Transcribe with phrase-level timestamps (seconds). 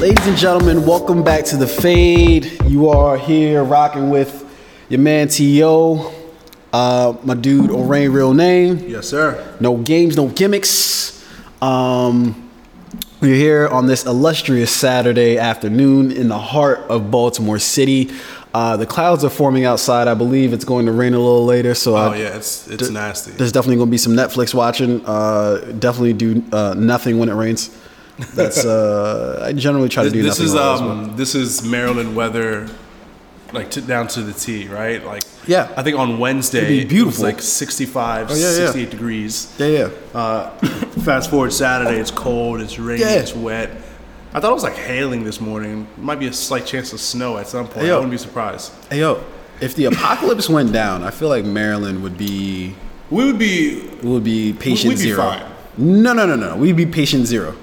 [0.00, 2.58] Ladies and gentlemen, welcome back to the Fade.
[2.64, 4.46] You are here rocking with
[4.88, 6.14] your man T.O.,
[6.72, 8.78] uh, my dude Orain Real Name.
[8.88, 9.56] Yes, sir.
[9.60, 11.22] No games, no gimmicks.
[11.60, 12.50] Um,
[13.20, 18.10] we're here on this illustrious Saturday afternoon in the heart of Baltimore City.
[18.54, 20.08] Uh, the clouds are forming outside.
[20.08, 21.74] I believe it's going to rain a little later.
[21.74, 23.32] So Oh I- yeah, it's it's d- nasty.
[23.32, 25.04] There's definitely going to be some Netflix watching.
[25.04, 27.76] Uh, definitely do uh, nothing when it rains.
[28.34, 30.90] That's uh, I generally try to do this is while it's wet.
[30.90, 32.68] um this is Maryland weather,
[33.52, 35.04] like to, down to the T, right?
[35.04, 35.72] Like Yeah.
[35.76, 37.24] I think on Wednesday It'd be it beautiful.
[37.24, 38.66] like 65, Oh, yeah, yeah.
[38.66, 39.54] 68 degrees.
[39.58, 39.88] yeah, yeah.
[40.14, 40.50] Uh,
[41.04, 43.20] fast forward Saturday, it's cold, it's rainy, Yeah.
[43.20, 43.70] it's wet.
[44.32, 45.86] I thought it was like hailing this morning.
[45.98, 47.86] Might be a slight chance of snow at some point.
[47.88, 48.72] I wouldn't be surprised.
[48.88, 49.24] Hey yo,
[49.60, 52.74] if the apocalypse went down, I feel like Maryland would be
[53.10, 55.22] We would be We would be patient We'd be zero.
[55.22, 55.42] fine.
[55.78, 56.56] No, no, no, no.
[56.56, 57.56] We'd be patient zero.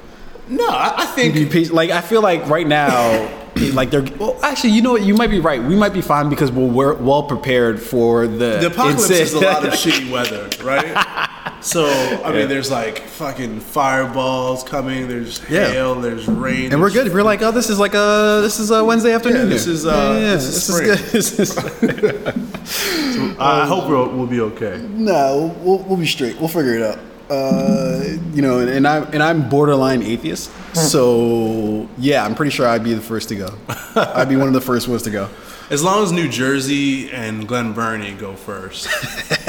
[0.50, 0.68] No.
[0.68, 3.34] I, I think We'd be pa- like I feel like right now,
[3.74, 4.04] like they're.
[4.20, 5.04] Well, actually, you know what?
[5.04, 5.62] You might be right.
[5.62, 8.58] We might be fine because we're, we're well prepared for the.
[8.60, 11.26] the apocalypse insa- is a lot of shitty weather, right?
[11.60, 11.88] So
[12.24, 15.08] I mean, there's like fucking fireballs coming.
[15.08, 15.68] There's Yeah.
[15.72, 15.96] hail.
[15.96, 16.72] There's rain.
[16.72, 17.12] And we're good.
[17.12, 19.48] We're like, oh, this is like a this is a Wednesday afternoon.
[19.48, 19.74] Yeah, this here.
[19.74, 20.68] is, uh, yeah, yeah, this is
[21.12, 21.96] this is spring.
[21.96, 22.36] good.
[22.38, 22.78] This
[23.26, 24.78] is- I hope we'll, we'll be okay.
[24.92, 26.38] No, we'll, we'll be straight.
[26.40, 27.00] We'll figure it out.
[27.30, 32.66] Uh, you know, and, and I'm and I'm borderline atheist, so yeah, I'm pretty sure
[32.68, 33.54] I'd be the first to go.
[33.96, 35.30] I'd be one of the first ones to go.
[35.70, 38.88] As long as New Jersey and Glen Burnie go first,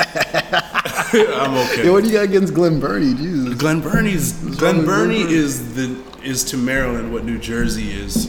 [1.13, 1.85] I'm okay.
[1.85, 3.15] Yo, what do you got against Glen Burnie?
[3.15, 3.55] Jesus.
[3.55, 8.29] Glen Burnie's Glen Burnie is the is to Maryland what New Jersey is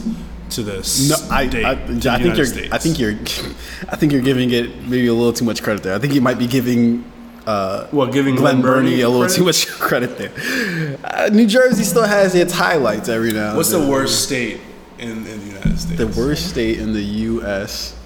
[0.50, 0.74] to the
[1.08, 1.64] No, I, state.
[1.64, 2.46] I, I the think you're.
[2.46, 2.72] States.
[2.72, 3.12] I think you're.
[3.88, 5.94] I think you're giving it maybe a little too much credit there.
[5.94, 7.04] I think you might be giving
[7.46, 9.36] uh, well, giving Glen Burnie a little credit?
[9.36, 10.98] too much credit there.
[11.04, 13.48] Uh, New Jersey still has its highlights every now.
[13.48, 14.60] and What's the worst state
[14.98, 15.98] in, in the United States?
[15.98, 17.96] The worst state in the U.S.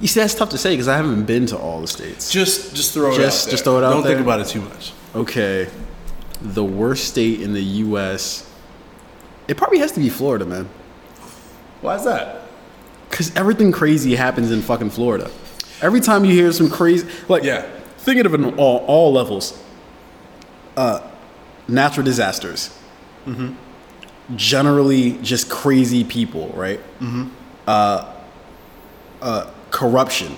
[0.00, 2.30] You see, that's tough to say because I haven't been to all the states.
[2.30, 3.50] Just just throw it Just- out there.
[3.52, 4.12] just throw it out Don't there?
[4.14, 4.92] think about it too much.
[5.14, 5.68] Okay,
[6.40, 8.48] the worst state in the U.S.
[9.48, 10.68] It probably has to be Florida, man.
[11.80, 12.42] Why is that?
[13.10, 15.30] Because everything crazy happens in fucking Florida.
[15.80, 17.66] Every time you hear some crazy, like, Yeah.
[18.08, 19.62] Thinking of it on all, all levels.
[20.76, 21.00] Uh,
[21.68, 22.76] natural disasters.
[24.34, 26.80] Generally, just crazy people, right?
[27.66, 28.14] Uh,
[29.20, 30.36] uh, corruption.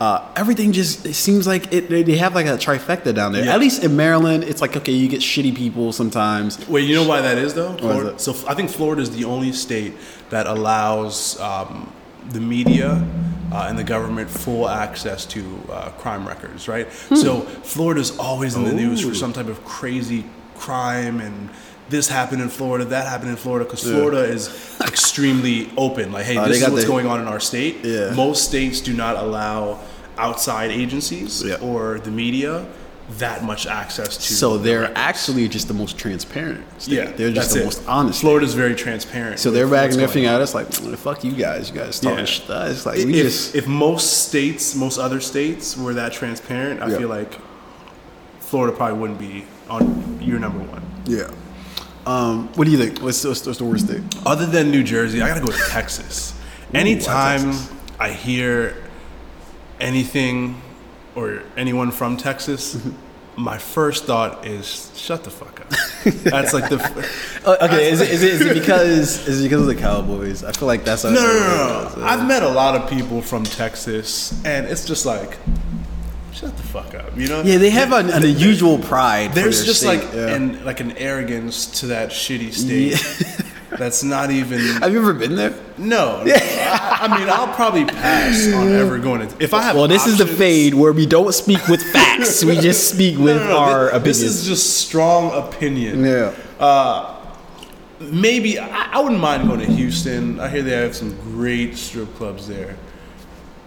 [0.00, 1.88] Uh, everything just it seems like it.
[1.88, 3.44] They they have like a trifecta down there.
[3.44, 3.54] Yeah.
[3.54, 6.66] At least in Maryland, it's like okay, you get shitty people sometimes.
[6.68, 7.74] Wait, you know why that is though?
[7.76, 8.20] Florida- it?
[8.20, 9.94] So I think Florida is the only state
[10.30, 11.92] that allows um,
[12.30, 13.06] the media
[13.52, 15.40] uh, and the government full access to
[15.70, 16.90] uh, crime records, right?
[16.92, 19.08] So Florida's always in the news Hmm.
[19.10, 20.24] For some type of crazy
[20.56, 21.50] crime and.
[21.88, 22.86] This happened in Florida.
[22.86, 23.96] That happened in Florida because Yeah.
[23.96, 24.48] Florida is
[24.80, 26.10] extremely open.
[26.10, 27.80] Like, hey, Uh, this is what's the- going on in our state.
[27.84, 28.12] Yeah.
[28.14, 29.78] Most states do not allow
[30.16, 31.56] outside agencies Yeah.
[31.56, 32.64] or the media
[33.18, 34.22] that much access to.
[34.32, 34.98] So they're records.
[34.98, 36.64] actually just the most transparent.
[36.80, 36.94] State.
[36.94, 37.64] Yeah, they're just the it.
[37.64, 38.20] most honest.
[38.20, 39.38] Florida's very transparent.
[39.38, 41.68] So they're what's bagging their finger at us like, fuck you guys.
[41.70, 42.24] You guys talking Yeah.
[42.24, 42.48] shit.
[42.48, 46.90] It's like we If, just if most states, most other states were that transparent, I
[46.90, 46.98] Yeah.
[46.98, 47.34] feel like
[48.40, 50.82] Florida probably wouldn't be on your number one.
[51.06, 51.28] yeah.
[52.06, 52.98] Um, what do you think?
[53.00, 54.02] What's, what's, what's the worst state?
[54.26, 56.34] Other than New Jersey, I gotta go with Texas.
[56.74, 57.70] Anytime Texas?
[58.00, 58.74] I hear
[59.80, 60.60] anything
[61.14, 62.78] or anyone from Texas,
[63.36, 65.70] my first thought is shut the fuck up.
[66.22, 69.44] That's like the f- Uh, okay, is it, is, it, is it because is it
[69.44, 70.44] because of the Cowboys?
[70.44, 72.04] I feel like that's no, no, no, no.
[72.04, 75.38] I've met a lot of people from Texas, and it's just like
[76.32, 77.16] shut the fuck up.
[77.16, 77.42] You know?
[77.42, 79.32] Yeah, they have an, an unusual pride.
[79.32, 80.34] There's just state, like yeah.
[80.34, 83.46] an like an arrogance to that shitty state.
[83.78, 85.54] That's not even Have you ever been there?
[85.78, 86.22] no.
[86.24, 86.32] no.
[86.36, 89.42] I, I mean, I'll probably pass on ever going to.
[89.42, 92.44] If I have Well, this is the fade where we don't speak with facts.
[92.44, 94.04] we just speak with No, no, our thi- opinions.
[94.20, 96.04] This is just strong opinion.
[96.04, 96.34] yeah.
[96.60, 97.16] Uh,
[98.00, 100.38] maybe I, I wouldn't mind going to Houston.
[100.40, 102.76] I hear they have some great strip clubs there.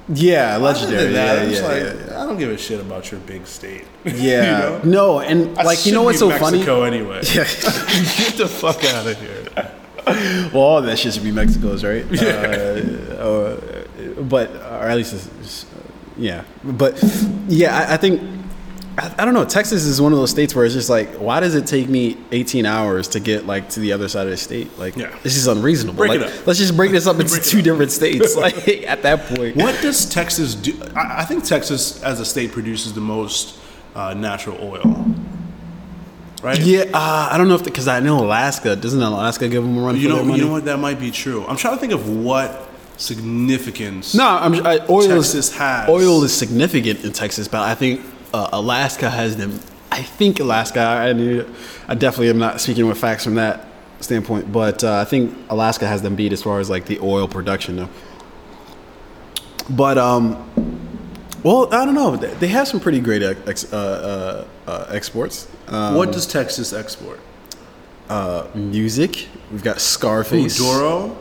[0.07, 1.13] Yeah, legendary.
[1.13, 2.21] that, yeah, yeah, like, yeah, yeah.
[2.21, 3.85] I don't give a shit about your big state.
[4.05, 4.11] Yeah.
[4.13, 4.81] you know?
[4.83, 6.57] No, and I like you know what's so funny?
[6.59, 7.21] Mexico anyway.
[7.23, 7.43] Yeah.
[8.17, 9.44] Get the fuck out of here.
[10.53, 12.05] Well, all that shit should be Mexico's, right?
[12.21, 15.65] Uh, or, but or at least, it's, it's,
[16.17, 16.43] yeah.
[16.63, 17.01] But
[17.47, 18.21] yeah, I, I think
[18.97, 19.45] I, I don't know.
[19.45, 22.17] Texas is one of those states where it's just like, why does it take me
[22.31, 24.77] 18 hours to get like to the other side of the state?
[24.77, 25.15] Like, Yeah.
[25.23, 25.97] this is unreasonable.
[25.97, 26.47] Break it up.
[26.47, 27.63] Let's just break this up into two up.
[27.63, 28.35] different states.
[28.45, 30.79] Like at that point, What does Texas do?
[30.95, 33.57] I, I think Texas, as a state, produces the most
[33.95, 35.05] uh, natural oil.
[36.45, 36.59] Right?
[36.59, 39.81] Yeah, uh, I don't know if because I know Alaska doesn't Alaska give them a
[39.81, 40.39] run You for know, their money?
[40.39, 40.65] you know what?
[40.65, 41.43] That might be true.
[41.47, 44.13] I'm trying to think of what significance.
[44.13, 45.89] No, I'm I, oil Texas is has.
[45.89, 48.01] oil is significant in Texas, but I think
[48.33, 49.59] uh, Alaska has them.
[49.91, 50.79] I think Alaska.
[50.79, 51.45] I, I,
[51.87, 53.67] I definitely am not speaking with facts from that
[54.01, 57.27] standpoint, but uh, I think Alaska has them beat as far as like the oil
[57.27, 57.89] production though.
[59.69, 60.35] But um,
[61.45, 62.15] well, I don't know.
[62.15, 63.77] They have some pretty great ex, uh,
[64.67, 65.47] uh, uh, exports.
[65.67, 67.19] Um, What does Texas export?
[68.09, 69.27] uh, music?
[69.51, 70.59] We've got Ooh, Scarface.
[70.59, 71.15] Dorrough.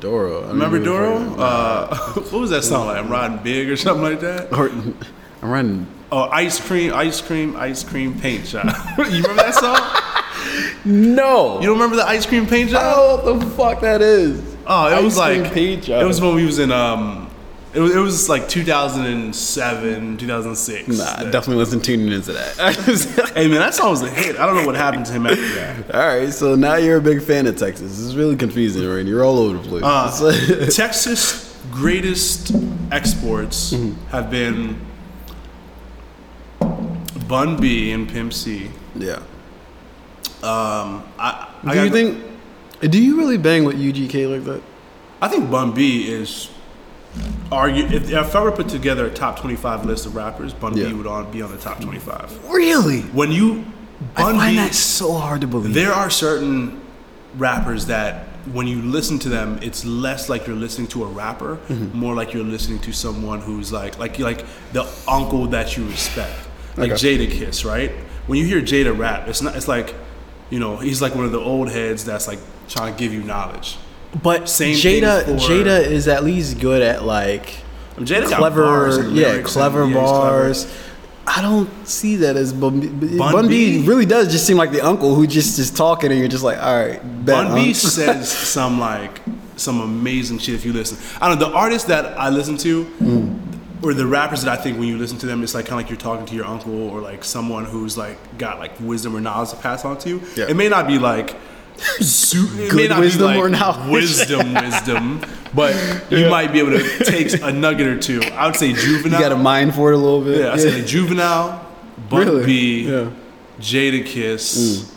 [0.00, 0.44] Dorrough.
[0.44, 1.34] I Remember Dorrough?
[1.38, 1.96] Uh,
[2.30, 2.98] what was that song like?
[2.98, 4.52] I'm riding big or something like that.
[4.52, 5.86] Or, I'm riding.
[6.12, 8.64] Oh, ice cream, ice cream, ice cream paint shop.
[8.98, 10.84] you remember that song?
[10.84, 11.60] No.
[11.60, 12.82] You don't remember the ice cream paint don't
[13.26, 14.40] know what the fuck that is.
[14.66, 16.02] Oh, it was Ice cream like paint job.
[16.02, 17.27] it was when we was in um,
[17.74, 20.88] it was, it was like 2007, 2006.
[20.98, 22.56] Nah, I definitely wasn't tuning into that.
[23.34, 24.36] Hey man, that song was a hit.
[24.38, 25.94] I don't know what happened to him after that.
[25.94, 27.90] All right, so now you're a big fan of Texas.
[27.90, 29.04] This is really confusing, right?
[29.06, 29.82] You're all over the place.
[29.84, 32.52] Uh, Texas' greatest
[32.90, 34.06] exports Mm-hmm.
[34.08, 34.80] have been
[37.28, 38.70] Bun B and Pimp C.
[38.96, 39.16] yeah.
[40.42, 42.24] Um, I, I Do you think?
[42.92, 44.62] Do you really bang with UGK like that?
[45.20, 46.48] I think Bun B is
[47.50, 50.76] argue if, if I were to put together a top 25 list of rappers, Bun
[50.76, 50.88] Yeah.
[50.88, 52.48] B would on, be on the top 25.
[52.50, 53.00] Really?
[53.02, 53.64] When you
[54.16, 55.74] I Bun find B, that so hard to believe.
[55.74, 56.80] there are certain
[57.36, 61.58] rappers that when you listen to them, it's less like you're listening to a rapper,
[61.68, 61.98] Mm-hmm.
[61.98, 66.36] more like you're listening to someone who's like like like the uncle that you respect,
[66.76, 67.26] like Okay.
[67.26, 67.90] Jadakiss, right?
[68.26, 69.94] When you hear Jada rap, it's not it's like
[70.50, 72.38] you know he's like one of the old heads that's like
[72.68, 73.76] trying to give you knowledge.
[74.22, 77.54] But same Jada, for- Jada is at least good at like
[77.98, 80.62] Jada clever, bars yeah, clever and- yeah, he's clever.
[80.66, 80.84] bars.
[81.26, 83.18] I don't see that as Bun B.
[83.18, 83.86] Bun Bun B B?
[83.86, 86.56] really does just seem like the uncle who just is talking, and you're just like,
[86.56, 89.20] all right, bet, Bun B says some like
[89.56, 90.96] some amazing shit if you listen.
[91.20, 93.38] I don't know the artists that I listen to, Mm.
[93.82, 95.84] or the rappers that I think when you listen to them, it's like kind of
[95.84, 99.20] like you're talking to your uncle or like someone who's like got like wisdom or
[99.20, 100.22] knowledge to pass on to you.
[100.34, 100.46] Yeah.
[100.48, 101.36] It may not be like.
[102.70, 103.90] Good not wisdom like or knowledge.
[103.90, 105.20] wisdom, wisdom,
[105.54, 105.74] but
[106.10, 108.20] you might be able to take a nugget or two.
[108.32, 109.20] I would say you juvenile.
[109.20, 110.40] got a mind for it a little bit.
[110.40, 111.64] Yeah, I say juvenile,
[112.10, 112.46] Bun Really?
[112.46, 113.10] B, Yeah.
[113.60, 114.92] Jada Kiss.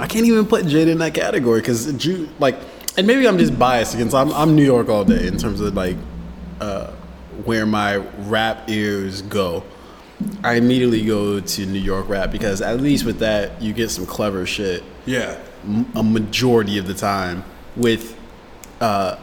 [0.00, 2.56] I can't even put Jada in that category because Ju like,
[2.96, 4.14] and maybe I'm just biased against.
[4.14, 5.96] I'm I'm New York all day in terms of like,
[6.60, 6.88] uh,
[7.44, 9.64] where my rap ears go.
[10.42, 14.04] I immediately go to New York rap because at least with that you get some
[14.04, 15.38] clever shit Yeah,
[15.94, 17.44] a majority of the time
[17.76, 18.16] with
[18.80, 19.16] uh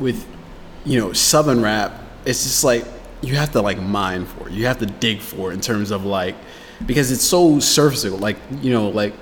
[0.00, 0.26] with
[0.84, 1.92] you know southern rap
[2.24, 2.84] it's just like
[3.22, 5.90] you have to like mine for it you have to dig for it in terms
[5.90, 6.34] of like
[6.86, 9.12] because it's so surfacial like you know like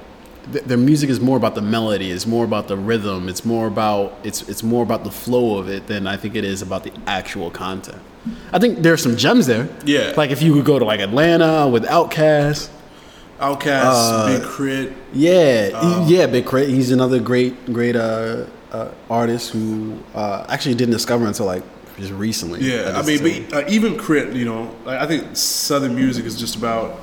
[0.52, 3.66] th- their music is more about the melody it's more about the rhythm it's more
[3.66, 6.82] about it's it's more about the flow of it than i think it is about
[6.84, 7.98] the actual content
[8.52, 10.14] i think there's some gems there Yeah.
[10.16, 12.70] like if you could go to like atlanta with Outkast.
[13.40, 14.92] Outkast, Uh, Big Crit.
[15.12, 16.68] Yeah, Um, yeah, Big Crit.
[16.68, 21.62] He's another great, great uh, uh, artist who uh, actually didn't discover until like
[21.98, 22.60] just recently.
[22.60, 26.38] Yeah, I mean, but uh, even K.R.I.T., you know, like, I think Southern music is
[26.38, 26.98] just about,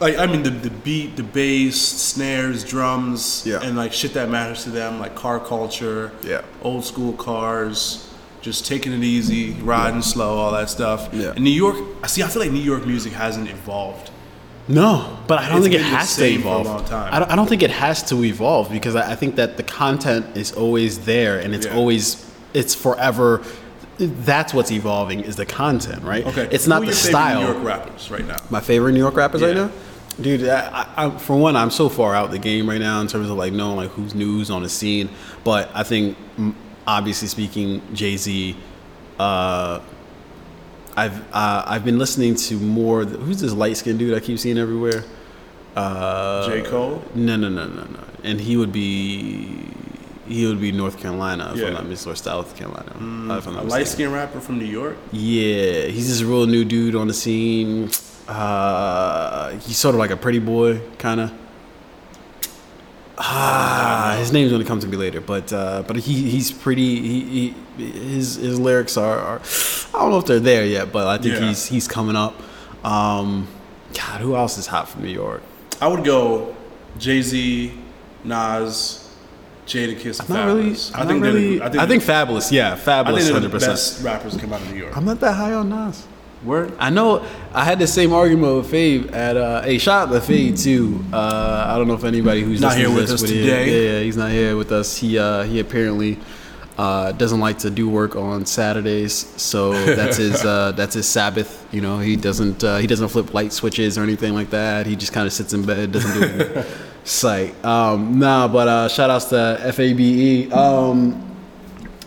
[0.00, 3.60] like, I mean, the, the beat, the bass, snares, drums, Yeah.
[3.62, 6.42] and like shit that matters to them, like car culture, Yeah.
[6.62, 8.08] old school cars,
[8.42, 11.08] just taking it easy, riding slow, all that stuff.
[11.12, 11.30] Yeah.
[11.34, 14.10] And New York, I see, I feel like New York music hasn't evolved.
[14.68, 16.92] No, but I don't It's think it has to same for a evolve.
[16.92, 19.62] I don't, I don't think it has to evolve because I, I think that the
[19.62, 21.74] content is always there and it's Yeah.
[21.76, 23.42] always it's forever.
[23.98, 26.24] That's what's evolving is the content, right?
[26.26, 27.40] Okay, it's not the style.
[27.40, 28.36] New York rappers right now.
[28.50, 29.70] My favorite New York rappers right now,
[30.20, 30.48] dude.
[30.48, 33.36] I, I, for one, I'm so far out the game right now in terms of
[33.36, 35.08] like knowing like who's news on the scene.
[35.44, 36.16] But I think,
[36.86, 38.56] obviously speaking, Jay Z.
[39.18, 39.80] Uh,
[41.02, 43.04] I've uh, I've been listening to more.
[43.04, 45.04] Who's this light skinned dude I keep seeing everywhere?
[45.76, 46.62] Uh, J.
[46.62, 47.02] Cole?
[47.14, 48.00] No, no, no, no, no.
[48.24, 49.48] And he would be
[50.26, 51.68] he would be North Carolina if Yeah.
[51.68, 52.92] I'm not mistaken, or South Carolina.
[53.32, 53.86] uh, if I'm A not light mistaken.
[53.86, 54.96] skinned rapper from New York?
[55.12, 57.90] Yeah, he's this real new dude on the scene.
[58.28, 61.32] Uh, he's sort of like a pretty boy, kind of.
[63.20, 67.00] Ah, his name's gonna come to me later, but uh, but he he's pretty.
[67.00, 69.40] He, he his his lyrics are, are
[69.94, 71.48] I don't know if they're there yet, but I think Yeah.
[71.48, 72.34] he's he's coming up.
[72.84, 73.48] Um,
[73.94, 75.42] God, who else is hot from New York?
[75.80, 76.54] I would go
[76.98, 77.72] Jay Z,
[78.24, 79.12] Nas,
[79.66, 80.70] Jadakiss, and Not really.
[80.70, 80.94] Fabolous.
[80.94, 81.58] I think really.
[81.58, 82.52] they're I think, Fabolous.
[82.52, 83.18] Yeah, I Fabolous.
[83.22, 83.72] think Hundred the percent.
[83.72, 84.96] best rappers come out of New York.
[84.96, 86.06] I'm not that high on Nas.
[86.44, 86.72] Word.
[86.78, 90.56] I know I had the same argument with Fave at uh a shot the Fade
[90.56, 91.04] too.
[91.12, 93.66] Uh I don't know if anybody who's Not here with us today.
[93.66, 94.96] Yeah, yeah, he's not here with us.
[94.96, 96.16] He uh he apparently
[96.78, 99.14] uh doesn't like to do work on Saturdays.
[99.36, 101.98] So that's his uh that's his Sabbath, you know.
[101.98, 104.86] He doesn't uh he doesn't flip light switches or anything like that.
[104.86, 106.62] He just kind of sits in bed, doesn't do.
[107.04, 107.64] Sight.
[107.64, 110.52] Um nah, but uh shout outs to FABE.
[110.52, 111.24] Um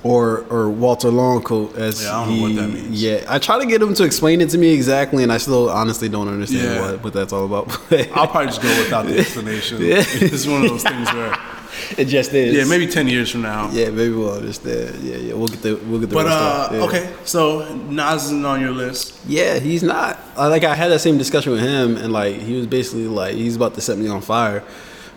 [0.03, 3.03] or or Walter Longcoat as Yeah, I don't know he what that means.
[3.03, 5.69] yeah I try to get him to explain it to me exactly and I still
[5.69, 6.81] honestly don't understand Yeah.
[6.91, 7.69] what, what that's all about
[8.17, 9.79] I'll probably just go without the explanation.
[9.81, 10.03] Yeah.
[10.07, 11.37] It's one of those things where,
[11.97, 13.69] it just is yeah, maybe ten years from now.
[13.71, 16.69] yeah maybe we'll understand yeah yeah we'll get the we'll get the But uh.
[16.73, 16.79] Yeah.
[16.85, 19.13] okay, so Nas isn't on your list.
[19.27, 22.65] yeah he's not like I had that same discussion with him and like he was
[22.65, 24.63] basically like he's about to set me on fire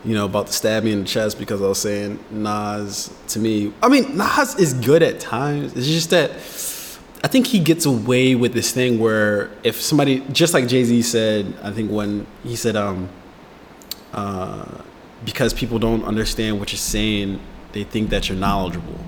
[0.04, 3.38] you know about to stab me in the chest because I was saying Nas to
[3.38, 6.32] me I mean Nas is good at times it's just that
[7.24, 11.00] I think he gets away with this thing where if somebody, just like Jay Z
[11.00, 13.08] said, I think when he said, um,
[14.12, 14.66] uh,
[15.24, 17.40] because people don't understand what you're saying,
[17.72, 18.98] they think that you're knowledgeable.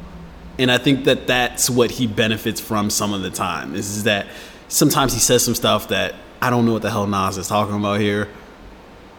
[0.59, 4.27] And I think that that's what he benefits from some of the time is that
[4.69, 7.77] sometimes he says some stuff that I don't know what the hell Nas is talking
[7.77, 8.29] about here,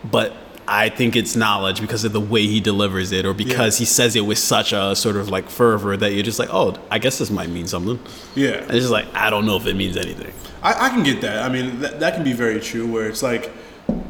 [0.03, 0.33] but
[0.67, 4.15] I think it's knowledge because of the way he delivers it or because he says
[4.15, 7.17] it with such a sort of like fervor that you're just like, oh, I guess
[7.17, 7.99] this might mean something.
[8.35, 10.33] Yeah, And it's just like, I don't know if it means anything.
[10.61, 11.43] I, I can get that.
[11.43, 12.85] I mean, that, that can be very true.
[12.85, 13.51] Where it's like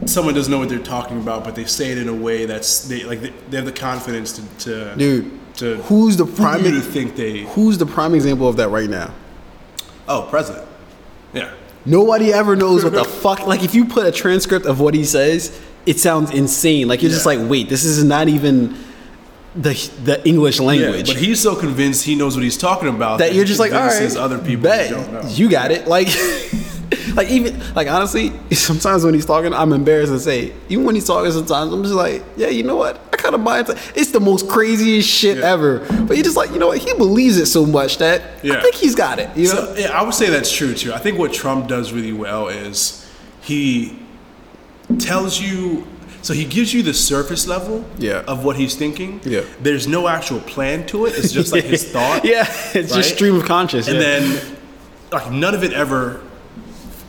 [0.06, 2.88] someone doesn't know what they're talking about, but they say it in a way that's
[2.88, 6.66] they like they, they have the confidence to, to Dude, to who's the fool prime
[6.66, 9.14] you to think they who's the prime example of that right now?
[10.08, 10.68] oh president.
[11.34, 11.54] Yeah,
[11.88, 13.48] Nobody ever knows what the fuck.
[13.48, 15.58] Like, if you put a transcript of what he says,
[15.88, 16.88] it sounds insane.
[16.88, 18.76] Like, you're just like, wait, this is not even
[19.56, 20.66] the the English yeah.
[20.66, 21.08] language.
[21.08, 23.74] But he's so convinced he knows what he's talking about that he you're just like,
[23.74, 24.92] all right, other people bet.
[24.92, 25.22] don't know.
[25.30, 25.88] you got it.
[25.88, 26.08] Like,
[27.16, 30.54] like even like honestly, sometimes when he's talking, I'm embarrassed to say.
[30.68, 33.00] Even when he's talking, sometimes I'm just like, yeah, you know what?
[33.14, 33.80] I kind of buy into.
[33.96, 35.54] It's the most craziest shit Yeah.
[35.54, 35.80] ever.
[36.04, 36.80] But you're just like, you know what?
[36.80, 39.36] He believes it so much that I think he's got it.
[39.38, 39.54] You know?
[39.54, 40.94] So, yeah, I would say that's true too.
[40.94, 43.10] I think what Trump does really well is
[43.42, 43.98] he
[45.00, 45.86] tells you.
[46.24, 48.24] So he gives you the surface level Yeah.
[48.28, 49.22] of what he's thinking.
[49.24, 49.42] Yeah.
[49.62, 51.14] There's no actual plan to it.
[51.18, 52.26] It's just like his thought.
[52.26, 53.88] yeah, it's just stream of conscious.
[53.88, 54.04] And yeah.
[54.20, 54.58] then
[55.12, 56.22] like none of it ever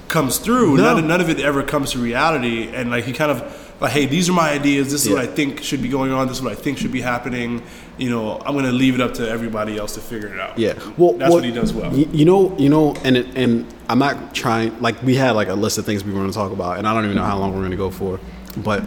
[0.09, 0.77] comes through.
[0.77, 0.95] No.
[0.95, 2.69] None, none of it ever comes to reality.
[2.73, 4.93] And like he kind of like, hey, these are my ideas.
[4.93, 6.29] This is what I think should be going on.
[6.29, 7.63] This is what I think should be happening.
[7.99, 10.59] You know, I'm gonna leave it up to everybody else to figure it out.
[10.59, 11.93] Yeah, well, that's well, what he does well.
[11.95, 14.81] You know, you know, and it, and I'm not trying.
[14.81, 16.87] Like we had like a list of things we were going to talk about, and
[16.87, 18.21] I don't even know how long we're going to go for.
[18.57, 18.85] But,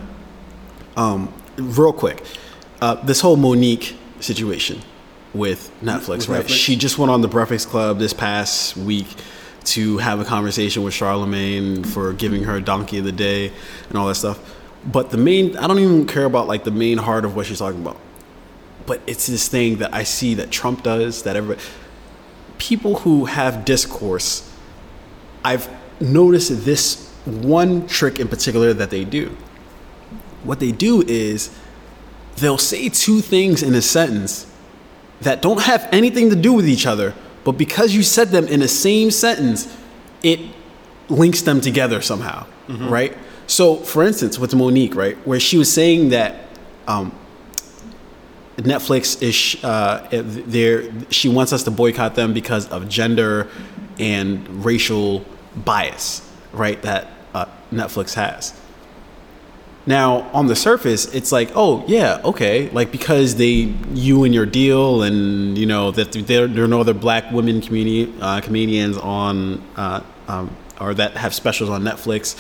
[0.97, 2.23] um, real quick,
[2.81, 4.81] uh, this whole Mo'Nique situation
[5.33, 6.45] with Netflix, With right?
[6.45, 6.49] Netflix.
[6.49, 9.07] She just went on the Breakfast Club this past week
[9.63, 13.51] to have a conversation with Charlemagne for giving her Donkey of the Day
[13.89, 14.39] and all that stuff.
[14.85, 17.59] But the main, I don't even care about like the main heart of what she's
[17.59, 17.97] talking about
[18.85, 21.61] but it's this thing that I see that Trump does that everybody
[22.57, 24.47] people who have discourse
[25.43, 25.69] I've
[26.00, 29.35] noticed this one trick in particular that they do.
[30.43, 31.55] What they do is
[32.38, 34.47] they'll say two things in a sentence
[35.21, 38.59] that don't have anything to do with each other but because you said them in
[38.59, 39.67] the same sentence
[40.23, 40.39] it
[41.09, 42.45] links them together somehow
[42.89, 43.17] right?
[43.47, 46.47] So for instance with Mo'Nique right where she was saying that
[46.88, 47.11] um,
[48.58, 50.91] Netflix is uh, there.
[51.12, 53.48] She wants us to boycott them because of gender
[54.00, 56.81] and racial bias, right?
[56.81, 58.60] That uh, Netflix has.
[59.88, 64.46] Now, on the surface, it's like, oh yeah, okay, like because they you and your
[64.46, 68.98] deal, and you know that there, there are no other black women community uh, comedians
[68.98, 72.36] on uh, um, or that have specials on Netflix.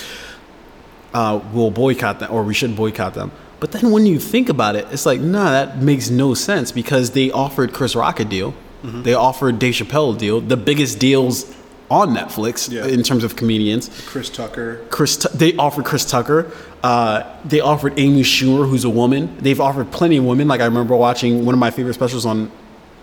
[1.13, 3.31] Uh, we'll boycott them, or we should boycott them.
[3.61, 7.11] But then when you think about it, it's like, nah, that makes no sense because
[7.11, 8.53] they offered Chris Rock a deal,
[8.83, 11.45] they offered Dave Chappelle a deal, the biggest deals
[11.91, 12.85] on Netflix Yeah.
[12.87, 13.89] in terms of comedians.
[14.07, 14.79] Chris Tucker.
[14.89, 16.51] Chris, Tu- they offered Chris Tucker.
[16.83, 19.37] Uh, they offered Amy Schumer, who's a woman.
[19.39, 20.47] They've offered plenty of women.
[20.47, 22.49] Like I remember watching one of my favorite specials on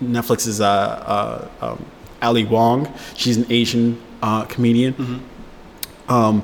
[0.03, 1.85] Netflix is uh, uh, um,
[2.21, 2.91] Ali Wong.
[3.15, 5.23] She's an Asian uh, comedian.
[6.09, 6.43] Um,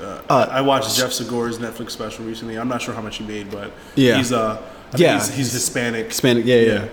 [0.00, 2.56] Uh, I watched Jeff Segura's Netflix special recently.
[2.58, 4.16] I'm not sure how much he made, but Yeah.
[4.16, 4.60] he's uh,
[4.92, 5.18] I Yeah.
[5.18, 6.06] he's, he's Hispanic.
[6.06, 6.84] Hispanic, yeah, yeah.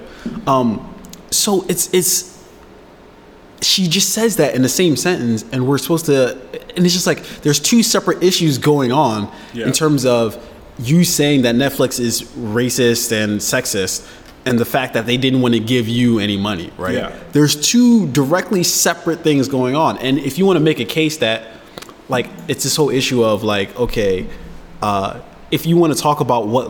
[0.47, 0.93] Um,
[1.29, 2.37] so it's it's
[3.61, 6.35] she just says that in the same sentence, and we're supposed to,
[6.75, 9.67] and it's just like there's two separate issues going on Yeah.
[9.67, 10.37] in terms of
[10.79, 14.03] you saying that Netflix is racist and sexist,
[14.47, 16.95] and the fact that they didn't want to give you any money, right?
[16.95, 17.11] Yeah.
[17.33, 19.99] There's two directly separate things going on.
[19.99, 21.43] And if you want to make a case that,
[22.11, 24.27] like, it's this whole issue of, like, okay,
[24.83, 26.69] uh, if you want to talk about what,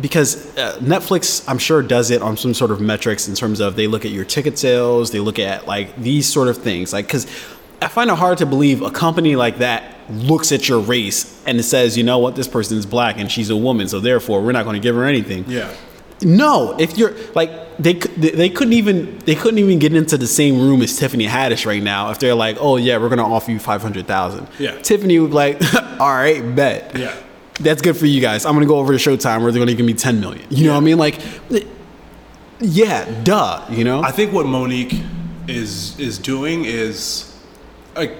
[0.00, 3.76] because uh, Netflix, I'm sure, does it on some sort of metrics in terms of
[3.76, 6.92] they look at your ticket sales, they look at, like, these sort of things.
[6.92, 7.26] Like, because
[7.80, 11.58] I find it hard to believe a company like that looks at your race and
[11.58, 14.42] it says, you know what, this person is black and she's a woman, so therefore
[14.42, 15.44] we're not going to give her anything.
[15.46, 15.74] Yeah.
[16.22, 20.60] No, if you're like they they couldn't even they couldn't even get into the same
[20.60, 23.58] room as Tiffany Haddish right now if they're like, oh yeah, we're gonna offer you
[23.58, 24.46] five hundred thousand.
[24.58, 24.78] Yeah.
[24.80, 26.96] Tiffany would be like, all right, bet.
[26.96, 27.14] Yeah.
[27.60, 28.44] That's good for you guys.
[28.46, 30.46] I'm gonna go over to Showtime where they're gonna give me ten million.
[30.50, 30.98] You know what I mean?
[30.98, 31.20] Like,
[32.60, 33.64] yeah, duh.
[33.70, 34.02] You know?
[34.02, 35.04] I think what Mo'Nique
[35.48, 37.36] is is doing is
[37.96, 38.12] like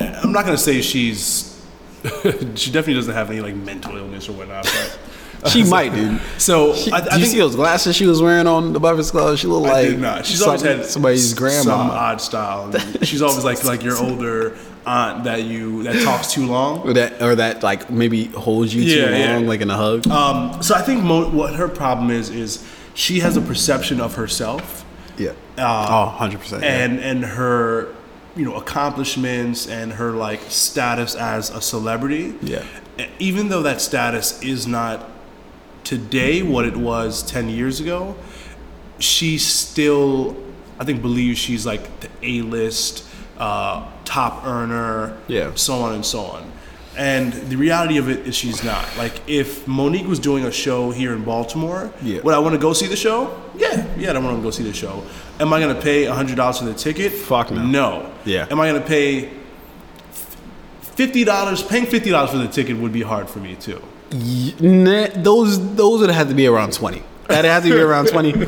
[0.00, 1.60] I'm not gonna say she's
[2.54, 4.98] she definitely doesn't have any like mental illness or whatnot, but
[5.46, 6.20] she might, dude.
[6.38, 9.12] so She, I, I do you see those glasses she was wearing on the Breakfast
[9.12, 9.38] Club?
[9.38, 10.26] She looked like I did not.
[10.26, 11.62] She's always had somebody's grandma.
[11.62, 12.72] some odd style.
[13.02, 16.80] She's always like like your older aunt that you that talks too long.
[16.80, 19.34] or that, or that like maybe holds you too Yeah, yeah.
[19.34, 20.06] long, like in a hug.
[20.08, 24.14] Um, so I think mo- what her problem is is she has a perception of
[24.16, 24.84] herself
[25.18, 25.30] yeah.
[25.56, 26.64] uh, oh, 100 percent.
[26.64, 27.94] and and her
[28.34, 32.34] you know accomplishments and her like status as a celebrity.
[32.42, 32.64] Yeah.
[33.20, 35.08] Even though that status is not
[35.88, 38.14] today what it was 10 years ago,
[38.98, 40.36] she still
[40.78, 43.04] I think believes she's like the A-list
[43.38, 45.52] uh, top earner, Yeah.
[45.54, 46.52] so on and so on.
[46.96, 48.84] And the reality of it is she's not.
[48.98, 52.20] Like if Mo'Nique was doing a show here in Baltimore, Yeah.
[52.22, 53.40] would I want to go see the show?
[53.56, 55.02] Yeah, yeah, I don't want to go see the show.
[55.40, 57.12] Am I going to pay hundred dollars for the ticket?
[57.12, 57.64] Fuck no.
[57.64, 58.12] No.
[58.24, 58.46] Yeah.
[58.50, 59.30] Am I going to pay
[60.82, 61.62] fifty dollars?
[61.62, 63.80] Paying fifty dollars for the ticket would be hard for me too.
[64.10, 67.02] Those those would have to be around 20.
[67.28, 68.46] That has to be around 20.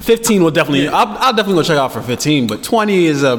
[0.00, 0.88] 15 will definitely.
[0.88, 3.36] I'll, I'll definitely go check out for 15, but 20 is a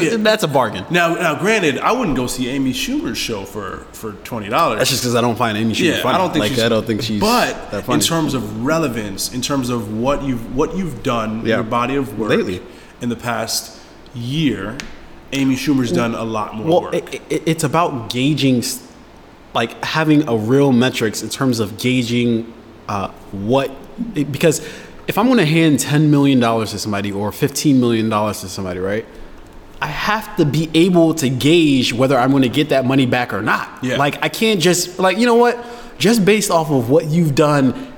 [0.00, 0.16] Yeah.
[0.18, 0.86] that's a bargain.
[0.88, 4.78] Now, now, granted, I wouldn't go see Amy Schumer's show for for twenty dollars.
[4.78, 6.14] That's just because I don't find Amy Schumer yeah, funny.
[6.14, 7.20] I don't think like she's, I don't think she's.
[7.20, 7.96] But that funny.
[7.96, 11.56] in terms of relevance, in terms of what you've what you've done, Yeah.
[11.56, 12.62] your body of work Lately.
[13.00, 13.76] in the past
[14.14, 14.76] year,
[15.32, 16.94] Amy Schumer's done a lot more well, work.
[16.94, 18.62] it, it, it's about gauging,
[19.54, 22.52] like having a real metrics in terms of gauging
[22.88, 23.70] uh, what
[24.14, 24.60] because
[25.06, 28.48] if I'm going to hand 10 million dollars to somebody or 15 million dollars to
[28.48, 29.06] somebody, right?
[29.80, 33.34] I have to be able to gauge whether I'm going to get that money back
[33.34, 33.82] or not.
[33.84, 33.96] Yeah.
[33.96, 35.64] Like I can't just like you know what,
[35.98, 37.92] just based off of what you've done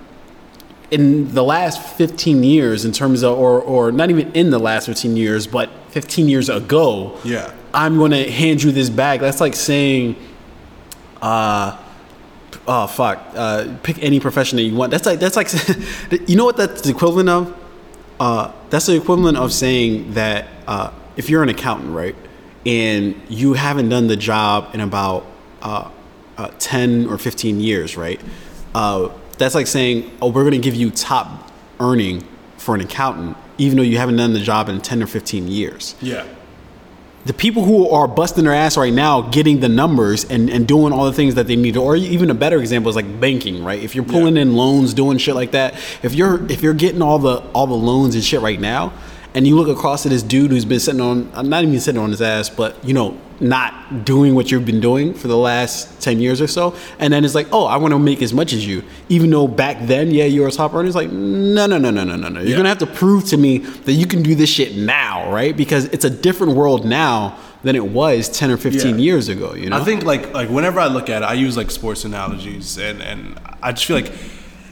[0.90, 4.86] in the last 15 years in terms of or or not even in the last
[4.86, 7.52] 15 years but 15 years ago Yeah.
[7.74, 10.14] i'm going to hand you this bag that's like saying
[11.26, 11.76] uh
[12.68, 13.20] oh fuck.
[13.34, 14.90] Uh pick any profession that you want.
[14.92, 15.48] That's like that's like
[16.28, 17.56] you know what that's the equivalent of?
[18.20, 22.14] Uh that's the equivalent of saying that uh if you're an accountant right
[22.64, 25.26] and you haven't done the job in about
[25.62, 25.90] uh,
[26.36, 28.20] uh 10 or 15 years right
[28.74, 29.08] uh
[29.38, 32.22] that's like saying oh we're going to give you top earning
[32.58, 35.94] for an accountant even though you haven't done the job in 10 or 15 years.
[36.00, 36.26] Yeah.
[37.26, 40.92] The people who are busting their ass right now getting the numbers and, and doing
[40.92, 43.64] all the things that they need to or even a better example is like banking
[43.64, 44.42] right if you're pulling Yeah.
[44.42, 47.74] in loans doing shit like that if you're if you're getting all the all the
[47.74, 48.92] loans and shit right now
[49.34, 52.00] and you look across at this dude who's been sitting on uh, not even sitting
[52.00, 56.00] on his ass but you know not doing what you've been doing for the last
[56.00, 58.52] 10 years or so and then it's like oh i want to make as much
[58.52, 61.66] as you even though back then yeah you were a top earner it's like no
[61.66, 62.56] no no no no no no you're Yeah.
[62.56, 65.84] gonna have to prove to me that you can do this shit now right because
[65.86, 69.04] it's a different world now than it was 10 or 15 Yeah.
[69.04, 71.56] years ago you know I think like like whenever I look at it, I use
[71.56, 74.12] like sports analogies, and and I just feel like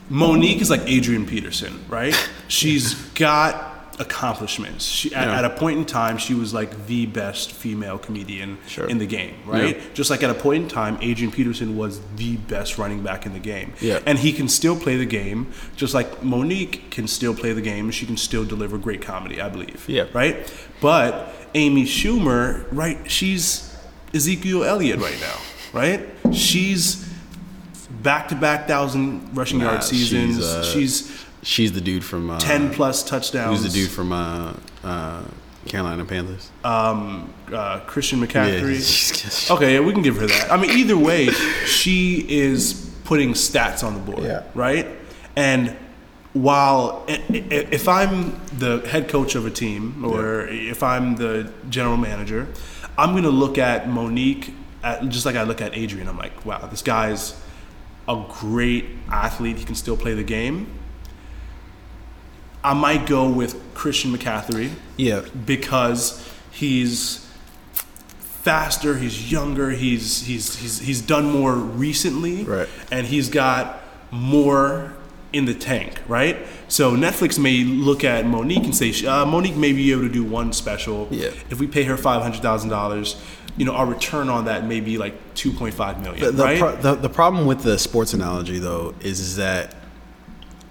[0.09, 2.15] Mo'Nique is like Adrian Peterson, right?
[2.47, 4.85] She's got accomplishments.
[4.85, 5.37] She at, Yeah.
[5.39, 8.87] at a point in time, she was like the best female comedian Sure.
[8.87, 9.77] in the game, right?
[9.77, 9.83] Yeah.
[9.93, 13.33] Just like at a point in time, Adrian Peterson was the best running back in
[13.33, 13.99] the game, Yeah.
[14.05, 17.91] and he can still play the game, just like Mo'Nique can still play the game.
[17.91, 19.83] She can still deliver great comedy, I believe.
[19.87, 20.05] Yeah.
[20.13, 20.51] Right.
[20.81, 22.99] But Amy Schumer, right?
[23.09, 23.73] She's
[24.13, 25.37] Ezekiel Elliott right now,
[25.79, 26.09] right?
[26.33, 27.05] She's
[28.03, 30.35] back to back thousand rushing Nah, yard seasons.
[30.35, 33.61] she's, uh, She's, she's the dude from uh, ten plus touchdowns.
[33.61, 34.53] who's the dude from uh,
[34.83, 35.23] uh,
[35.67, 38.75] carolina panthers Um, uh, Christian McCaffrey.
[38.81, 40.51] she's- Okay, yeah, we can give her that.
[40.51, 41.27] I mean, either way,
[41.65, 44.43] she is putting stats on the board, Yeah.
[44.55, 44.87] right?
[45.35, 45.75] And
[46.33, 52.47] while if I'm the head coach of a team or if I'm the general manager,
[52.97, 54.53] I'm going to look at Mo'Nique
[54.83, 56.07] at, just like I look at Adrian.
[56.07, 57.39] I'm like, wow, this guy's
[58.07, 59.57] a great athlete.
[59.57, 60.67] He can still play the game.
[62.65, 65.21] I might go with Christian McCaffrey Yeah.
[65.45, 67.25] because he's
[68.43, 72.67] faster, he's younger, he's he's he's he's done more recently, Right.
[72.91, 74.93] and he's got more
[75.33, 76.37] in the tank, right?
[76.67, 80.23] So Netflix may look at Mo'Nique and say, uh, Mo'Nique may be able to do
[80.23, 81.07] one special.
[81.11, 81.29] Yeah.
[81.49, 83.21] If we pay her five hundred thousand dollars,
[83.57, 86.43] you know, our return on that may be like two point five million, The, the,
[86.43, 86.59] right?
[86.59, 89.75] pro- the, the problem with the sports analogy though is, is that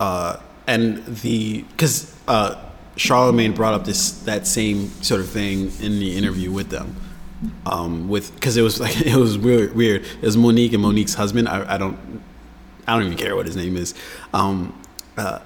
[0.00, 2.56] uh, and the because uh,
[2.96, 6.96] Charlemagne brought up this that same sort of thing in the interview with them
[7.66, 11.14] um, with because it was like it was weird weird it was Mo'Nique and Mo'Nique's
[11.14, 12.22] husband I, I don't
[12.86, 13.94] I don't even care what his name is
[14.32, 14.80] um,
[15.16, 15.40] uh,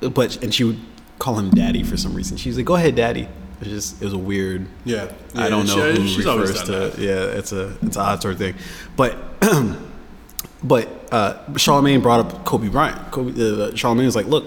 [0.00, 0.80] but and she would
[1.18, 4.02] call him daddy for some reason she was like go ahead daddy it was just
[4.02, 5.12] it was a weird yeah.
[5.36, 6.72] I don't know she- who she's refers to.
[6.72, 6.98] that.
[6.98, 8.56] Yeah, it's a it's odd sort of thing,
[8.96, 9.16] but
[10.64, 13.12] but uh, Charlemagne brought up Kobe Bryant.
[13.12, 14.44] Kobe, uh, Charlemagne was like, "Look,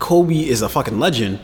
[0.00, 1.38] Kobe is a fucking legend,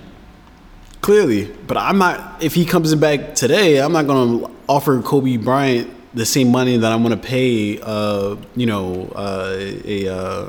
[1.01, 2.43] clearly, but I'm not.
[2.43, 6.91] If he comes back today, I'm not gonna offer Kobe Bryant the same money that
[6.91, 7.81] I'm gonna pay.
[7.81, 10.49] Uh, you know, uh, a uh,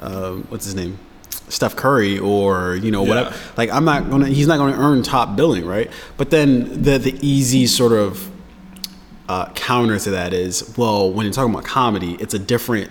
[0.00, 0.98] uh, what's his name."
[1.46, 3.36] Steph Curry or you know whatever.
[3.58, 4.28] Like I'm not gonna.
[4.28, 5.90] He's not gonna earn top billing, right?
[6.16, 8.30] But then the the easy sort of
[9.28, 12.90] uh, counter to that is well, when you're talking about comedy, it's a different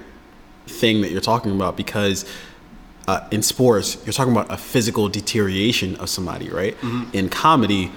[0.67, 2.25] thing that you're talking about because
[3.07, 6.75] uh, in sports, you're talking about a physical deterioration of somebody, right?
[7.13, 7.91] In comedy,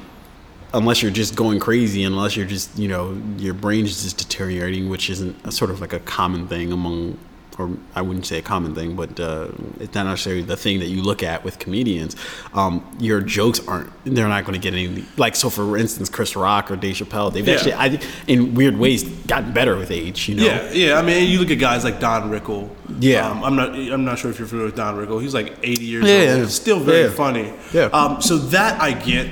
[0.74, 5.08] unless you're just going crazy, unless you're just you know your brain's just deteriorating, which
[5.10, 7.18] isn't a sort of like a common thing among.
[7.58, 9.48] Or I wouldn't say a common thing, but uh,
[9.80, 12.14] it's not necessarily the thing that you look at with comedians.
[12.52, 15.06] Um, your jokes aren't; they're not going to get any.
[15.16, 17.54] Like so, for instance, Chris Rock or Dave Chappelle, they've Yeah.
[17.54, 20.28] actually, I in weird ways, gotten better with age.
[20.28, 20.98] You know, Yeah, yeah.
[20.98, 22.70] I mean, you look at guys like Don Rickle.
[23.00, 23.26] Yeah.
[23.26, 23.70] um, I'm not.
[23.74, 25.18] I'm not sure if you're familiar with Don Rickle.
[25.18, 26.40] He's like 80 years Yeah, old.
[26.40, 26.46] yeah.
[26.48, 27.54] Still very funny.
[27.72, 27.84] Yeah.
[27.86, 29.28] Um, so that I get.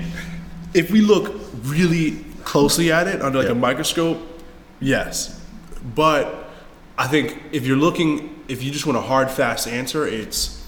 [0.73, 1.35] If we look
[1.65, 4.19] really closely at it under like a microscope,
[4.81, 5.39] yes.
[5.95, 6.44] But
[6.97, 10.65] I think if you're looking, if you just want a hard, fast answer, it's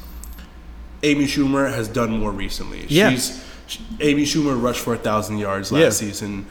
[1.03, 2.85] Amy Schumer has done more recently.
[2.89, 3.11] Yeah.
[3.11, 6.09] She's she, Amy Schumer rushed for a thousand yards last Yeah.
[6.09, 6.47] season.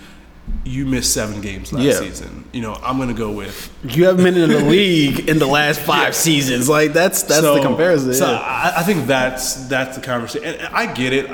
[0.63, 1.99] You missed seven games last Yeah.
[1.99, 2.45] season.
[2.53, 5.79] You know, I'm gonna go with You haven't been in the league in the last
[5.81, 6.69] five seasons.
[6.69, 8.13] Like that's that's the comparison.
[8.13, 8.37] So yeah.
[8.39, 11.29] I, I think that's that's the conversation, and I get it.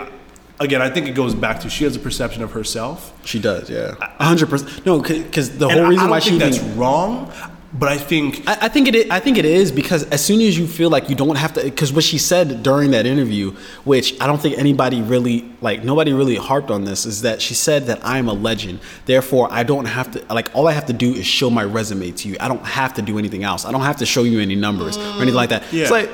[0.60, 3.12] Again, I think it goes back to she has a perception of herself.
[3.26, 4.86] She does, yeah, hundred percent.
[4.86, 7.32] No, because the whole reason why think she that's wrong,
[7.74, 8.96] but I think I, I think it.
[8.96, 11.54] Is, I think it is because as soon as you feel like you don't have
[11.54, 13.52] to, because what she said during that interview,
[13.86, 17.54] which I don't think anybody really like, nobody really harped on this, is that she
[17.54, 18.80] said that I'm a legend.
[19.06, 20.50] Therefore, I don't have to like.
[20.54, 22.36] All I have to do is show my resume to you.
[22.40, 23.64] I don't have to do anything else.
[23.66, 25.64] I don't have to show you any numbers or anything like that.
[25.72, 25.84] yeah.
[25.84, 26.10] It's like.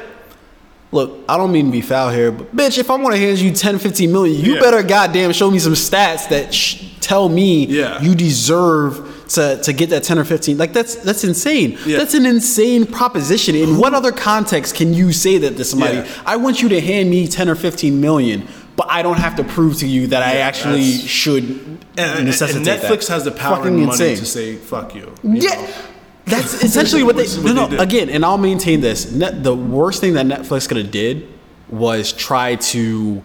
[0.89, 3.39] Look, I don't mean to be foul here, but bitch, if I want to hand
[3.39, 4.61] you 10, 15 million, you Yeah.
[4.61, 8.01] better goddamn show me some stats that sh- tell me Yeah.
[8.01, 10.57] you deserve to, to get that 10 or 15.
[10.57, 11.77] Like that's that's insane.
[11.85, 11.97] Yeah.
[11.97, 13.55] That's an insane proposition.
[13.55, 15.97] In what other context can you say that to somebody?
[15.97, 16.21] Yeah.
[16.25, 19.43] I want you to hand me 10 or 15 million, but I don't have to
[19.43, 21.43] prove to you that I actually should
[21.97, 23.13] and, necessitate and Netflix that.
[23.13, 24.17] has the power Fucking and money insane.
[24.17, 25.55] to say "fuck you." you Yeah.
[25.61, 25.67] know?
[26.25, 27.25] That's essentially what they.
[27.27, 27.67] No, what no.
[27.69, 27.79] did.
[27.81, 29.11] Again, and I'll maintain this.
[29.11, 31.27] Net, the worst thing that Netflix could have did
[31.69, 33.21] was try to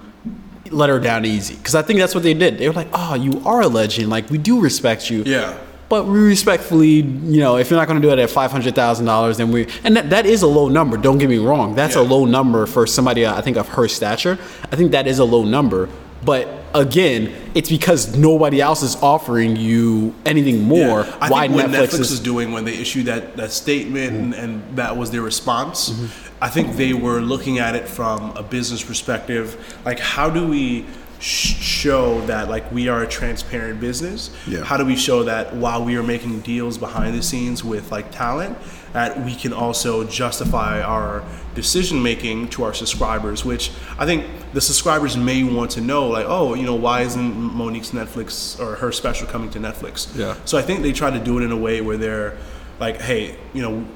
[0.71, 1.55] let her down easy.
[1.57, 2.59] Because I think that's what they did.
[2.59, 4.09] They were like, "Oh, you are a legend.
[4.09, 5.59] Like we do respect you." Yeah.
[5.93, 8.75] But we respectfully, you know, if you're not going to do it at five hundred
[8.75, 10.97] thousand dollars, then we and that, that is a low number.
[10.97, 11.75] Don't get me wrong.
[11.75, 13.27] That's a low number for somebody.
[13.27, 14.39] uh, I think of her stature.
[14.73, 15.91] I think that is a low number.
[16.25, 21.05] But again, it's because nobody else is offering you anything more.
[21.05, 21.19] Yeah.
[21.21, 24.15] I Why think what Netflix, Netflix, is was doing when they issued that, that statement
[24.15, 26.29] and, and that was their response, Mm-hmm.
[26.43, 29.79] I think they were looking at it from a business perspective.
[29.85, 30.87] Like, how do we
[31.23, 34.31] show that like we are a transparent business?
[34.47, 34.65] Yeah.
[34.65, 38.11] How do we show that while we are making deals behind the scenes with like
[38.11, 38.59] talent,
[38.93, 43.45] that we can also justify our decision making to our subscribers?
[43.45, 47.35] Which I think the subscribers may want to know, like, oh, you know, why isn't
[47.35, 50.15] Mo'Nique's Netflix or her special coming to Netflix?
[50.17, 50.37] Yeah.
[50.45, 52.37] So I think they try to do it in a way where they're
[52.81, 53.87] like, hey, you know,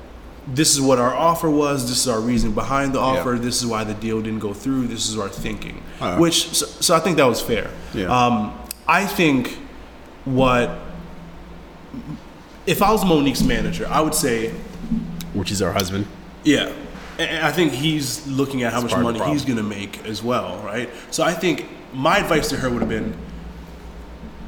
[0.47, 1.89] this is what our offer was.
[1.89, 3.35] This is our reason behind the offer.
[3.35, 3.41] Yeah.
[3.41, 4.87] This is why the deal didn't go through.
[4.87, 5.83] This is our thinking.
[6.01, 6.19] Uh-huh.
[6.21, 7.71] Which, so, so I think that was fair.
[7.93, 8.07] Yeah.
[8.07, 8.57] Um,
[8.87, 9.59] I think
[10.25, 10.79] what,
[12.67, 14.51] if I was Mo'Nique's manager, I would say,
[15.35, 16.07] which is her husband.
[16.45, 16.73] yeah.
[17.19, 19.63] And I think he's looking at how much part of the money he's going to
[19.63, 20.91] make as well, right?
[21.11, 23.17] So I think my advice to her would have been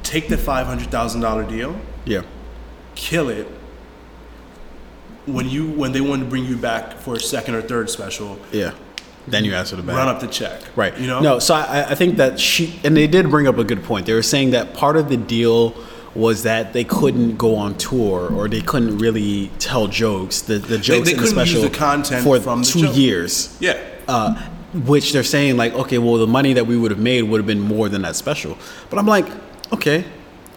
[0.03, 2.23] take the $500,000 deal, Yeah.
[2.95, 3.49] kill it.
[5.33, 8.38] When you when they want to bring you back for a second or third special,
[8.53, 8.73] Yeah.
[9.27, 9.97] then you ask for the bag.
[9.97, 10.61] run up the check.
[10.75, 10.97] Right.
[10.99, 11.21] You know.
[11.21, 14.07] No, so I, I think that she and they did bring up a good point.
[14.07, 15.75] They were saying that part of the deal
[16.14, 20.41] was that they couldn't go on tour or they couldn't really tell jokes.
[20.41, 22.97] The the jokes they in the special the content for from two joke.
[22.97, 23.57] years.
[23.61, 23.79] Yeah.
[24.09, 24.35] Uh,
[24.75, 27.47] which they're saying like, okay, well, the money that we would have made would have
[27.47, 28.57] been more than that special.
[28.91, 29.27] But I'm like,
[29.73, 30.05] okay,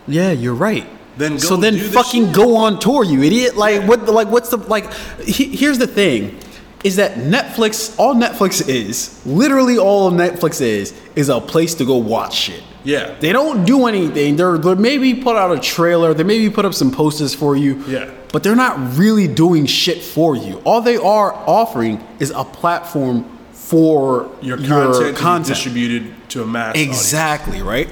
[0.07, 0.85] yeah, you're right.
[1.17, 2.35] Then go so then fucking shit.
[2.35, 3.57] go on tour, you idiot.
[3.57, 4.05] Like what?
[4.05, 4.93] Like what's the like?
[5.19, 6.39] He, here's the thing.
[6.83, 7.97] Is that Netflix?
[7.99, 12.63] All Netflix is, literally all Netflix is, is a place to go watch shit.
[12.83, 13.15] Yeah.
[13.19, 14.35] They don't do anything.
[14.35, 16.15] They're, they maybe put out a trailer.
[16.15, 17.75] They maybe put up some posters for you.
[17.85, 18.11] Yeah.
[18.33, 20.59] But they're not really doing shit for you.
[20.65, 25.47] All they are offering is a platform for Your content, to be content.
[25.47, 26.89] distributed to a mass audience.
[26.89, 27.89] Exactly right.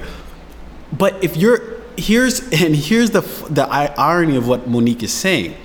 [0.92, 5.56] But if you're here's and here's the the irony of what Mo'Nique is saying.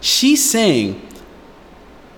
[0.00, 1.02] She's saying,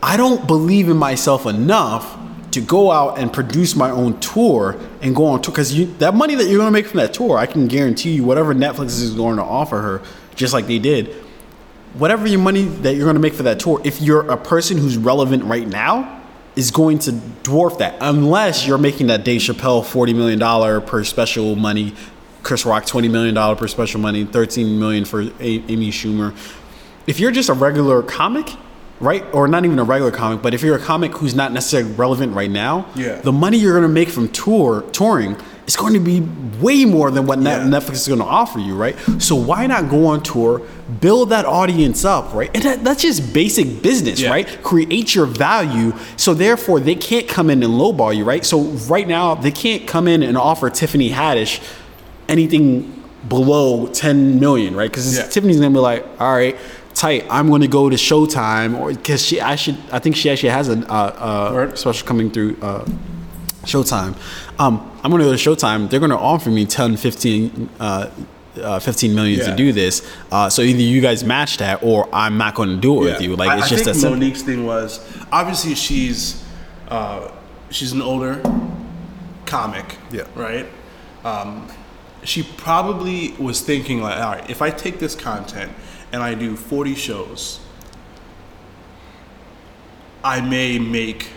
[0.03, 2.19] I don't believe in myself enough
[2.51, 6.35] to go out and produce my own tour and go on tour because that money
[6.35, 9.15] that you're going to make from that tour, I can guarantee you whatever Netflix is
[9.15, 10.03] going to offer her,
[10.35, 11.09] just like they did.
[11.95, 14.79] Whatever your money that you're going to make for that tour, if you're a person
[14.79, 16.23] who's relevant right now,
[16.57, 21.55] is going to dwarf that unless you're making that Dave Chappelle $40 million per special
[21.55, 21.95] money,
[22.49, 25.31] Chris Rock $20 million per special money, 13 million for A-
[25.69, 26.35] Amy Schumer.
[27.07, 28.49] If you're just a regular comic,
[29.01, 29.23] right?
[29.35, 32.35] Or not even a regular comic, but if you're a comic who's not necessarily relevant
[32.35, 33.17] right now, Yeah.
[33.21, 36.21] the money you're going to make from tour touring is going to be
[36.59, 37.59] way more than what Yeah.
[37.61, 38.97] Netflix is going to offer you, right?
[39.19, 40.63] So why not go on tour,
[41.03, 42.51] build that audience up, right?
[42.55, 44.31] And that, that's just basic business, Yeah.
[44.31, 44.63] right?
[44.63, 48.43] Create your value, so therefore they can't come in and lowball you, right?
[48.43, 51.61] So right now they can't come in and offer Tiffany Haddish
[52.29, 52.95] anything
[53.29, 54.91] below 10 million, right?
[54.91, 55.27] Because Yeah.
[55.27, 56.57] Tiffany's gonna be like, all right,
[56.95, 57.25] tight.
[57.31, 60.79] I'm gonna go to Showtime, or because she actually, I think she actually has a,
[60.91, 62.85] uh, uh, special coming through uh,
[63.65, 64.15] Showtime.
[64.59, 65.91] Um, I'm gonna go to Showtime.
[65.91, 68.07] They're gonna offer me 10, 15, uh,
[68.63, 70.03] uh, 15 million to do this.
[70.33, 73.21] Uh, so either you guys match that, or I'm not going to do it with
[73.21, 73.37] you.
[73.37, 74.19] Like I- it's I just that think simple.
[74.19, 76.43] Mo'Nique's thing was obviously she's
[76.89, 77.31] uh,
[77.71, 78.41] she's an older
[79.47, 80.23] comic, Yeah.
[80.35, 80.67] right.
[81.25, 81.67] Um,
[82.25, 85.73] she probably was thinking like, all right, if I take this content
[86.13, 87.61] and I do forty shows,
[90.25, 91.29] I may make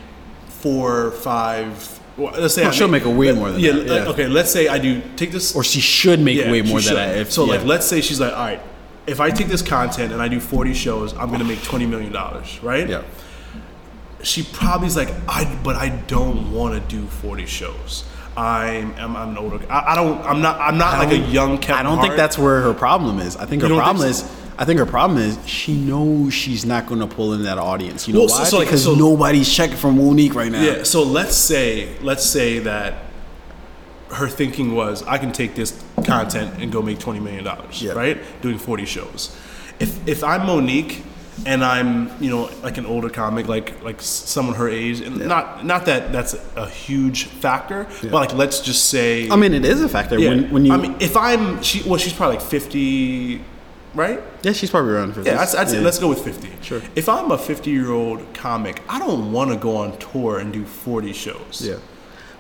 [0.48, 2.00] four, five.
[2.18, 4.10] Well, let's say Oh, I she'll make a way more than yeah, that, yeah.
[4.10, 6.96] Okay, let's say I do take this or she should make yeah, way more than
[6.96, 7.18] that.
[7.18, 7.58] If, so, yeah.
[7.58, 8.62] like, let's say she's like, all right,
[9.08, 12.12] if I take this content and I do 40 shows, I'm gonna make 20 million
[12.12, 12.88] dollars, right?
[12.88, 13.04] yeah.
[14.24, 18.04] She probably's like, I, but I don't want to do 40 shows.
[18.38, 19.60] I'm, I'm, I'm an older.
[19.70, 20.22] I, I don't.
[20.22, 20.60] I'm not.
[20.60, 22.08] I'm not like a young Kevin I don't Hart.
[22.08, 23.36] think that's where her problem is.
[23.36, 24.26] I think her don't think problem so?
[24.26, 24.42] is.
[24.58, 28.08] I think her problem is she knows she's not going to pull in that audience.
[28.08, 28.44] You know Well, why?
[28.44, 30.62] so, like, because so- nobody's checking for Mo'Nique right now.
[30.62, 30.84] Yeah.
[30.84, 32.96] So let's say, let's say that
[34.12, 37.94] her thinking was, I can take this content and go make 20 million dollars, Yeah.
[37.94, 38.18] right?
[38.42, 39.36] Doing 40 shows.
[39.80, 41.02] If if I'm Mo'Nique
[41.46, 45.66] and I'm, you know, like an older comic, like like someone her age, and not
[45.66, 49.82] not that that's a huge factor, but like let's just say, I mean, it is
[49.82, 50.30] a factor yeah.
[50.30, 50.74] when, when you.
[50.74, 53.42] I mean, if I'm, she, well, she's probably like 50,
[53.96, 54.22] right?
[54.44, 55.42] yeah, she's probably around for Yeah.
[55.42, 55.84] I'd, I'd say Yeah.
[55.84, 56.50] let's go with 50.
[56.62, 56.82] Sure.
[56.96, 60.52] If I'm a 50 year old comic, I don't want to go on tour and
[60.54, 61.62] do 40 shows.
[61.64, 61.78] Yeah.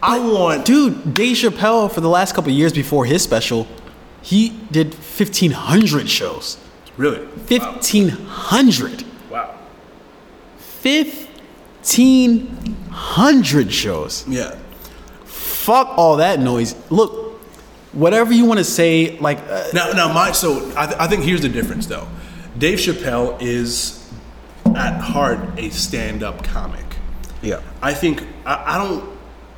[0.03, 0.65] I want.
[0.65, 3.67] Dude, Dave Chappelle for the last couple of years before his special,
[4.21, 6.57] he did fifteen hundred shows.
[6.97, 7.25] Really?
[7.45, 9.03] Fifteen hundred.
[9.29, 9.55] Wow.
[10.57, 12.47] Fifteen
[12.91, 14.25] hundred shows.
[14.27, 14.57] Yeah.
[15.25, 16.75] Fuck all that noise.
[16.89, 17.39] Look,
[17.93, 21.23] whatever you want to say, like uh, Now, now my so I, th- I think
[21.23, 22.07] here's the difference though.
[22.57, 23.97] Dave Chappelle is
[24.75, 26.85] at heart a stand-up comic.
[27.41, 27.61] yeah.
[27.81, 29.10] I think I, I don't.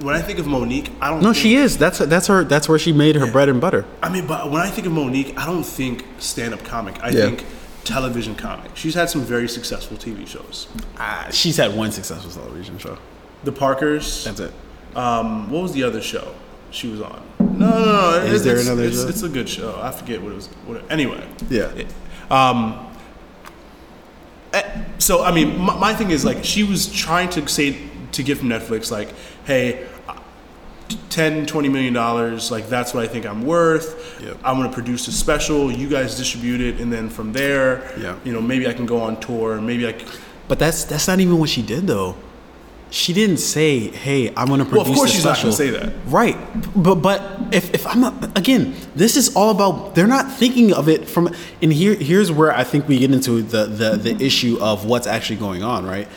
[0.03, 1.21] When I think of Mo'Nique, I don't.
[1.23, 1.77] No, think, she is.
[1.77, 2.43] That's that's her.
[2.43, 3.85] That's where she made her bread and butter.
[4.01, 7.01] I mean, but when I think of Mo'Nique, I don't think stand-up comic.
[7.01, 7.25] I Yeah.
[7.27, 7.45] think
[7.85, 8.71] television comic.
[8.75, 10.67] She's had some very successful TV shows.
[10.97, 12.97] Ah, she's had one successful television show.
[13.45, 14.25] The Parkers.
[14.25, 14.53] That's it.
[14.93, 16.35] Um, what was the other show
[16.69, 17.21] she was on?
[17.39, 18.17] No, no, no.
[18.25, 19.07] Is it's, there it's- another it's, show?
[19.07, 19.79] It's a good show.
[19.81, 20.47] I forget what it was.
[20.65, 21.25] What, anyway.
[21.49, 21.71] Yeah.
[22.29, 22.87] Um,
[24.51, 24.63] eh,
[24.97, 27.77] so I mean, my, my thing is like she was trying to say
[28.11, 29.09] to get from Netflix like,
[29.45, 29.87] hey.
[30.91, 34.37] Uh, 10 20 million dollars like that's what i think i'm worth Yep.
[34.43, 38.15] i'm going to produce a special you guys distribute it and then from there Yeah.
[38.23, 40.05] you know maybe i can go on tour maybe i c-
[40.47, 42.15] But that's that's not even what she did though.
[42.93, 45.51] She didn't say, "Hey, I'm going to produce." Well, of course a she's not gonna
[45.51, 45.89] say that.
[46.05, 46.37] right?
[46.75, 47.19] But but
[47.51, 49.95] if, if I'm not, again, this is all about.
[49.95, 51.33] They're not thinking of it from.
[51.63, 55.07] And here here's where I think we get into the the the issue of what's
[55.07, 55.87] actually going on.
[55.87, 56.07] Right?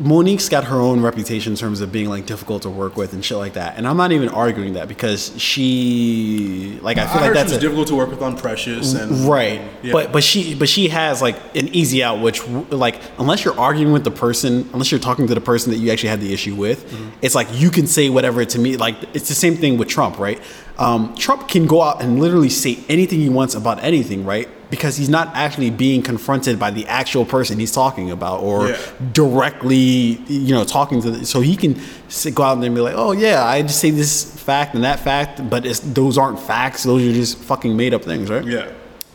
[0.00, 3.24] Mo'Nique's got her own reputation in terms of being like difficult to work with and
[3.24, 3.76] shit like that.
[3.76, 7.60] And I'm not even arguing that because she like I feel I like that's a,
[7.60, 9.60] difficult to work with on Precious and right.
[9.82, 9.92] Yeah.
[9.92, 13.92] But but she but she has like an easy out, which like unless you're arguing
[13.92, 16.54] with the person, unless you're talking to the person that you actually had the issue
[16.54, 17.10] with, Mm-hmm.
[17.22, 18.76] it's like you can say whatever to me.
[18.76, 20.40] Like it's the same thing with Trump, right?
[20.76, 24.48] Um, Trump can go out and literally say anything he wants about anything, right?
[24.70, 28.76] Because he's not actually being confronted by the actual person he's talking about or Yeah.
[29.12, 31.10] directly, you know, talking to.
[31.12, 33.78] The, so he can sit, go out there and be like, "Oh yeah, I just
[33.78, 36.82] say this fact and that fact, but it's, those aren't facts.
[36.82, 38.66] Those are just fucking made up things, right?" yeah.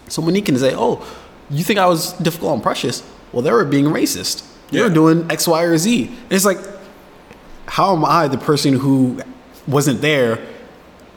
[0.07, 1.05] So Mo'Nique can say, "Oh,
[1.49, 3.03] you think I was difficult and precious?
[3.33, 4.43] Well, they were being racist.
[4.71, 4.93] They were Yeah.
[4.93, 6.59] doing X, Y, or Z." And it's like,
[7.65, 9.17] how am I the person who
[9.67, 10.39] wasn't there,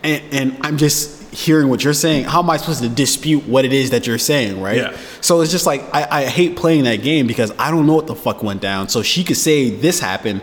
[0.03, 2.25] and, and I'm just hearing what you're saying?
[2.25, 4.77] How am I supposed to dispute what it is that you're saying, right?
[4.77, 4.97] Yeah.
[5.21, 8.07] So it's just like I, I hate playing that game because I don't know what
[8.07, 8.89] the fuck went down.
[8.89, 10.43] So she could say this happened.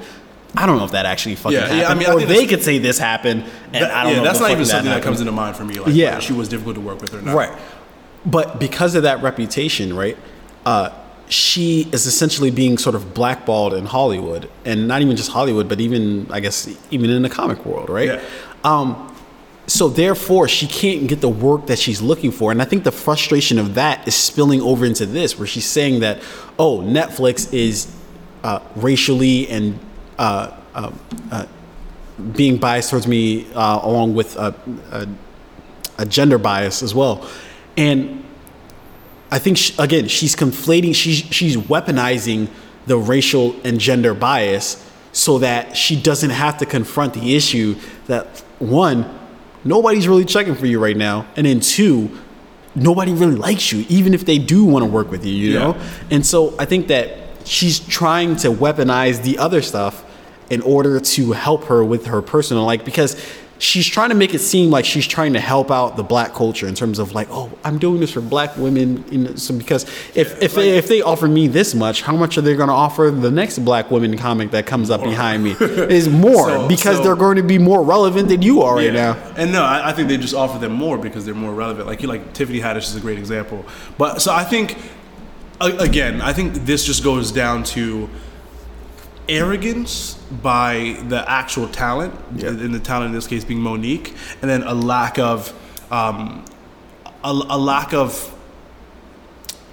[0.55, 1.79] I don't know if that actually fucking Yeah, happened.
[1.81, 4.17] yeah, I mean, I or they could say this happened, and That- I don't yeah,
[4.19, 4.23] know.
[4.23, 5.03] that's not even something that happened.
[5.05, 5.75] comes into mind for me.
[5.79, 6.09] Like, Yeah.
[6.11, 7.35] whether she was difficult to work with or not.
[7.35, 7.51] Right.
[8.25, 10.17] But because of that reputation, right,
[10.65, 10.89] uh,
[11.27, 15.79] she is essentially being sort of blackballed in Hollywood, and not even just Hollywood, but
[15.79, 18.07] even I guess even in the comic world, right?
[18.07, 18.21] Yeah.
[18.63, 19.08] Um,
[19.69, 22.91] so therefore, she can't get the work that she's looking for, and I think the
[22.91, 26.21] frustration of that is spilling over into this, where she's saying that,
[26.57, 27.93] oh, Netflix is
[28.43, 29.79] uh, racially and
[30.17, 30.91] uh, uh,
[31.31, 31.45] uh,
[32.35, 34.51] being biased towards me, uh, along with uh,
[34.91, 35.05] uh,
[35.97, 37.29] a gender bias as well.
[37.77, 38.23] And
[39.31, 42.49] I think she, again, she's conflating, she's she's weaponizing
[42.87, 47.75] the racial and gender bias so that she doesn't have to confront the issue
[48.07, 49.18] that one,
[49.63, 52.09] nobody's really checking for you right now, and then two,
[52.75, 55.59] nobody really likes you, even if they do want to work with you, you Yeah.
[55.59, 55.77] know.
[56.11, 60.03] And so I think that she's trying to weaponize the other stuff
[60.49, 63.15] in order to help her with her personal like because
[63.61, 66.65] she's trying to make it seem like she's trying to help out the black culture
[66.65, 69.83] in terms of like oh i'm doing this for black women you know, so because
[70.15, 72.73] if if, they, if they offer me this much how much are they going to
[72.73, 76.97] offer the next black women comic that comes up behind me is more So- because
[76.97, 79.89] so- they're going to be more relevant than you are right now And no, I,
[79.89, 81.85] I think they just offer them more because they're more relevant.
[81.87, 83.65] Like you, like Tiffany Haddish is a great example.
[83.97, 84.77] But so I think,
[85.61, 88.09] again, I think this just goes down to
[89.29, 92.49] arrogance by the actual talent, Yeah.
[92.49, 95.53] and the talent in this case being Mo'Nique, and then a lack of,
[95.91, 96.43] um,
[97.23, 98.35] a, a lack of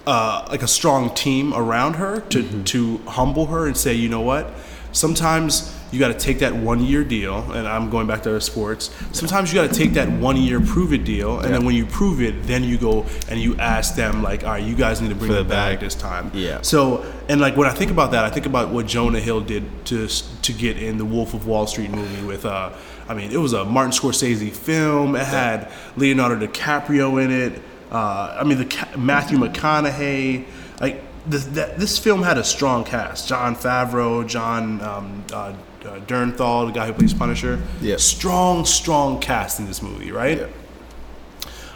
[0.05, 2.63] uh, like a strong team around her to Mm-hmm.
[2.63, 4.49] to humble her and say, you know what,
[4.93, 8.39] sometimes you got to take that one year deal, and I'm going back to our
[8.39, 8.93] sports.
[9.11, 11.85] Sometimes you got to take that one year prove it deal, and then when you
[11.85, 15.09] prove it, then you go and you ask them like, all right, you guys need
[15.09, 15.79] to bring For the the bag bag.
[15.79, 16.31] this time.
[16.33, 16.61] Yeah.
[16.61, 19.85] So and like when I think about that, I think about what Jonah Hill did
[19.85, 22.45] to to get in the Wolf of Wall Street movie with.
[22.45, 22.71] Uh,
[23.09, 25.15] I mean, it was a Martin Scorsese film.
[25.15, 27.61] It had Leonardo DiCaprio in it.
[27.89, 30.45] Uh, I mean, the Matthew McConaughey.
[30.81, 35.53] Like this, that, this film had a strong cast: Jon Favreau, Jon um, uh,
[35.87, 37.61] uh, Bernthal, the guy who plays Punisher.
[37.81, 37.97] Yeah.
[37.97, 40.47] Strong, strong cast in this movie, right?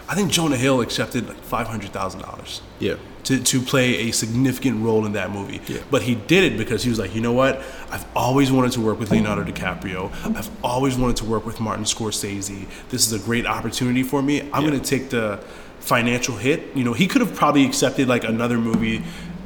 [0.07, 4.11] I think Jonah Hill accepted like five hundred thousand dollars yeah to, to play a
[4.11, 5.61] significant role in that movie.
[5.67, 5.81] Yeah.
[5.89, 7.61] But he did it because he was like, you know what?
[7.91, 10.11] I've always wanted to work with Leonardo DiCaprio.
[10.35, 12.67] I've always wanted to work with Martin Scorsese.
[12.89, 14.41] This is a great opportunity for me.
[14.51, 15.37] I'm going to take the
[15.79, 16.75] financial hit.
[16.75, 19.03] You know, he could have probably accepted like another movie,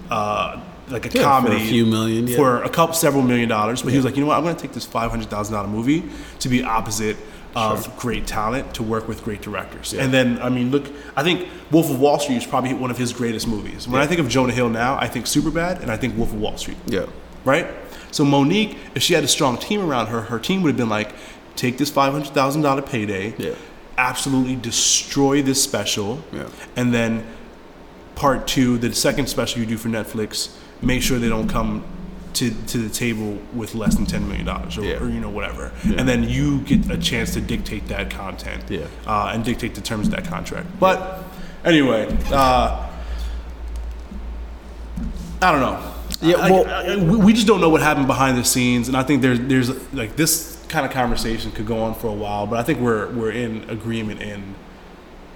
[0.10, 2.35] uh, like a for a comedy, few million, yeah.
[2.35, 3.81] for a couple, several million dollars.
[3.81, 4.37] But he was like, you know what?
[4.37, 6.03] I'm going to take this five hundred thousand dollar movie
[6.39, 7.17] to be opposite
[7.55, 9.93] of great talent to work with great directors.
[9.93, 12.97] And then, I mean, look, I think Wolf of Wall Street is probably one of
[12.97, 13.87] his greatest movies.
[13.87, 16.39] When I think of Jonah Hill now, I think Superbad and I think Wolf of
[16.41, 16.77] Wall Street.
[16.85, 17.05] yeah
[17.45, 17.67] Right?
[18.11, 20.89] So Mo'Nique, if she had a strong team around her, her team would have been
[20.89, 21.13] like,
[21.55, 23.53] take this five hundred thousand dollar payday, Yeah.
[23.97, 26.49] absolutely destroy this special, Yeah.
[26.75, 27.25] and then
[28.15, 30.49] part two, the second special you do for Netflix,
[30.81, 31.83] make sure they don't come
[32.33, 35.01] to, to the table with less than ten million dollars or, Yeah.
[35.01, 35.95] or you know whatever, Yeah.
[35.99, 38.82] and then you get a chance to dictate that content, Yeah.
[39.07, 40.67] uh, and dictate the terms of that contract.
[40.80, 41.23] But
[41.63, 42.88] anyway, uh,
[45.41, 45.80] I don't know.
[46.21, 48.95] Yeah, well- I- I- we we just don't know what happened behind the scenes, and
[48.97, 52.47] I think there's there's like this kind of conversation could go on for a while,
[52.47, 54.55] but I think we're we're in agreement in.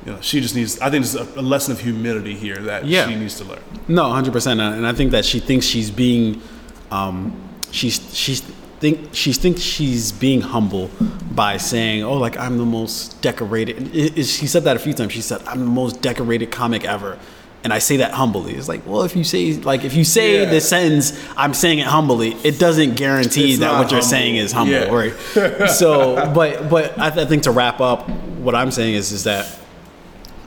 [0.09, 0.79] You know, she just needs.
[0.79, 3.07] I think it's a, a lesson of humility here that Yeah.
[3.07, 3.59] she needs to learn.
[3.87, 6.41] No, hundred percent, and I think that she thinks she's being,
[6.89, 7.39] um,
[7.69, 8.41] she's she's
[8.79, 10.89] think she thinks she's being humble
[11.35, 14.93] by saying, "Oh, like I'm the most decorated." It- it- she said that a few
[14.93, 15.13] times.
[15.13, 17.19] She said, "I'm the most decorated comic ever,"
[17.63, 18.53] And I say that humbly.
[18.55, 20.49] It's like, well, if you say like if you say Yeah.
[20.49, 22.35] the sentence, I'm saying it humbly.
[22.43, 24.95] It doesn't guarantee It's that what you're saying is humble, Yeah.
[25.01, 25.69] right?
[25.81, 28.09] so, but but I, th- I think to wrap up,
[28.45, 29.45] what I'm saying is is that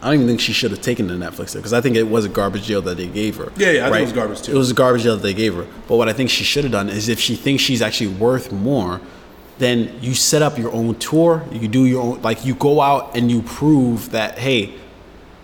[0.03, 2.03] I don't even think she should have taken the Netflix deal because I think it
[2.03, 3.53] was a garbage deal that they gave her.
[3.57, 4.53] Yeah, yeah, I think it was garbage, too.
[4.53, 5.67] It was a garbage deal that they gave her.
[5.87, 8.51] But what I think she should have done is if she thinks she's actually worth
[8.53, 9.01] more,
[9.59, 11.45] then you set up your own tour.
[11.53, 14.75] You do your own like you go out and you prove that hey,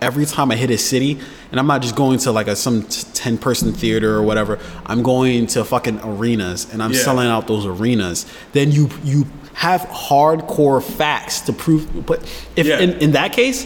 [0.01, 1.19] every time I hit a city,
[1.51, 2.83] and I'm not just going to like a some
[3.13, 4.59] ten person theater or whatever.
[4.85, 6.99] I'm going to fucking arenas and I'm Yeah.
[6.99, 8.25] selling out those arenas.
[8.51, 12.05] Then you you have hardcore facts to prove.
[12.05, 12.23] But
[12.57, 12.79] if Yeah.
[12.79, 13.65] in, in that case,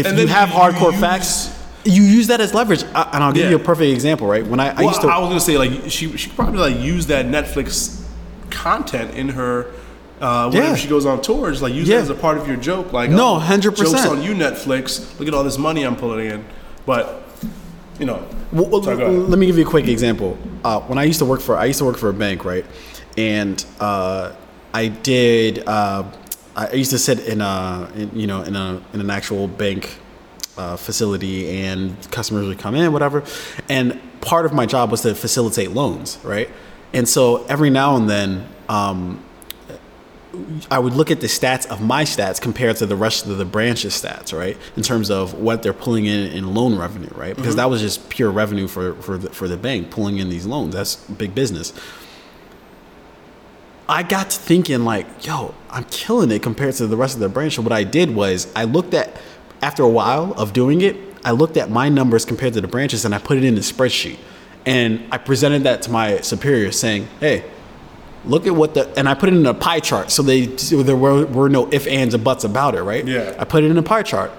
[0.00, 1.50] if And you have you hardcore use- facts,
[1.84, 2.84] you use that as leverage.
[2.94, 3.50] I, and I'll give Yeah.
[3.50, 4.26] you a perfect example.
[4.26, 5.08] Right when I, I used to.
[5.08, 8.02] I was gonna say like she she probably like use that Netflix
[8.50, 9.72] content in her.
[10.20, 10.74] Uh, whenever Yeah.
[10.76, 11.96] she goes on tours, like use Yeah.
[11.96, 12.90] that as a part of your joke.
[12.92, 13.76] Like, No, oh, 100%.
[13.76, 15.04] Jokes on you, Netflix.
[15.18, 16.44] Look at all this money I'm pulling in.
[16.86, 17.22] But
[18.00, 18.22] you know,
[18.52, 20.38] Well, well, Sorry, go let me give you a quick example.
[20.64, 22.64] Uh, when I used to work for, I used to work for a bank, right?
[23.18, 24.32] And uh,
[24.72, 25.62] I did.
[25.66, 26.04] Uh,
[26.56, 29.98] I used to sit in a, in, you know, in a in an actual bank
[30.56, 33.22] uh, facility, and customers would come in, whatever.
[33.68, 36.48] And part of my job was to facilitate loans, right?
[36.94, 39.22] And so every now and then, um,
[40.70, 43.44] I would look at the stats of my stats compared to the rest of the
[43.44, 44.56] branch's stats, right?
[44.76, 47.36] In terms of what they're pulling in in loan revenue, right?
[47.36, 50.46] Because that was just pure revenue for for the, for the bank pulling in these
[50.46, 50.74] loans.
[50.74, 51.72] That's big business.
[53.88, 57.28] I got to thinking like, yo, I'm killing it compared to the rest of the
[57.28, 57.54] branch.
[57.56, 59.16] So what I did was I looked at
[59.62, 63.04] after a while of doing it, I looked at my numbers compared to the branches
[63.04, 64.18] and I put it in the spreadsheet.
[64.64, 67.44] And I presented that to my superior saying, hey,
[68.24, 70.82] look at what the and I put it in a pie chart so they so
[70.82, 73.06] there were, were no if ands or buts about it, right?
[73.06, 73.36] Yeah.
[73.38, 74.32] I put it in a pie chart.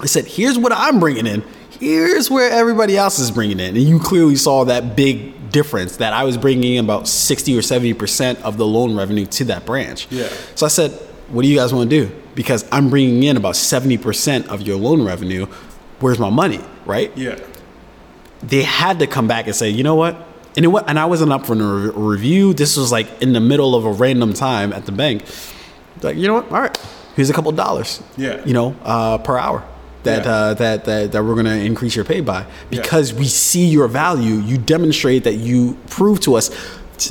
[0.00, 1.44] I said, here's what I'm bringing in.
[1.80, 3.76] Here's where everybody else is bringing in.
[3.76, 7.60] And you clearly saw that big difference that I was bringing in about 60 or
[7.60, 10.06] 70% of the loan revenue to that branch.
[10.10, 10.28] Yeah.
[10.54, 10.90] So I said,
[11.28, 12.14] what do you guys want to do?
[12.34, 15.46] Because I'm bringing in about 70% of your loan revenue.
[16.00, 17.16] Where's my money, right?
[17.16, 17.38] yeah,
[18.42, 20.16] they had to come back and say, you know what?
[20.56, 22.52] And it wa- and I wasn't up for a re- review.
[22.52, 25.24] This was like in the middle of a random time at the bank.
[26.02, 26.50] Like, you know what?
[26.52, 26.76] All right,
[27.16, 28.02] here's a couple of dollars.
[28.16, 28.44] Yeah.
[28.44, 29.64] You know, uh, per hour.
[30.04, 30.30] That, Yeah.
[30.32, 34.34] uh, that that that we're gonna increase your pay by because we see your value.
[34.36, 36.50] You demonstrate that you prove to us.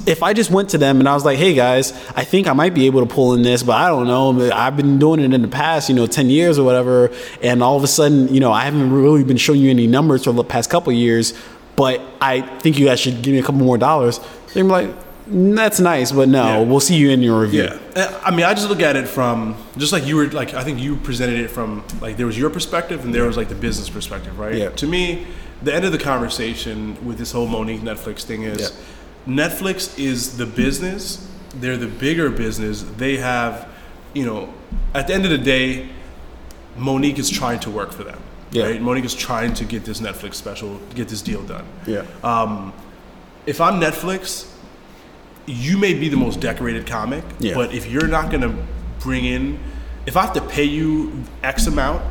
[0.05, 2.53] If I just went to them and I was like, "Hey guys, I think I
[2.53, 4.49] might be able to pull in this, but I don't know.
[4.53, 7.75] I've been doing it in the past, you know, ten years or whatever, and all
[7.75, 10.43] of a sudden, you know, I haven't really been showing you any numbers for the
[10.43, 11.33] past couple years,
[11.75, 14.19] but I think you guys should give me a couple more dollars."
[14.53, 14.93] They're like, "Mm,
[15.27, 16.59] "That's nice, but no, Yeah.
[16.61, 17.63] we'll see you in your review."
[17.95, 18.01] yeah.
[18.03, 20.63] Uh, I mean, I just look at it from just like you were like I
[20.63, 23.55] think you presented it from like there was your perspective and there was like the
[23.55, 24.55] business perspective, right?
[24.55, 24.69] Yeah.
[24.69, 25.25] To me,
[25.61, 28.71] the end of the conversation with this whole Mo'Nique Netflix thing is.
[29.27, 31.25] Netflix is the business.
[31.55, 32.83] They're the bigger business.
[32.97, 33.69] They have,
[34.13, 34.53] you know,
[34.93, 35.87] at the end of the day,
[36.77, 38.19] Mo'Nique is trying to work for them.
[38.51, 38.65] Yeah.
[38.65, 38.81] Right?
[38.81, 41.65] Mo'Nique is trying to get this Netflix special, get this deal done.
[41.87, 42.03] Yeah.
[43.45, 44.47] if I'm Netflix,
[45.45, 47.53] you may be the most decorated comic, Yeah.
[47.55, 48.55] but if you're not gonna
[48.99, 49.59] bring in,
[50.05, 51.11] if I have to pay you
[51.43, 52.01] X amount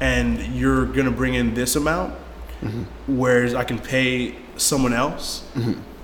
[0.00, 2.14] and you're gonna bring in this amount,
[2.62, 3.16] Mm-hmm.
[3.18, 5.42] whereas I can pay someone else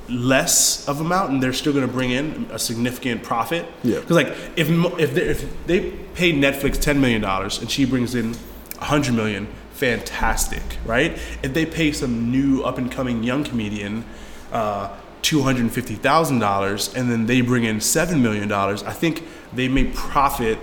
[0.09, 3.67] less of amount and they're still gonna bring in a significant profit.
[3.85, 4.01] Yeah.
[4.01, 4.69] Because like if
[4.99, 8.35] if they, if they pay Netflix ten million dollars and she brings in
[8.81, 11.13] a hundred million, fantastic, right?
[11.43, 14.05] If they pay some new up and coming young comedian
[14.51, 14.89] uh,
[15.23, 18.93] two hundred and fifty thousand dollars and then they bring in seven million dollars, I
[18.93, 20.59] think they may profit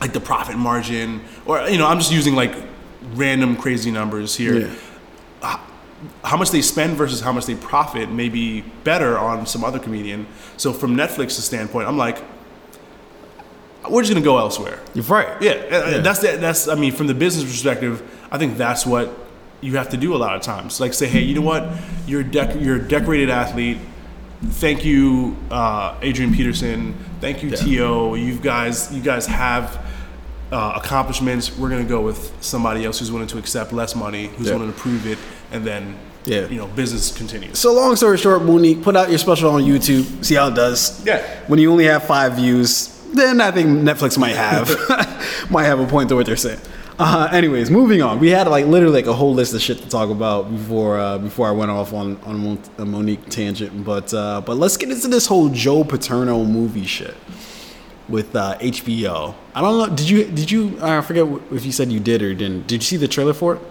[0.00, 2.54] like the profit margin or you know I'm just using like
[3.14, 4.68] random crazy numbers here
[5.42, 5.60] Yeah.
[6.24, 9.78] how much they spend versus how much they profit may be better on some other
[9.80, 10.26] comedian.
[10.56, 12.22] So from Netflix's standpoint, I'm like,
[13.88, 14.78] we're just gonna go elsewhere.
[14.94, 15.40] You're right.
[15.40, 19.12] Yeah, uh, that's the, that's I mean from the business perspective, I think that's what
[19.60, 20.80] you have to do a lot of times.
[20.80, 21.68] Like say, hey, you know what,
[22.06, 23.78] you're a dec- you're a decorated athlete.
[24.40, 26.94] Thank you, uh, Adrian Peterson.
[27.20, 28.14] Thank you, To.
[28.16, 29.84] You guys, you guys have
[30.52, 31.56] uh, accomplishments.
[31.58, 34.54] We're gonna go with somebody else who's willing to accept less money, who's Yeah.
[34.54, 35.18] willing to prove it,
[35.50, 36.46] and then Yeah.
[36.46, 37.58] you know, business continues.
[37.58, 40.24] So long story short, Mo'Nique, put out your special on YouTube.
[40.24, 41.04] See how it does.
[41.04, 41.20] Yeah.
[41.48, 44.68] When you only have five views, then I think Netflix might have
[45.50, 46.60] might have a point to what they're saying.
[46.98, 48.18] Uh, anyways, moving on.
[48.18, 51.18] We had like literally like a whole list of shit to talk about before uh,
[51.18, 53.84] before I went off on on a Mon- a Mo'Nique tangent.
[53.84, 57.14] But uh, but let's get into this whole Joe Paterno movie shit
[58.08, 59.34] with uh, HBO.
[59.54, 59.94] I don't know.
[59.94, 60.76] Did you did you?
[60.82, 62.66] I forget if you said you did or didn't.
[62.66, 63.62] Did you see the trailer for it?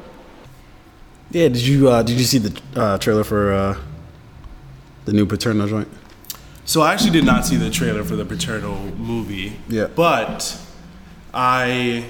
[1.32, 3.78] Yeah, did you uh, did you see the uh, trailer for uh,
[5.04, 5.90] the new Paterno joint?
[6.64, 9.58] So I actually did not see the trailer for the Paterno movie.
[9.68, 9.88] Yeah.
[9.88, 10.62] But
[11.34, 12.06] I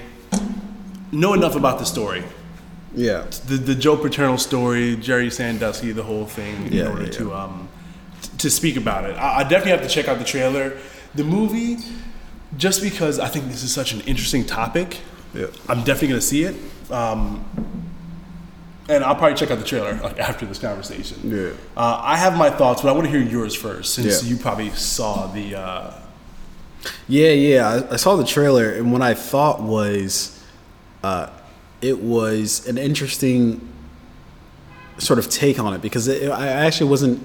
[1.12, 2.22] know enough about the story.
[2.94, 7.10] Yeah, The the Joe Paterno story, Jerry Sandusky, the whole thing, in Yeah, order yeah,
[7.18, 7.68] to um
[8.22, 9.14] t- to speak about it.
[9.16, 10.72] I, I definitely have to check out the trailer.
[11.14, 11.76] The movie,
[12.56, 14.98] just because I think this is such an interesting topic.
[15.34, 15.46] yeah.
[15.68, 16.56] I'm definitely gonna see it.
[16.90, 17.44] Um,
[18.88, 21.18] and I'll probably check out the trailer like, after this conversation.
[21.24, 21.50] Yeah.
[21.76, 24.30] Uh, I have my thoughts, but I want to hear yours first, since Yeah.
[24.30, 25.56] you probably saw the.
[25.58, 25.92] Uh,
[27.06, 27.68] Yeah, yeah.
[27.90, 30.37] I, I saw the trailer, and what I thought was,
[31.02, 31.30] uh,
[31.80, 33.66] it was an interesting
[34.98, 37.22] sort of take on it because it, I actually wasn't.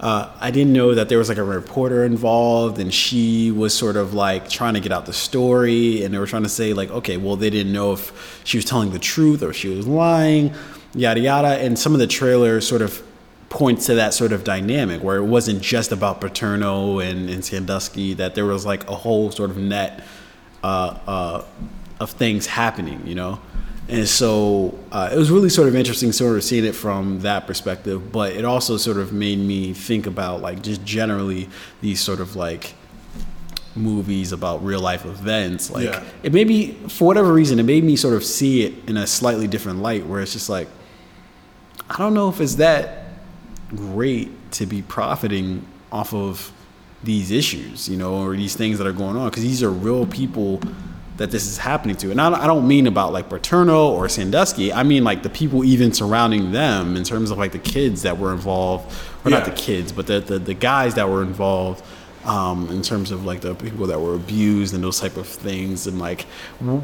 [0.00, 3.96] Uh, I didn't know that there was like a reporter involved, and she was sort
[3.96, 6.90] of like trying to get out the story, and they were trying to say like,
[6.90, 10.54] okay, well, they didn't know if she was telling the truth or she was lying,
[10.94, 11.58] yada yada.
[11.58, 13.02] And some of the trailers sort of
[13.48, 18.14] points to that sort of dynamic where it wasn't just about Paterno and, and Sandusky,
[18.14, 20.04] that there was like a whole sort of net
[20.62, 21.44] uh, uh,
[22.00, 23.40] of things happening, you know?
[23.88, 27.46] And so uh, it was really sort of interesting, sort of seeing it from that
[27.46, 28.12] perspective.
[28.12, 31.48] But it also sort of made me think about like just generally
[31.80, 32.74] these sort of like
[33.74, 35.70] movies about real life events.
[35.70, 36.02] Like Yeah.
[36.22, 39.06] it made me, for whatever reason, it made me sort of see it in a
[39.06, 40.68] slightly different light, where it's just like,
[41.88, 43.04] I don't know if it's that
[43.74, 46.52] great to be profiting off of
[47.04, 50.04] these issues, you know, or these things that are going on, because these are real
[50.04, 50.60] people
[51.18, 52.10] that this is happening to.
[52.10, 54.72] And I don't, mean about like Paterno or Sandusky.
[54.72, 58.18] I mean like the people even surrounding them in terms of like the kids that
[58.18, 58.94] were involved,
[59.24, 61.82] or not the kids, but the, the, the guys that were involved
[62.24, 65.86] um, in terms of like the people that were abused and those type of things
[65.86, 66.22] and like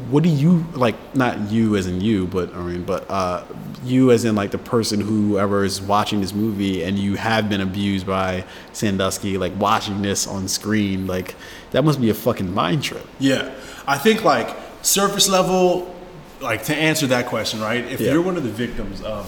[0.09, 3.43] what do you like not you as in you but i mean but uh,
[3.83, 7.61] you as in like the person whoever is watching this movie and you have been
[7.61, 11.35] abused by sandusky like watching this on screen like
[11.75, 13.53] that must be a fucking mind trip yeah,
[13.87, 14.49] I think like
[14.81, 15.93] surface level,
[16.41, 17.83] like to answer that question, right?
[17.85, 18.11] If Yeah.
[18.13, 19.25] you're one of the victims of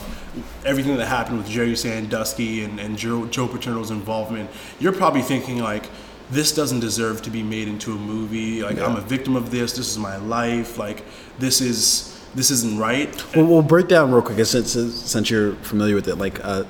[0.65, 5.57] everything that happened with Jerry Sandusky and, and Joe, Joe Paterno's involvement, you're probably thinking
[5.59, 5.85] like,
[6.29, 8.61] this doesn't deserve to be made into a movie.
[8.61, 9.73] Like I'm a victim of this.
[9.73, 10.77] This is my life.
[10.77, 11.03] Like
[11.39, 13.09] this is this isn't right.
[13.35, 16.63] well, we'll break down real quick since since you're familiar with it like uh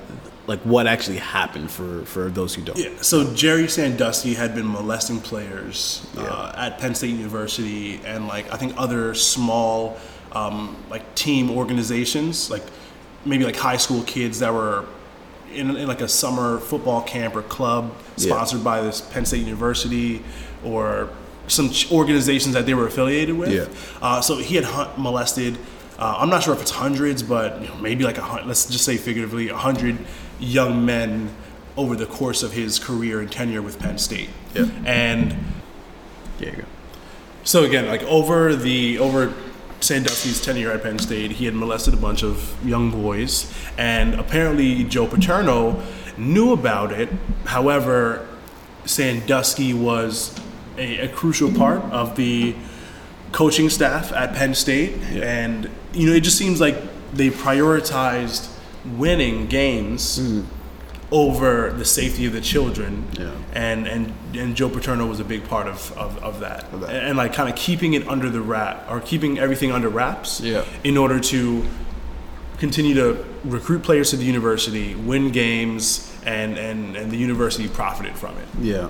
[0.47, 2.89] like what actually happened for for those who don't Yeah.
[3.01, 8.57] So Jerry Sandusky had been molesting players uh, at Penn State University and like I
[8.57, 9.97] think other small
[10.31, 12.63] um, like team organizations, like
[13.25, 14.85] maybe like high school kids that were
[15.53, 18.27] in, in like a summer football camp or club Yeah.
[18.27, 20.23] sponsored by this Penn State University
[20.63, 21.09] or
[21.47, 23.51] some organizations that they were affiliated with.
[23.53, 23.67] Yeah.
[24.01, 25.57] Uh, so he had hunt, molested.
[25.97, 28.65] Uh, I'm not sure if it's hundreds, but you know, maybe like a hun- let's
[28.67, 29.97] just say figuratively a hundred
[30.39, 31.29] young men
[31.75, 34.29] over the course of his career and tenure with Penn State.
[34.53, 34.67] Yeah.
[34.85, 35.31] And
[36.39, 36.63] yeah you go.
[37.43, 39.33] so again, like over the over
[39.79, 44.83] Sandusky's tenure at Penn State, he had molested a bunch of young boys, and apparently
[44.83, 45.81] Joe Paterno
[46.17, 47.09] knew about it.
[47.45, 48.27] However,
[48.85, 50.35] Sandusky was
[50.77, 52.55] a, a crucial part of the
[53.31, 56.75] coaching staff at Penn State, and you know it just seems like
[57.13, 58.51] they prioritized
[58.95, 60.47] winning games mm-hmm.
[61.11, 63.07] over the safety of the children.
[63.13, 63.31] Yeah.
[63.53, 66.89] And and and Joe Paterno was a big part of of, of that, Of that.
[66.89, 70.41] And, and, like kind of keeping it under the wrap or keeping everything under wraps.
[70.41, 70.65] Yeah.
[70.83, 71.65] In order to
[72.57, 78.15] continue to recruit players to the university, win games, and and and the university profited
[78.15, 78.47] from it.
[78.61, 78.89] yeah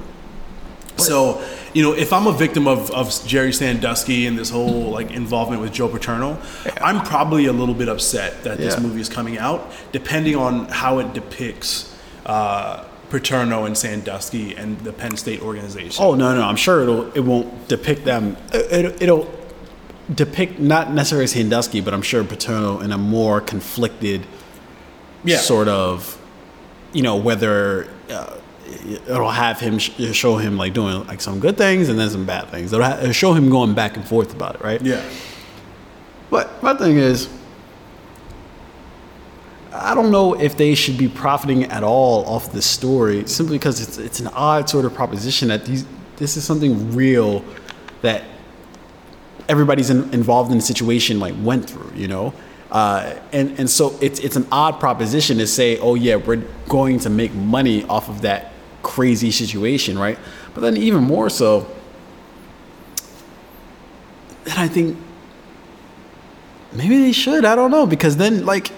[0.98, 1.44] So,
[1.74, 5.62] you know, if I'm a victim of, of Jerry Sandusky and this whole like involvement
[5.62, 6.40] with Joe Paterno,
[6.82, 11.00] I'm probably a little bit upset that this movie is coming out, depending on how
[11.00, 11.96] it depicts
[12.26, 16.04] uh, Paterno and Sandusky and the Penn State organization.
[16.04, 18.36] Oh no, no, I'm sure it'll it won't depict them.
[18.54, 19.32] It, it'll
[20.14, 24.26] depict not necessarily Sandusky, but I'm sure Paterno in a more conflicted
[25.24, 26.20] yeah, sort of,
[26.94, 28.37] you know, whether uh,
[28.68, 32.26] it'll have him sh- show him like doing like some good things and then some
[32.26, 32.74] bad things.
[32.74, 34.82] It'll, ha- it'll show him going back and forth about it, right?
[34.82, 35.02] yeah,
[36.30, 37.30] But my thing is,
[39.74, 43.80] I don't know if they should be profiting at all off this story simply because
[43.82, 47.44] it's it's an odd sort of proposition that these this is something real
[48.02, 48.24] that
[49.48, 52.34] everybody's in, involved in the situation like went through, you know.
[52.72, 57.00] Uh, and and so it's it's an odd proposition to say, oh yeah, we're going
[57.00, 58.52] to make money off of that
[58.84, 60.18] crazy situation, right?
[60.54, 61.68] But then even more so,
[64.44, 64.98] then I think
[66.74, 67.46] maybe they should.
[67.46, 68.72] I don't know because then like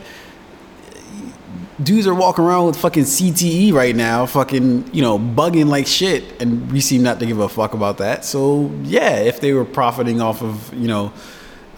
[1.82, 6.42] dudes are walking around with fucking CTE right now, fucking, you know, bugging like shit,
[6.42, 8.26] and we seem not to give a fuck about that.
[8.26, 11.14] So yeah, if they were profiting off of, you know,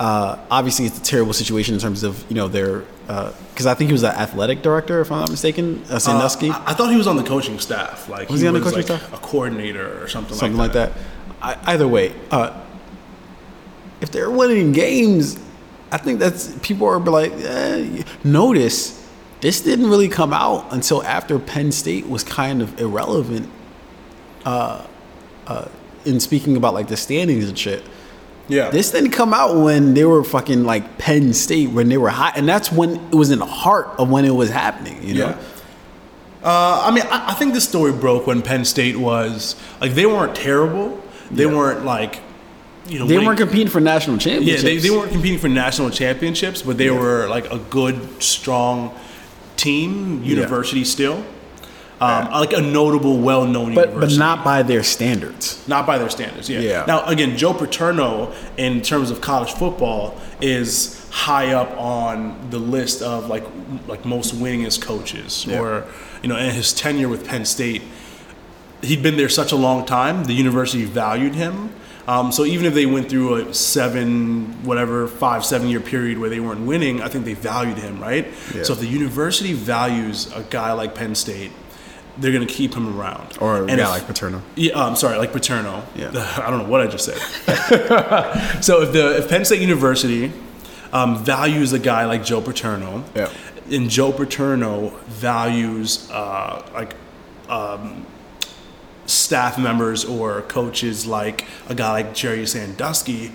[0.01, 3.89] uh, obviously it's a terrible situation in terms of you know their because I think
[3.89, 6.89] he was the athletic director, if I'm not mistaken, uh, Sandusky, Uh, I, I thought
[6.89, 8.09] he was on the coaching staff.
[8.09, 9.13] Like Was he on the coaching like staff?
[9.13, 10.93] A coordinator or something, something like that.
[11.41, 12.59] I, either way, uh,
[13.99, 15.37] if they're winning games,
[15.91, 18.03] I think that's people are like, eh.
[18.23, 19.07] notice
[19.41, 23.49] this didn't really come out until after Penn State was kind of irrelevant.
[24.45, 24.87] Uh,
[25.47, 25.67] uh,
[26.05, 27.83] in speaking about like the standings and shit.
[28.51, 28.69] Yeah.
[28.69, 32.37] This didn't come out when they were fucking like Penn State when they were hot,
[32.37, 35.01] and that's when it was in the heart of when it was happening.
[35.07, 35.37] You know, Yeah.
[36.43, 40.05] Uh, I mean, I, I think this story broke when Penn State was like they
[40.05, 40.99] weren't terrible.
[41.29, 41.55] They Yeah.
[41.55, 42.19] weren't like,
[42.89, 44.63] you know, they winning- weren't competing for national championships.
[44.63, 48.91] Yeah, they, they weren't competing for national championships, but they were like a good, strong
[49.55, 51.23] team, university still.
[52.01, 54.17] Um, Like a notable, well-known but university.
[54.17, 55.63] but not by their standards.
[55.67, 56.59] Not by their standards, yeah.
[56.59, 56.85] Yeah.
[56.87, 63.01] Now, again, Joe Paterno, in terms of college football, is high up on the list
[63.01, 63.43] of like
[63.87, 65.45] like most winningest coaches.
[65.47, 65.59] Yeah.
[65.61, 65.85] Or
[66.23, 67.83] you know, in his tenure with Penn State,
[68.81, 70.23] he'd been there such a long time.
[70.25, 71.69] The university valued him.
[72.07, 76.29] Um, so even if they went through a seven, whatever, five, seven year period where
[76.31, 78.25] they weren't winning, I think they valued him, right?
[78.55, 78.63] Yeah.
[78.63, 81.51] So if the university values a guy like Penn State,
[82.21, 83.37] they're going to keep him around.
[83.41, 84.41] Or And guy if- like Paterno.
[84.55, 85.83] yeah, I'm sorry, like Paterno.
[85.95, 86.11] Yeah.
[86.37, 87.17] I don't know what I just said.
[88.63, 90.31] so if the if Penn State University
[90.93, 93.29] um, values a guy like Joe Paterno, Yeah.
[93.69, 96.95] and Joe Paterno values uh, like
[97.49, 98.05] um,
[99.05, 103.31] staff members or coaches like a guy like Jerry Sandusky,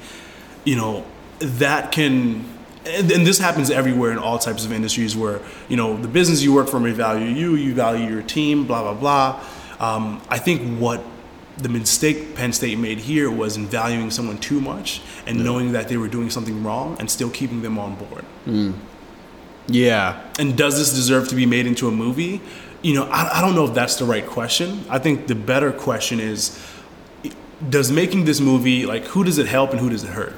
[0.64, 1.04] you know,
[1.40, 2.44] that can.
[2.86, 6.42] And, and this happens everywhere in all types of industries where, you know, the business
[6.42, 9.44] you work for may value you, you value your team, blah, blah, blah.
[9.80, 11.02] Um, I think what
[11.58, 15.88] the mistake Penn State made here was in valuing someone too much and knowing that
[15.88, 18.24] they were doing something wrong and still keeping them on board.
[19.68, 22.40] Yeah, And does this deserve to be made into a movie?
[22.82, 24.84] You know, I, I don't know if that's the right question.
[24.88, 26.62] I think the better question is
[27.70, 30.34] does making this movie, like, who does it help and who does it hurt?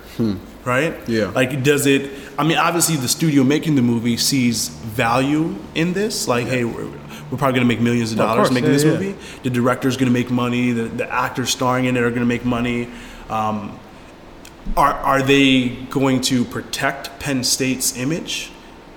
[0.64, 0.96] Right?
[1.08, 1.26] Yeah.
[1.30, 6.28] Like, does it, I mean, obviously the studio making the movie sees value in this.
[6.28, 6.84] Like, hey, we're,
[7.30, 8.90] we're probably going to make millions of Of dollars course, making yeah, this yeah.
[8.92, 9.16] movie.
[9.44, 10.72] The director's going to make money.
[10.72, 12.88] The, the actors starring in it are going to make money.
[13.30, 13.78] Um,
[14.76, 18.50] are are they going to protect Penn State's image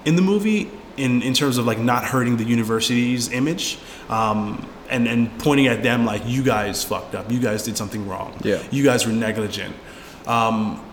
[0.04, 3.78] in the movie in in terms of like not hurting the university's image
[4.10, 8.06] um, and and pointing at them like you guys fucked up, you guys did something
[8.08, 8.62] wrong, Yeah.
[8.72, 9.74] you guys were negligent,
[10.28, 10.84] um,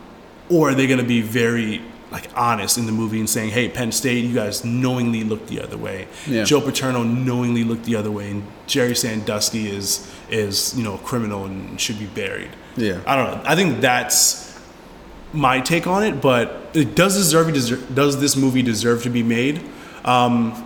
[0.50, 3.68] or are they going to be very like honest in the movie and saying, hey,
[3.68, 6.08] Penn State, you guys knowingly looked the other way.
[6.26, 6.44] Yeah.
[6.44, 10.98] Joe Paterno knowingly looked the other way, and Jerry Sandusky is is you know a
[10.98, 12.50] criminal and should be buried.
[12.76, 13.00] Yeah.
[13.06, 13.42] I don't know.
[13.44, 14.58] I think that's
[15.32, 19.22] my take on it, but it does deserve deserve, does this movie deserve to be
[19.22, 19.60] made?
[20.04, 20.64] Um,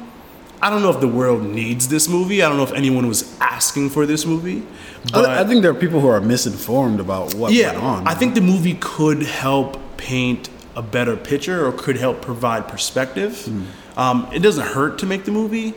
[0.61, 2.41] I don't know if the world needs this movie.
[2.41, 4.63] I don't know if anyone was asking for this movie.
[5.11, 8.09] But I, I think there are people who are misinformed about what yeah, went on.
[8.09, 13.45] I think the movie could help paint a better picture or could help provide perspective.
[13.45, 13.65] Hmm.
[13.97, 15.75] Um, it doesn't hurt to make the movie,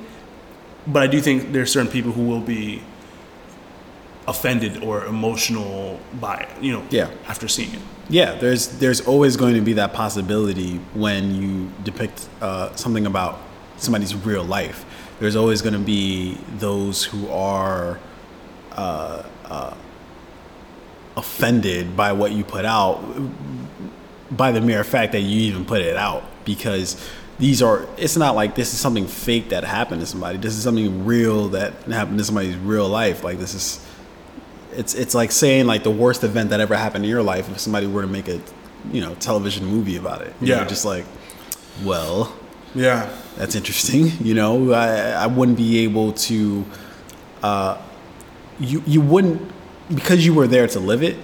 [0.87, 2.81] but I do think there are certain people who will be
[4.27, 7.09] offended or emotional by it, you know, Yeah.
[7.27, 7.79] after seeing it.
[8.09, 13.39] Yeah, there's there's always going to be that possibility when you depict uh, something about
[13.77, 14.85] somebody's real life.
[15.19, 17.99] There's always going to be those who are
[18.75, 19.73] uh, uh,
[21.17, 23.01] offended by what you put out
[24.31, 26.97] by the mere fact that you even put it out because
[27.39, 30.63] these are it's not like this is something fake that happened to somebody this is
[30.63, 33.85] something real that happened to somebody's real life like this is
[34.73, 37.59] it's it's like saying like the worst event that ever happened in your life if
[37.59, 38.41] somebody were to make a
[38.91, 40.67] you know television movie about it You know, Yeah.
[40.67, 41.05] just like
[41.83, 42.35] well
[42.73, 43.09] Yeah.
[43.37, 46.65] that's interesting you know i i wouldn't be able to
[47.41, 47.77] uh
[48.59, 49.51] you you wouldn't
[49.93, 51.17] because you were there to live it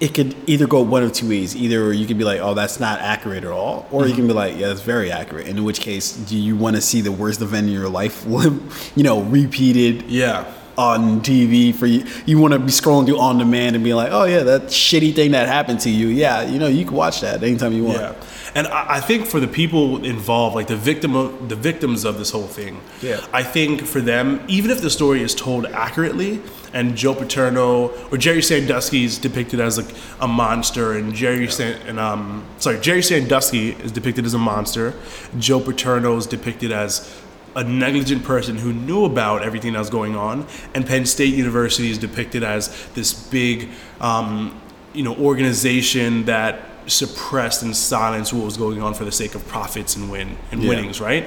[0.00, 2.78] it could either go one of two ways either you could be like oh that's
[2.78, 4.16] not accurate at all or you mm-hmm.
[4.16, 6.82] can be like yeah that's very accurate and in which case do you want to
[6.82, 8.24] see the worst event in your life
[8.96, 10.44] you know repeated Yeah.
[10.76, 12.04] on TV for you.
[12.24, 15.12] You want to be scrolling through on demand and be like, oh yeah, that shitty
[15.12, 16.06] thing that happened to you.
[16.06, 17.98] Yeah, you know, you can watch that anytime you want.
[17.98, 18.14] Yeah,
[18.54, 22.18] and I, I think for the people involved, like the victim, of, the victims of
[22.18, 23.24] this whole thing, Yeah.
[23.32, 26.40] I think for them, even if the story is told accurately,
[26.72, 31.80] and Joe Paterno or Jerry Sandusky is depicted as like a monster, and Jerry San,
[31.86, 34.94] and um, sorry, Jerry Sandusky is depicted as a monster,
[35.38, 37.22] Joe Paterno is depicted as
[37.56, 41.90] a negligent person who knew about everything that was going on, and Penn State University
[41.90, 43.70] is depicted as this big,
[44.00, 44.60] um,
[44.92, 49.46] you know, organization that suppressed and silenced what was going on for the sake of
[49.48, 50.68] profits and win and Yeah.
[50.70, 51.24] winnings, right?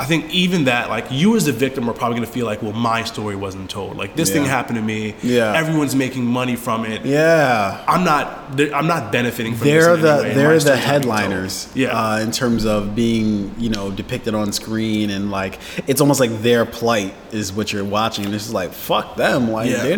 [0.00, 2.72] I think even that, like you as the victim, are probably gonna feel like, well,
[2.72, 3.96] my story wasn't told.
[3.96, 5.16] Like this thing happened to me.
[5.24, 5.52] Yeah.
[5.56, 7.04] everyone's making money from it.
[7.04, 7.82] Yeah.
[7.88, 8.60] I'm not.
[8.72, 10.04] I'm not benefiting from They're this.
[10.04, 11.88] in any the they're the story's not being headliners, Yeah.
[12.00, 15.58] Uh, in terms of being you know depicted on screen and like
[15.88, 19.50] it's almost like their plight is what you're watching, and it's just like fuck them,
[19.50, 19.96] like Yeah.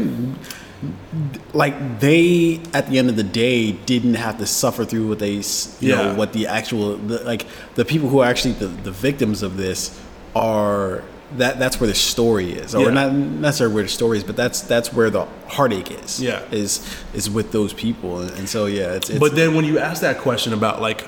[1.53, 5.33] Like they at the end of the day didn't have to suffer through what they
[5.35, 5.43] you
[5.81, 5.97] Yeah.
[5.97, 9.57] know what the actual the, like the people who are actually the, the victims of
[9.57, 9.99] this
[10.35, 11.03] are
[11.37, 12.91] that that's where the story is or Yeah.
[12.91, 16.43] not necessarily where the story is but that's that's where the heartache is Yeah.
[16.51, 16.81] is
[17.15, 20.01] is with those people and, and so yeah it's, it's But then when you ask
[20.03, 21.07] that question about like,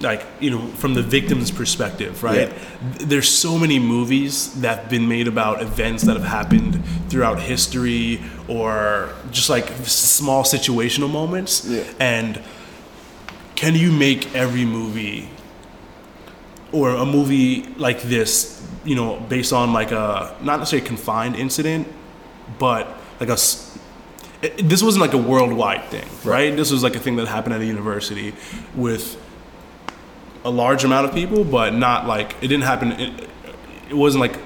[0.00, 2.48] like you know, from the victim's perspective, right?
[2.48, 2.58] Yeah.
[3.00, 8.20] There's so many movies that have been made about events that have happened throughout history,
[8.48, 11.66] or just like small situational moments.
[11.66, 11.84] Yeah.
[12.00, 12.40] And
[13.56, 15.28] can you make every movie
[16.72, 21.86] or a movie like this, you know, based on like a not necessarily confined incident,
[22.58, 22.86] but
[23.18, 23.36] like a
[24.42, 26.56] it- this wasn't like a worldwide thing, right?
[26.56, 28.32] This was like a thing that happened at a university
[28.74, 29.16] with
[30.44, 32.92] a large amount of people, but not like it didn't happen.
[32.92, 33.28] It,
[33.90, 34.38] it wasn't like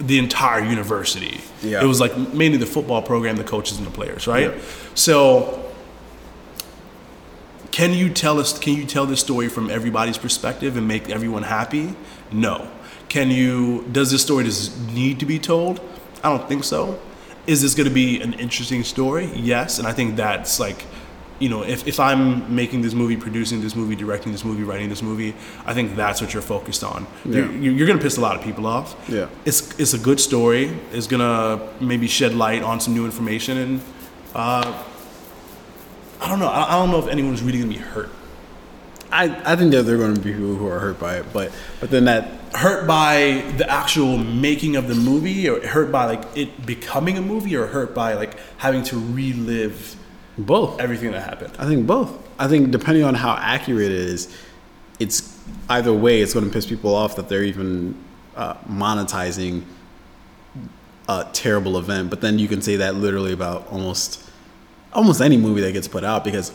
[0.00, 1.40] the entire university.
[1.62, 1.82] Yeah.
[1.82, 4.54] It was like mainly the football program, the coaches, and the players, right?
[4.54, 4.60] Yeah.
[4.94, 5.64] So.
[7.70, 8.58] Can you tell us?
[8.58, 11.94] Can you tell this story from everybody's perspective and make everyone happy?
[12.32, 12.68] No.
[13.08, 13.86] Can you?
[13.92, 15.80] Does this story just need to be told?
[16.24, 16.98] I don't think so.
[17.46, 19.30] Is this going to be an interesting story?
[19.34, 20.84] Yes, and I think that's like,
[21.38, 24.88] you know, if, if I'm making this movie, producing this movie, directing this movie, writing
[24.88, 25.34] this movie,
[25.64, 27.06] I think that's what you're focused on.
[27.24, 28.96] You're, you're going to piss a lot of people off.
[29.08, 29.28] Yeah.
[29.44, 30.76] It's it's a good story.
[30.92, 33.80] It's gonna maybe shed light on some new information, and
[34.34, 34.84] uh,
[36.20, 36.48] I don't know.
[36.48, 38.10] I, I don't know if anyone's really gonna be hurt.
[39.10, 41.32] I, I think that there are going to be people who are hurt by it,
[41.32, 46.04] but but then that hurt by the actual making of the movie or hurt by
[46.04, 49.96] like it becoming a movie or hurt by like having to relive
[50.38, 50.80] both.
[50.80, 52.12] everything that happened I think both.
[52.38, 54.34] I think depending on how accurate it is,
[54.98, 56.20] it's either way.
[56.20, 57.96] It's going to piss people off that they're even
[58.36, 59.64] uh, monetizing
[61.08, 62.10] a terrible event.
[62.10, 64.24] But then you can say that literally about almost
[64.92, 66.52] almost any movie that gets put out because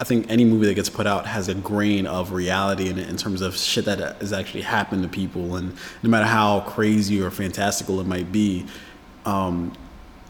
[0.00, 3.08] I think any movie that gets put out has a grain of reality in it
[3.08, 7.20] in terms of shit that has actually happened to people, and no matter how crazy
[7.20, 8.64] or fantastical it might be,
[9.26, 9.74] um,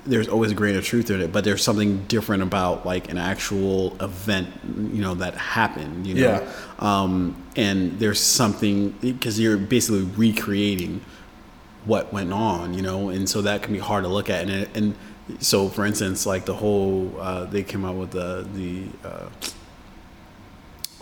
[0.06, 1.32] there's always a grain of truth in it.
[1.32, 4.48] But there's something different about like an actual event,
[4.92, 6.06] you know, that happened.
[6.06, 6.52] You know, Yeah.
[6.78, 11.00] um, and there's something because you're basically recreating
[11.84, 14.48] what went on, you know, and so that can be hard to look at.
[14.48, 14.94] And and
[15.38, 19.26] so, for instance, like the whole uh, they came out with the the uh,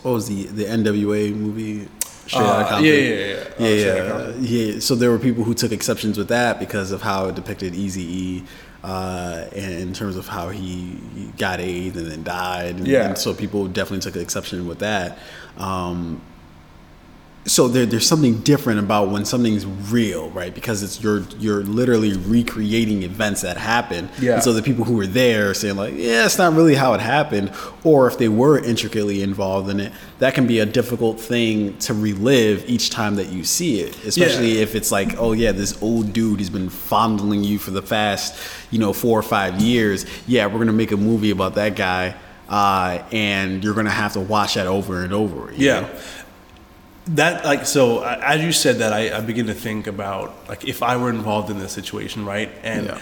[0.01, 1.87] what was the the NWA movie?
[2.31, 3.33] Uh, yeah, yeah, yeah, yeah.
[3.33, 4.79] Uh, yeah, yeah, yeah.
[4.79, 8.03] So there were people who took exceptions with that because of how it depicted Easy
[8.03, 8.43] E.
[8.81, 10.97] Uh, in terms of how he
[11.37, 13.07] got AIDS and then died, and, Yeah.
[13.09, 15.17] and so people definitely took exception with that.
[15.57, 16.21] Um,
[17.45, 20.53] so there, there's something different about when something's real, right?
[20.53, 24.09] Because it's you're you're literally recreating events that happened.
[24.19, 24.33] Yeah.
[24.35, 26.93] And so the people who were there are saying like, yeah, it's not really how
[26.93, 27.51] it happened,
[27.83, 31.93] or if they were intricately involved in it, that can be a difficult thing to
[31.93, 33.95] relive each time that you see it.
[34.05, 34.61] Especially Yeah.
[34.63, 38.37] if it's like, oh yeah, this old dude has been fondling you for the past,
[38.69, 40.05] you know, four or five years.
[40.27, 42.15] Yeah, we're gonna make a movie about that guy.
[42.47, 45.51] Uh, and you're gonna have to watch that over and over.
[45.53, 45.81] you Yeah.
[45.81, 45.89] know?
[47.15, 50.67] That like so uh, as you said that I, I begin to think about like
[50.67, 52.49] if I were involved in this situation, right?
[52.63, 52.99] And Yeah.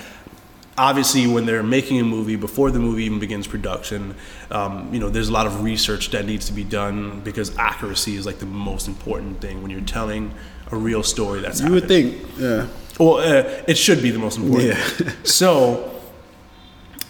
[0.77, 4.15] obviously when they're making a movie before the movie even begins production,
[4.51, 8.15] um, you know, there's a lot of research that needs to be done because accuracy
[8.15, 10.31] is like the most important thing when you're telling
[10.71, 12.67] a real story that's You would think, yeah.
[12.99, 14.69] Well, uh, it should be the most important.
[14.99, 15.11] Yeah.
[15.23, 15.91] so,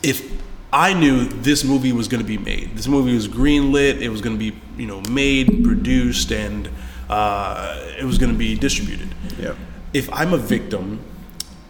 [0.04, 0.32] if
[0.74, 4.22] I knew this movie was going to be made, this movie was greenlit, it was
[4.22, 6.70] going to be you know made, produced, and
[7.10, 9.10] uh, it was going to be distributed.
[9.40, 9.56] Yeah.
[9.94, 11.00] If I'm a victim,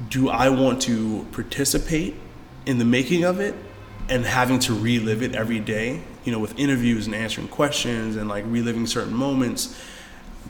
[0.09, 2.15] do I want to participate
[2.65, 3.55] in the making of it
[4.09, 6.01] and having to relive it every day?
[6.23, 9.79] You know, with interviews and answering questions and like reliving certain moments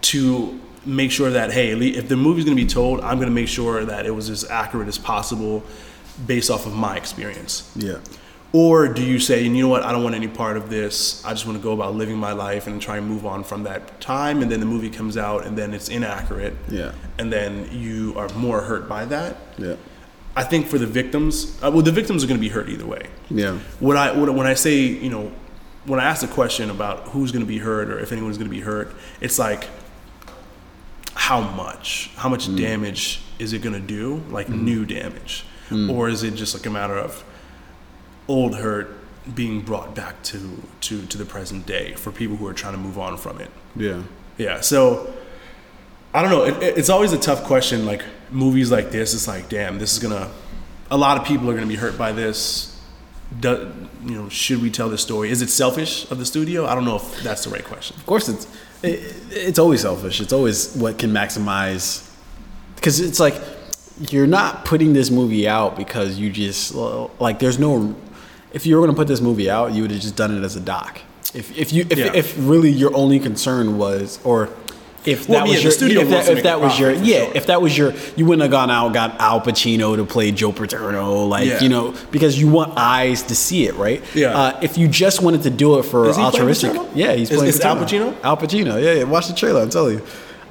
[0.01, 3.33] to make sure that hey, if the movie's going to be told, I'm going to
[3.33, 5.63] make sure that it was as accurate as possible
[6.25, 7.71] based off of my experience.
[7.75, 7.99] Yeah.
[8.53, 11.23] Or do you say, and you know what, I don't want any part of this.
[11.25, 13.63] I just want to go about living my life and try and move on from
[13.63, 14.41] that time.
[14.41, 16.55] And then the movie comes out and then it's inaccurate.
[16.69, 16.93] Yeah.
[17.17, 19.37] And then you are more hurt by that.
[19.57, 19.75] Yeah.
[20.35, 22.85] I think for the victims, uh, well, the victims are going to be hurt either
[22.85, 23.07] way.
[23.29, 23.57] Yeah.
[23.79, 25.31] When I when, when I say you know
[25.85, 28.49] when I ask the question about who's going to be hurt or if anyone's going
[28.49, 29.67] to be hurt, it's like
[31.15, 32.55] how much how much mm.
[32.55, 34.61] damage is it going to do like mm.
[34.61, 35.91] new damage mm.
[35.91, 37.23] or is it just like a matter of
[38.27, 38.93] old hurt
[39.35, 42.79] being brought back to to to the present day for people who are trying to
[42.79, 44.03] move on from it Yeah.
[44.37, 45.13] yeah so
[46.13, 49.27] i don't know it, it- it's always a tough question like movies like this it's
[49.27, 50.29] like damn this is gonna
[50.89, 52.79] a lot of people are gonna be hurt by this
[53.41, 53.73] Do,
[54.05, 56.85] you know should we tell this story is it selfish of the studio i don't
[56.85, 58.47] know if that's the right question Of course, it's
[58.83, 60.21] it, it's always selfish.
[60.21, 62.07] It's always what can maximize
[62.75, 63.33] because it's like
[64.11, 66.75] you're not putting this movie out because you just
[67.19, 67.95] like there's no.
[68.53, 70.43] If you were going to put this movie out, you would have just done it
[70.43, 70.99] as a doc.
[71.33, 72.11] If if you if, Yeah.
[72.13, 74.49] if really your only concern was or.
[75.05, 77.31] If Well, that yeah, was your, studio if that, if that was your, yeah, sure.
[77.33, 80.31] if that was your, you wouldn't have gone out and got Al Pacino to play
[80.33, 81.61] Joe Paterno, like Yeah.
[81.63, 84.03] you know, because you want eyes to see it, right?
[84.13, 84.37] Yeah.
[84.37, 87.53] Uh, if you just wanted to do it for Is altruistic, yeah, he's Is- playing
[87.53, 88.15] is Al Pacino?
[88.21, 89.03] Al Pacino, yeah, yeah.
[89.05, 89.61] Watch the trailer.
[89.61, 90.03] I'm telling you.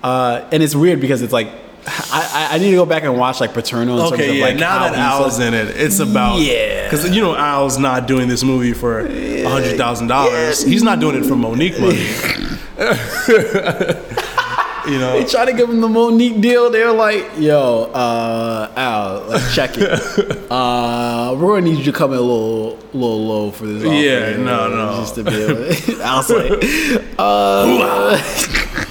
[0.03, 1.49] Uh, and it's weird because it's like
[1.87, 3.93] I, I, I need to go back and watch like Paterno.
[3.95, 4.45] In terms Okay, of, yeah.
[4.45, 6.85] like, now that Al's in it, it's about Yeah.
[6.85, 10.63] Because you know Al's not doing this movie for a hundred thousand dollars.
[10.63, 12.07] He's not doing it for Mo'Nique money.
[14.87, 15.13] you know.
[15.15, 16.71] They try to give him the Mo'Nique deal.
[16.71, 19.91] They're like, "Yo, uh, Al, like, check it.
[20.51, 23.95] uh, we're gonna need you to come in a little, little low for this." offer,
[23.95, 24.97] Yeah, no, know, no.
[25.01, 26.53] Just to be able to, Al's like,
[27.19, 28.85] uh,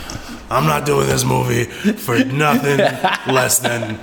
[0.49, 2.77] I'm not doing this movie for nothing
[3.33, 3.97] less than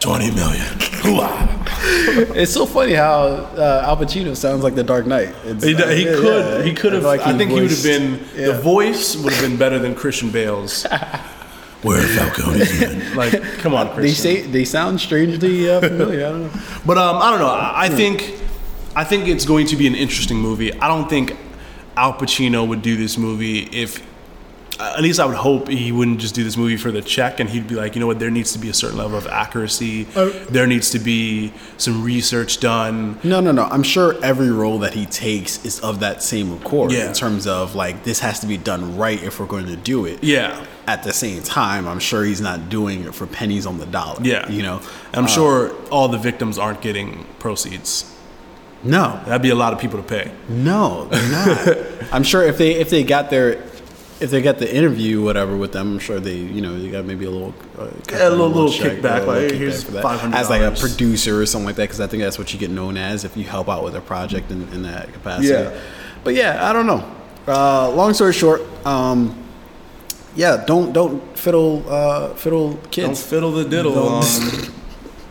[0.00, 0.64] twenty million.
[1.02, 1.46] Hoo-ah.
[2.34, 3.22] it's so funny how
[3.56, 5.34] uh, Al Pacino sounds like the Dark Knight.
[5.44, 6.58] It's, He, uh, he yeah, could.
[6.58, 6.62] yeah.
[6.64, 7.02] He could have.
[7.02, 8.20] feel like I think he would have been.
[8.34, 8.46] yeah.
[8.52, 10.84] The voice would have been better than Christian Bale's.
[11.82, 13.14] Where Falcone's been.
[13.14, 14.02] Like, come on, Christian.
[14.02, 16.26] They say they sound strangely uh, familiar.
[16.26, 16.60] I don't know.
[16.84, 17.46] But um, I don't know.
[17.46, 18.34] I, I think
[18.96, 20.72] I think it's going to be an interesting movie.
[20.72, 21.36] I don't think
[21.96, 24.02] Al Pacino would do this movie if.
[24.80, 27.50] At least I would hope he wouldn't just do this movie for the check, and
[27.50, 28.20] he'd be like, you know what?
[28.20, 30.06] There needs to be a certain level of accuracy.
[30.14, 33.18] Uh, there needs to be some research done.
[33.24, 33.64] No, no, no.
[33.64, 37.08] I'm sure every role that he takes is of that same accord Yeah.
[37.08, 40.04] in terms of like this has to be done right if we're going to do
[40.04, 40.22] it.
[40.22, 43.86] Yeah, At the same time, I'm sure he's not doing it for pennies on the
[43.86, 44.20] dollar.
[44.22, 44.48] yeah.
[44.48, 44.80] You know,
[45.12, 48.14] I'm Uh, sure all the victims aren't getting proceeds.
[48.84, 50.30] No, That'd be a lot of people to pay.
[50.48, 51.78] no, they're not.
[52.12, 53.60] I'm sure if they if they got their
[54.20, 57.04] if they got the interview whatever with them, I'm sure they you know they got
[57.04, 60.04] maybe a little uh, Yeah, a little- little check, kickback, a like, here's for that.
[60.04, 60.34] $500.
[60.34, 62.70] as like a producer or something like that because I think that's what you get
[62.70, 65.48] known as if you help out with a project in, in that capacity.
[65.48, 65.78] Yeah.
[66.24, 67.04] But yeah, I don't know.
[67.46, 69.34] Uh, long story short, um,
[70.36, 73.06] yeah, don't don't fiddle uh, fiddle kids.
[73.06, 74.22] Don't fiddle the diddle on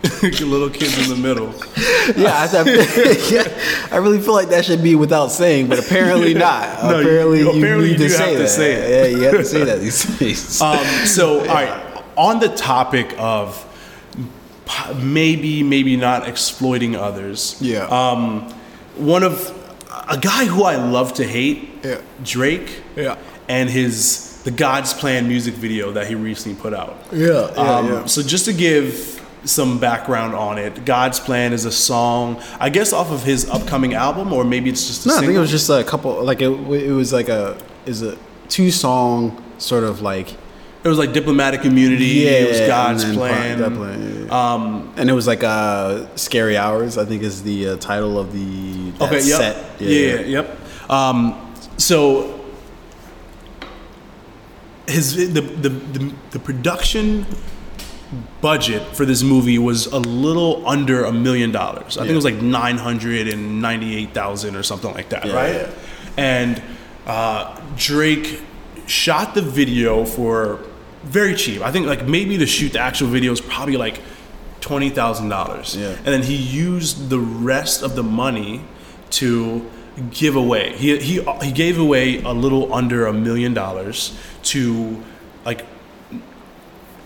[0.22, 1.48] little kids in the middle.
[2.16, 6.34] yeah, I, I, yeah, I really feel like that should be without saying, but apparently
[6.34, 6.82] not.
[6.84, 8.48] No, apparently, you, apparently need you to say have to that.
[8.48, 9.12] say it.
[9.12, 10.60] Yeah, you have to say that these days.
[10.62, 13.64] Um, so, all right, on the topic of
[14.96, 17.56] maybe, maybe not exploiting others.
[17.60, 17.86] Yeah.
[17.86, 18.42] Um,
[18.96, 19.54] one of
[20.08, 22.00] a guy who I love to hate, Yeah.
[22.22, 22.82] Drake.
[22.96, 23.16] Yeah.
[23.48, 26.96] And his the God's Plan music video that he recently put out.
[27.12, 28.04] Yeah, yeah, Um, yeah.
[28.06, 32.92] So just to give some background on it, God's Plan is a song, I guess,
[32.92, 35.50] off of his upcoming album, or maybe it's just a no, I think it was
[35.50, 36.22] just a couple.
[36.24, 38.16] Like it, it was like a is a
[38.48, 40.32] two song sort of like
[40.84, 42.04] It was like diplomatic immunity.
[42.04, 43.74] Yeah, it was God's then plan.
[43.74, 44.52] Plan, yeah.
[44.54, 48.32] Um, and it was like uh, "Scary Hours." I think is the uh, title of
[48.32, 49.16] the okay.
[49.16, 49.22] Yep.
[49.22, 49.80] set.
[49.80, 49.88] Yeah.
[49.88, 50.90] yeah, Yep.
[50.90, 52.38] Um, so
[54.86, 57.26] his the, the the the production
[58.40, 61.98] budget for this movie was a little under a million dollars.
[61.98, 65.26] I think it was like nine hundred and ninety eight thousand or something like that,
[65.26, 65.54] Yeah, right?
[65.54, 65.70] yeah.
[66.16, 66.62] And
[67.06, 68.40] uh, Drake
[68.86, 70.60] shot the video for
[71.04, 71.62] very cheap.
[71.62, 74.00] I think like maybe to shoot the actual video is probably like
[74.60, 75.76] twenty thousand dollars.
[75.76, 75.88] Yeah.
[75.96, 78.62] And then he used the rest of the money
[79.10, 79.68] to
[80.10, 80.76] give away.
[80.76, 85.02] He he he gave away a little under a million dollars to
[85.44, 85.64] like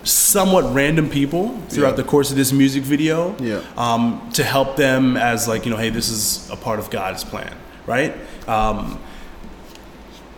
[0.05, 1.97] somewhat random people throughout Yeah.
[1.97, 3.61] the course of this music video Yeah.
[3.77, 7.23] um, to help them as like you know hey this is a part of god's
[7.25, 7.55] plan
[7.87, 8.15] right
[8.49, 8.99] um,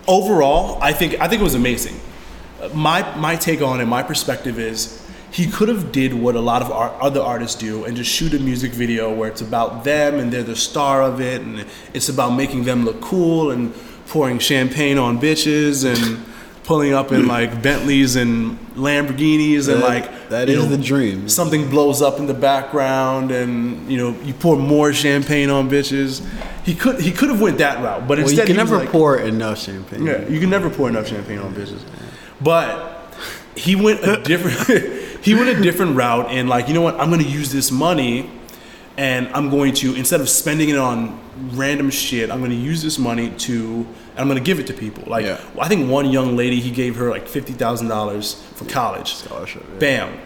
[0.07, 1.99] overall i think i think it was amazing
[2.75, 5.01] my my take on it my perspective is
[5.31, 8.33] he could have did what a lot of art, other artists do and just shoot
[8.35, 12.09] a music video where it's about them and they're the star of it and it's
[12.09, 13.73] about making them look cool and
[14.07, 16.25] pouring champagne on bitches and
[16.65, 21.29] pulling up in like Bentleys and Lamborghinis and That- like that is is the dream.
[21.29, 26.23] Something blows up in the background and you know you pour more champagne on bitches.
[26.65, 28.91] He could he could have went that route, but Well, instead you can never like-
[28.91, 30.07] pour enough champagne.
[30.07, 31.81] yeah, you can never pour enough champagne on bitches.
[32.41, 33.15] But
[33.55, 34.57] he went a different
[35.25, 38.31] he went a different route and like, you know what, I'm gonna use this money
[38.97, 41.19] and I'm going to instead of spending it on
[41.53, 45.03] random shit, I'm gonna use this money to and I'm gonna give it to people.
[45.07, 45.41] Like Yeah.
[45.61, 49.15] I think one young lady he gave her like fifty thousand dollars for college.
[49.15, 49.79] Scholarship, yeah.
[49.79, 50.19] Bam.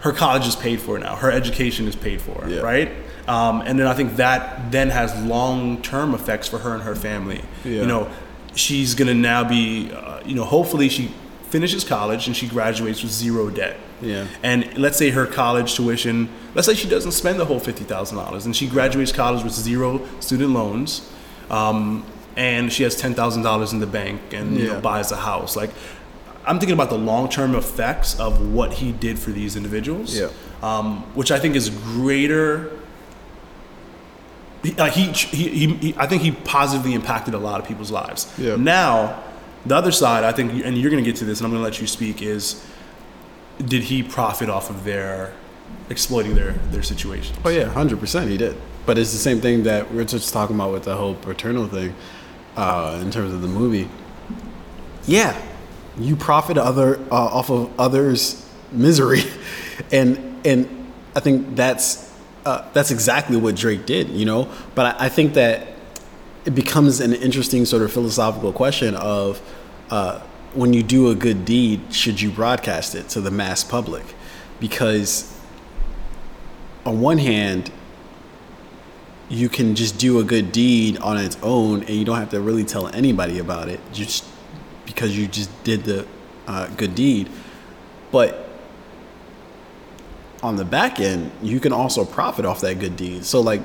[0.00, 1.14] Her college is paid for now.
[1.16, 2.60] Her education is paid for, Yeah.
[2.60, 2.90] right?
[3.28, 6.94] Um, and then I think that then has long term effects for her and her
[6.96, 7.40] family.
[7.64, 7.82] Yeah.
[7.82, 8.08] You know,
[8.54, 11.12] she's gonna now be, uh, you know, hopefully she
[11.52, 13.76] finishes college and she graduates with zero debt.
[14.00, 14.26] Yeah.
[14.42, 18.16] And let's say her college tuition, let's say she doesn't spend the whole fifty thousand
[18.16, 21.08] dollars, and she graduates college with zero student loans,
[21.50, 22.04] um,
[22.36, 25.54] and she has ten thousand dollars in the bank and you know, buys a house.
[25.54, 25.70] Like,
[26.46, 30.30] I'm thinking about the long term effects of what he did for these individuals, Yeah.
[30.62, 32.72] um, which I think is greater
[34.64, 38.32] he, he, he, he, he, I think he positively impacted a lot of people's lives.
[38.38, 38.54] Yeah.
[38.54, 39.22] Now,
[39.66, 41.60] the other side, I think, and you're going to get to this, and I'm going
[41.60, 42.64] to let you speak, is
[43.64, 45.34] did he profit off of their
[45.88, 47.36] exploiting their their situation?
[47.44, 48.56] Oh yeah, hundred percent, he did.
[48.86, 51.68] But it's the same thing that we were just talking about with the whole paternal
[51.68, 51.94] thing,
[52.56, 53.88] uh, in terms of the movie.
[55.06, 55.40] Yeah,
[55.98, 59.22] you profit other uh, off of others' misery,
[59.92, 62.12] and and I think that's
[62.44, 64.50] uh, that's exactly what Drake did, you know.
[64.74, 65.68] But I, I think that
[66.44, 69.40] it becomes an interesting sort of philosophical question of
[69.90, 70.20] uh,
[70.54, 74.04] when you do a good deed, should you broadcast it to the mass public?
[74.60, 75.38] Because
[76.84, 77.70] on one hand,
[79.28, 82.40] you can just do a good deed on its own and you don't have to
[82.40, 84.24] really tell anybody about it just
[84.84, 86.06] because you just did the
[86.46, 87.30] uh, good deed.
[88.10, 88.48] But
[90.42, 93.24] on the back end, you can also profit off that good deed.
[93.24, 93.62] So, like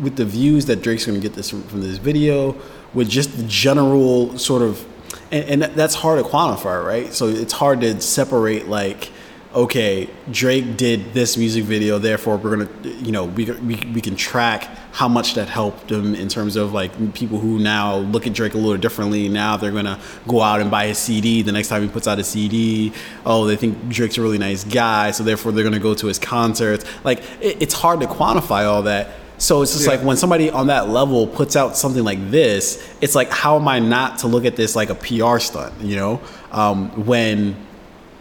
[0.00, 2.56] with the views that Drake's going to get this from, this video,
[2.94, 4.84] with just the general sort of,
[5.30, 7.12] and, and that's hard to quantify, right?
[7.12, 9.10] So it's hard to separate like,
[9.56, 12.68] okay, Drake did this music video, therefore we're gonna,
[13.02, 16.74] you know, we we, we can track how much that helped him in terms of
[16.74, 19.28] like people who now look at Drake a little differently.
[19.30, 19.98] Now they're gonna
[20.28, 22.92] go out and buy his CD the next time he puts out a CD.
[23.24, 26.18] Oh, they think Drake's a really nice guy, so therefore they're gonna go to his
[26.18, 26.84] concerts.
[27.02, 29.08] Like it, it's hard to quantify all that.
[29.38, 29.92] So it's just Yeah.
[29.92, 33.68] like when somebody on that level puts out something like this, it's like how am
[33.68, 36.20] I not to look at this like a PR stunt, you know?
[36.52, 37.56] Um, when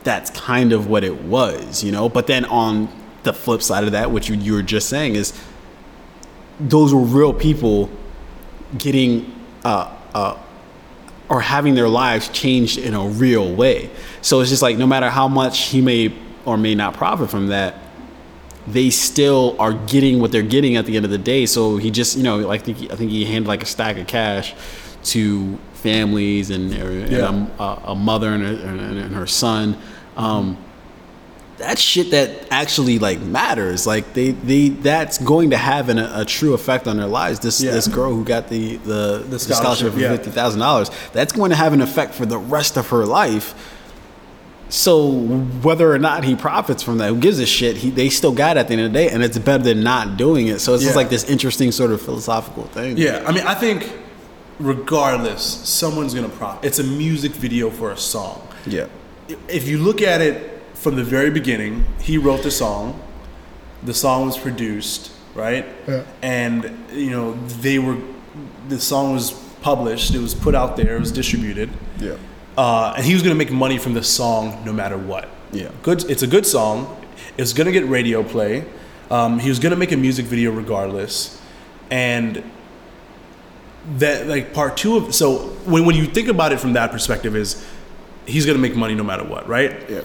[0.05, 2.07] that's kind of what it was, you know.
[2.07, 2.87] But then on
[3.23, 5.33] the flip side of that, what you, you were just saying is
[6.59, 7.89] those were real people
[8.77, 9.33] getting
[9.65, 10.37] uh, uh,
[11.27, 13.89] or having their lives changed in a real way.
[14.21, 16.13] So it's just like no matter how much he may
[16.45, 17.75] or may not profit from that,
[18.67, 21.45] they still are getting what they're getting at the end of the day.
[21.45, 23.65] So he just, you know, like I think he, I think he handed like a
[23.65, 24.53] stack of cash
[25.05, 27.47] to families and, and Yeah.
[27.59, 29.77] a, a mother and, and and her son.
[30.17, 30.57] Um,
[31.57, 33.87] that's shit that actually like matters.
[33.87, 37.39] Like they, they that's going to have an, a true effect on their lives.
[37.39, 37.71] This Yeah.
[37.71, 40.09] this girl who got the the, the scholarship, scholarship for yeah.
[40.17, 43.53] fifty thousand dollars, that's going to have an effect for the rest of her life.
[44.67, 45.09] So
[45.61, 47.77] whether or not he profits from that, who gives a shit?
[47.77, 49.83] He, they still got it at the end of the day, and it's better than
[49.83, 50.59] not doing it.
[50.59, 52.97] So it's just like this interesting sort of philosophical thing.
[52.97, 53.89] Yeah, I mean, I think
[54.59, 56.65] regardless, someone's gonna profit.
[56.65, 58.45] It's a music video for a song.
[58.65, 58.87] yeah,
[59.47, 62.99] if you look at it from the very beginning, he wrote the song.
[63.83, 65.65] The song was produced, right?
[65.87, 66.03] Yeah.
[66.21, 67.97] And you know they were,
[68.69, 70.13] the song was published.
[70.13, 70.95] It was put out there.
[70.95, 71.69] It was distributed.
[71.99, 72.17] yeah,
[72.57, 75.27] Uh, and he was gonna make money from the song no matter what.
[75.51, 75.69] Yeah.
[75.83, 76.09] Good.
[76.09, 76.95] It's a good song.
[77.37, 78.65] It's gonna get radio play.
[79.11, 81.39] Um, he was gonna make a music video regardless,
[81.91, 82.43] and
[83.97, 87.35] that like part two of so when when you think about it from that perspective
[87.35, 87.63] is
[88.25, 89.89] he's gonna make money no matter what, right?
[89.89, 90.01] yeah.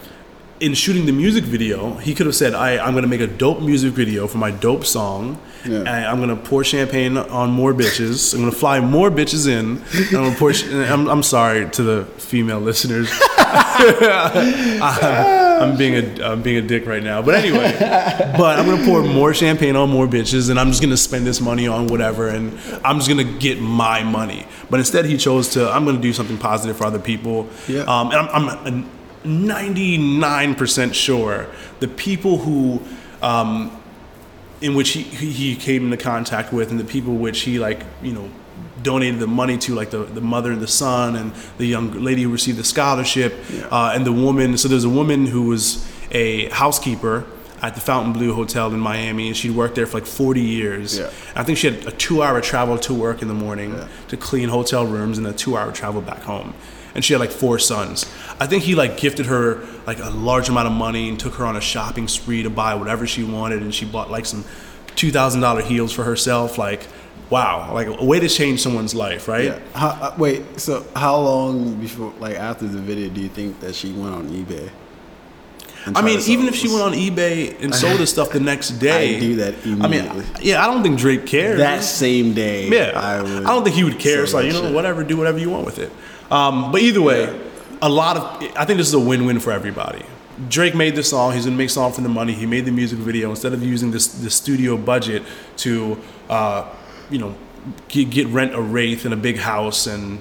[0.61, 3.27] in shooting the music video, he could have said, I, I'm going to make a
[3.27, 5.41] dope music video for my dope song.
[5.65, 5.79] Yeah.
[5.79, 8.35] And I'm going to pour champagne on more bitches.
[8.35, 9.83] I'm going to fly more bitches in.
[10.15, 10.53] I'm to pour.
[10.53, 13.09] Sh- I'm, I'm sorry to the female listeners.
[15.61, 17.23] I'm being a I'm being a dick right now.
[17.23, 20.81] But anyway, but I'm going to pour more champagne on more bitches, and I'm just
[20.81, 24.47] going to spend this money on whatever, and I'm just going to get my money.
[24.71, 25.71] But instead, he chose to.
[25.71, 27.49] I'm going to do something positive for other people.
[27.69, 27.81] Yeah.
[27.83, 28.91] Um, and I'm, I'm
[29.25, 31.47] 99% sure
[31.81, 32.81] the people who
[33.23, 33.77] um,
[34.61, 38.13] in which he, he came into contact with and the people which he like you
[38.13, 38.31] know
[38.83, 42.23] donated the money to like the, the mother and the son and the young lady
[42.23, 43.67] who received the scholarship Yeah.
[43.71, 47.25] uh, and the woman so there's a woman who was a housekeeper
[47.63, 51.11] at the Fontainebleau Hotel in Miami and she'd worked there for like 40 years Yeah.
[51.35, 53.89] I think she had a two hour travel to work in the morning Yeah.
[54.09, 56.55] to clean hotel rooms and a two hour travel back home.
[56.95, 58.07] And she had like four sons.
[58.41, 61.45] I think he like gifted her like a large amount of money and took her
[61.45, 63.63] on a shopping spree to buy whatever she wanted.
[63.63, 64.45] And she bought like some
[64.97, 66.59] $2,000 heels for herself.
[66.59, 66.87] Like,
[67.31, 69.45] wow, like a way to change someone's life, right?
[69.45, 69.59] Yeah.
[69.75, 70.61] How, uh, wait.
[70.61, 74.29] So how long before, like after the video, do you think that she went on
[74.29, 74.71] eBay?
[75.87, 79.17] I mean, even if she went on eBay and sold his stuff the next day,
[79.17, 81.59] I'd do that I mean, yeah, I don't think Drake cares.
[81.59, 84.23] that same day, Yeah, I, I, don't think he would care.
[84.23, 84.75] It's like you know, shit.
[84.75, 85.91] whatever, do whatever you want with it.
[86.31, 87.35] Um, but either way,
[87.81, 90.05] a lot of I think this is a win-win for everybody.
[90.49, 91.33] Drake made this song.
[91.33, 92.33] He's gonna make song for the money.
[92.33, 95.23] He made the music video instead of using this the studio budget
[95.59, 96.69] to, uh,
[97.11, 97.35] you know,
[97.89, 100.21] get, get rent a wraith in a big house and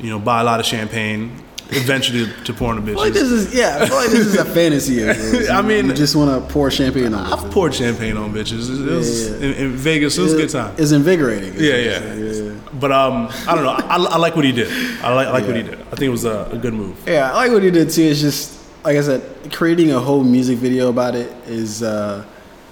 [0.00, 1.40] you know buy a lot of champagne.
[1.70, 3.14] Eventually to porn the I feel like bitches.
[3.14, 3.78] this is yeah.
[3.80, 5.02] I feel like this is a fantasy.
[5.02, 5.16] of.
[5.50, 7.32] I mean- you just want to pour champagne on.
[7.32, 8.68] I've poured champagne on bitches.
[8.68, 9.44] It was, Yeah, yeah.
[9.46, 10.18] In, in Vegas.
[10.18, 10.74] It was a good time.
[10.76, 11.54] It's invigorating.
[11.56, 12.14] Yeah, yeah.
[12.14, 13.70] yeah, But um, I don't know.
[13.70, 14.68] I, I like what he did.
[15.02, 15.80] I like, I like what he did.
[15.80, 17.02] I think it was a, a good move.
[17.06, 18.02] Yeah, I like what he did too.
[18.02, 21.82] It's just like I said, creating a whole music video about it is.
[21.82, 22.26] Uh,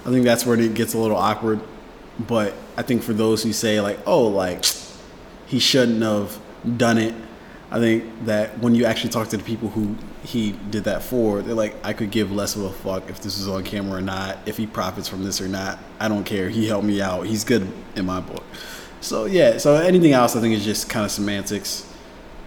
[0.05, 1.61] I think that's where it gets a little awkward.
[2.19, 4.65] But I think for those who say like, oh, like
[5.47, 6.39] he shouldn't have
[6.77, 7.13] done it.
[7.71, 11.41] I think that when you actually talk to the people who he did that for,
[11.41, 14.01] they're like, I could give less of a fuck if this is on camera or
[14.01, 15.79] not, if he profits from this or not.
[15.99, 16.49] I don't care.
[16.49, 17.25] He helped me out.
[17.25, 18.43] He's good in my book.
[19.01, 19.57] So yeah.
[19.57, 21.91] So anything else, I think is just kind of semantics.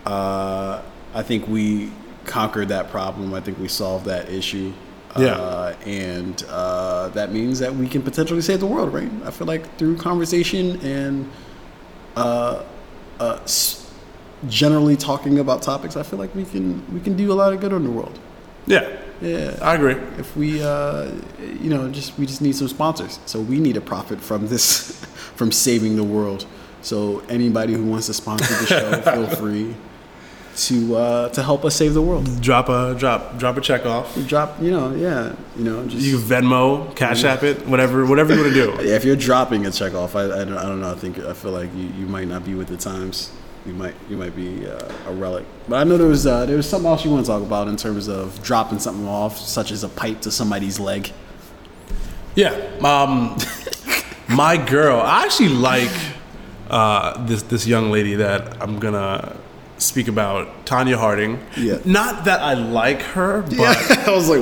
[0.04, 0.80] Uh,
[1.12, 1.90] I think we
[2.24, 3.34] conquered that problem.
[3.34, 4.72] I think we solved that issue.
[5.18, 5.32] Yeah.
[5.34, 9.10] Uh, and uh, that means that we can potentially save the world, right?
[9.24, 11.30] I feel like through conversation and
[12.16, 12.62] uh,
[13.20, 13.90] uh, s-
[14.48, 17.60] generally talking about topics, I feel like we can we can do a lot of
[17.60, 18.18] good in the world.
[18.66, 18.88] Yeah,
[19.20, 19.56] Yeah.
[19.62, 19.94] I agree.
[20.18, 21.10] If we, uh,
[21.62, 23.20] you know, just we just need some sponsors.
[23.26, 25.04] So we need a profit from this,
[25.36, 26.46] from saving the world.
[26.82, 29.74] So anybody who wants to sponsor the show, feel free
[30.56, 32.40] to uh, to help us save the world.
[32.40, 34.16] Drop a drop drop a check off.
[34.26, 38.34] Drop, you know, yeah, you know, just You can Venmo, Cash App it, whatever whatever
[38.34, 38.70] you want to do.
[38.88, 38.96] yeah.
[38.96, 40.90] If you're dropping a check off, I, I, don't, I don't know.
[40.90, 43.30] I think I feel like you, you might not be with the times.
[43.66, 45.44] You might you might be uh, a relic.
[45.68, 47.68] But I know there was uh, there was something else you want to talk about
[47.68, 51.12] in terms of dropping something off, such as a pipe to somebody's leg.
[52.34, 52.50] Yeah.
[52.82, 53.36] Um,
[54.28, 55.92] my girl, I actually like
[56.70, 59.36] uh, this this young lady that I'm gonna
[59.78, 61.38] speak about, Tonya Harding.
[61.56, 61.78] Yeah.
[61.84, 63.60] Not that I like her, but
[64.08, 64.40] I was like,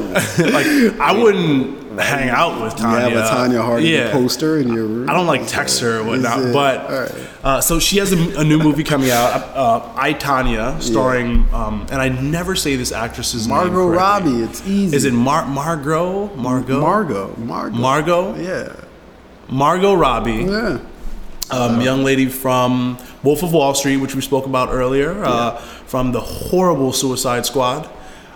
[0.53, 0.66] like
[1.01, 3.01] I wouldn't hang out with you Tonya.
[3.01, 3.22] have a
[3.55, 4.12] Tonya Harding Yeah.
[4.12, 5.11] poster in your room.
[5.11, 7.28] I don't like text her or whatnot, but right.
[7.45, 11.87] uh, so she has a, a new movie coming out, uh, I Tonya, starring, um,
[11.91, 13.57] and I never say this actress's name.
[13.57, 13.89] Margot.
[13.89, 14.43] Robbie.
[14.43, 14.97] It's easy.
[14.97, 16.35] Is it Mar- Margot?
[16.37, 16.80] Margot?
[16.80, 17.37] Margot?
[17.39, 17.76] Margot.
[17.76, 18.35] Margot?
[18.37, 18.76] Yeah.
[19.49, 20.78] Margot Robbie, Yeah.
[21.51, 25.57] um, young lady from Wolf of Wall Street, which we spoke about earlier, uh,
[25.87, 27.89] from the horrible Suicide Squad,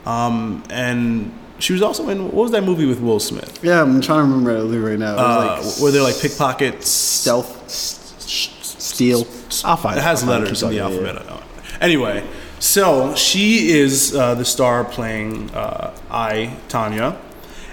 [0.06, 3.58] um, and she was also in what was that movie with Will Smith?
[3.62, 5.14] Yeah, I'm trying to remember it right now.
[5.14, 9.26] It Uh, was like where they're like pickpockets, stealth, steal.
[9.64, 11.10] I'll find It has I'll letters in the talking, yeah.
[11.12, 11.42] alphabet.
[11.80, 12.26] Anyway,
[12.60, 17.16] so she is uh, the star playing uh, I Tonya,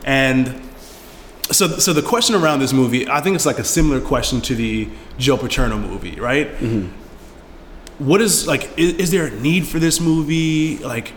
[0.04, 0.62] and
[1.52, 4.56] so so the question around this movie, I think it's like a similar question to
[4.56, 6.48] the Joe Paterno movie, right?
[6.60, 6.88] Mm-hmm.
[7.98, 8.78] What is like?
[8.78, 10.78] Is, is there a need for this movie?
[10.80, 11.14] Like.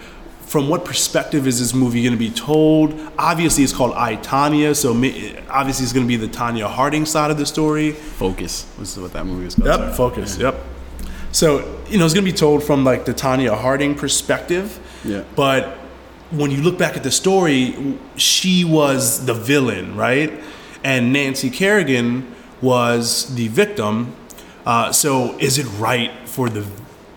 [0.49, 2.99] From what perspective is this movie going to be told?
[3.19, 4.93] Obviously, it's called I Tonya, so
[5.51, 7.93] obviously it's going to be the Tonya Harding side of the story.
[7.93, 8.63] Focus.
[8.79, 9.67] This is what that movie is called.
[9.67, 9.93] Yep, sorry.
[9.93, 10.39] focus.
[10.39, 10.55] Yep.
[11.33, 14.81] So you know it's gonna be told from like the Tonya Harding perspective.
[15.05, 15.25] Yeah.
[15.37, 15.77] But
[16.31, 20.33] when you look back at the story, she was the villain, right?
[20.85, 24.15] And Nancy Kerrigan was the victim.
[24.67, 26.65] Uh, so is it right for the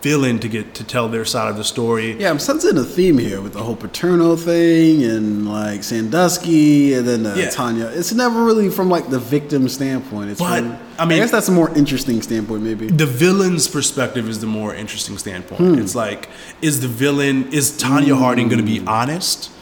[0.00, 2.18] villain to get to tell their side of the story?
[2.18, 7.06] Yeah, I'm sensing a theme here with the whole Paterno thing and like Sandusky and
[7.06, 7.46] then uh, Yeah.
[7.50, 7.96] Tonya.
[7.96, 10.30] It's never really from like the victim standpoint.
[10.30, 12.88] It's But, from, I mean- I guess that's a more interesting standpoint, maybe.
[12.88, 15.60] the villain's perspective is the more interesting standpoint.
[15.60, 15.78] Hmm.
[15.78, 16.28] It's like,
[16.60, 19.52] is the villain, is Tonya Harding going to be honest?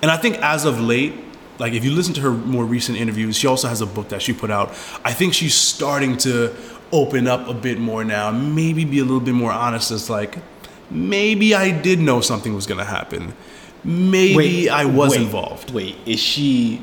[0.00, 1.14] And I think as of late,
[1.58, 4.22] like if you listen to her more recent interviews, she also has a book that
[4.22, 4.68] she put out.
[5.04, 6.54] I think she's starting to
[6.92, 10.38] open up a bit more now, maybe be a little bit more honest It's like,
[10.90, 13.34] maybe I did know something was gonna happen.
[13.84, 15.70] Maybe I was wait, involved.
[15.72, 16.82] Wait, is she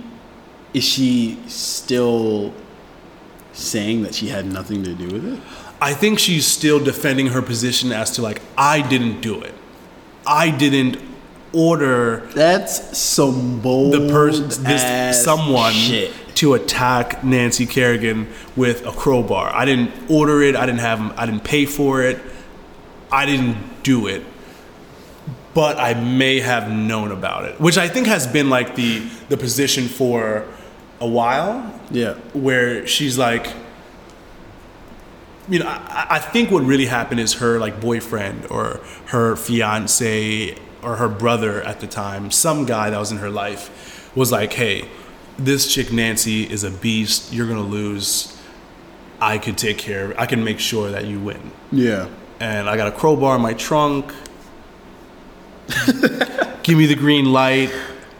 [0.73, 2.53] is she still
[3.53, 5.40] saying that she had nothing to do with it?
[5.82, 9.53] I think she's still defending her position as to like I didn't do it.
[10.26, 10.98] I didn't
[11.53, 16.11] order That's some bold the person this someone shit.
[16.35, 19.53] To attack Nancy Kerrigan with a crowbar.
[19.53, 20.55] I didn't order it.
[20.55, 20.99] I didn't have.
[21.17, 22.19] I didn't pay for it.
[23.11, 24.23] I didn't do it.
[25.53, 28.99] But I may have known about it, which I think has been like the
[29.29, 30.45] the position for
[30.99, 32.13] a while Yeah.
[32.33, 33.47] where she's like,
[35.49, 40.57] you know, I, I think what really happened is her like boyfriend or her fiance
[40.81, 44.53] or her brother at the time, some guy that was in her life, was like,
[44.53, 44.87] hey,
[45.37, 47.33] this chick Nancy is a beast.
[47.33, 48.31] You're gonna lose.
[49.21, 50.11] I could take care.
[50.11, 51.51] of I can make sure that you win.
[51.71, 52.07] Yeah.
[52.39, 54.13] And I got a crowbar in my trunk.
[56.63, 57.71] Give me the green light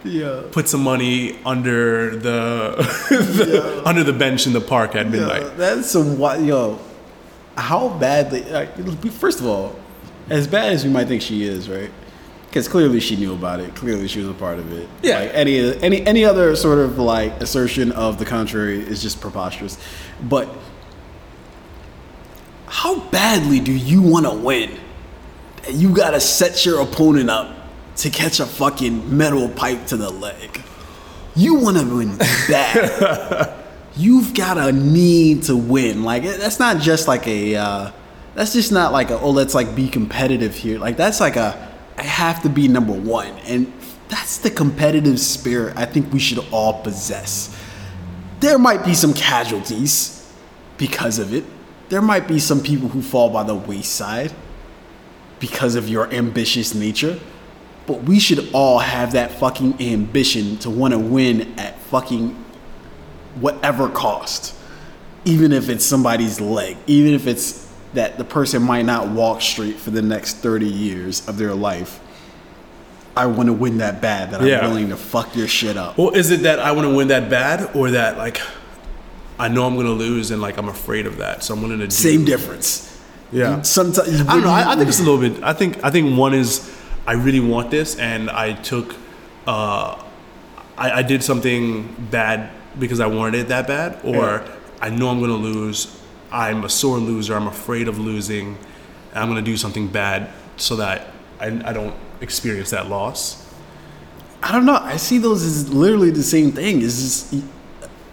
[0.04, 0.42] Yeah.
[0.52, 2.76] put some money under the,
[3.10, 5.42] the under the bench in the park at midnight.
[5.42, 6.78] Yo, that's some wi- yo.
[7.56, 8.44] How badly?
[8.44, 8.76] Like,
[9.12, 9.74] first of all,
[10.30, 11.90] as bad as we might think she is, right?
[12.48, 13.74] Because clearly she knew about it.
[13.74, 14.88] Clearly she was a part of it.
[15.02, 15.20] Yeah.
[15.20, 19.78] Like any any any other sort of like assertion of the contrary is just preposterous.
[20.22, 20.48] But
[22.66, 24.78] how badly do you want to win?
[25.68, 27.54] You gotta set your opponent up
[27.96, 30.62] to catch a fucking metal pipe to the leg.
[31.34, 33.62] You want to win bad
[33.96, 36.04] you've got a need to win.
[36.04, 37.56] Like that's not just like a.
[37.56, 37.90] Uh,
[38.34, 39.18] that's just not like a.
[39.18, 40.78] Oh, let's like be competitive here.
[40.78, 41.74] Like that's like a.
[41.96, 43.72] I have to be number one, and
[44.08, 47.56] that's the competitive spirit I think we should all possess.
[48.40, 50.32] There might be some casualties
[50.76, 51.44] because of it.
[51.88, 54.32] There might be some people who fall by the wayside
[55.40, 57.18] because of your ambitious nature.
[57.86, 62.30] But we should all have that fucking ambition to want to win at fucking
[63.36, 64.54] whatever cost.
[65.24, 67.65] Even if it's somebody's leg, even if it's
[67.96, 71.98] that the person might not walk straight for the next 30 years of their life.
[73.16, 74.66] I want to win that bad that I'm Yeah.
[74.68, 75.96] willing to fuck your shit up.
[75.96, 78.40] Well, is it that I want to win that bad, or that like
[79.38, 81.86] I know I'm gonna lose and like I'm afraid of that, so I'm willing to
[81.86, 82.92] do Same difference.
[83.32, 83.62] Yeah.
[83.62, 84.50] Sometimes I don't know.
[84.50, 85.42] I, I think it's a little bit.
[85.42, 86.70] I think I think one is
[87.06, 88.94] I really want this, and I took,
[89.46, 89.94] uh,
[90.76, 94.42] I, I did something bad because I wanted it that bad, or Yeah.
[94.82, 95.88] I know I'm gonna lose.
[96.36, 97.34] I'm a sore loser.
[97.34, 98.58] I'm afraid of losing.
[99.14, 101.08] I'm gonna do something bad so that
[101.40, 103.42] I, I don't experience that loss.
[104.42, 104.76] I don't know.
[104.76, 106.82] I see those as literally the same thing.
[106.82, 107.42] Is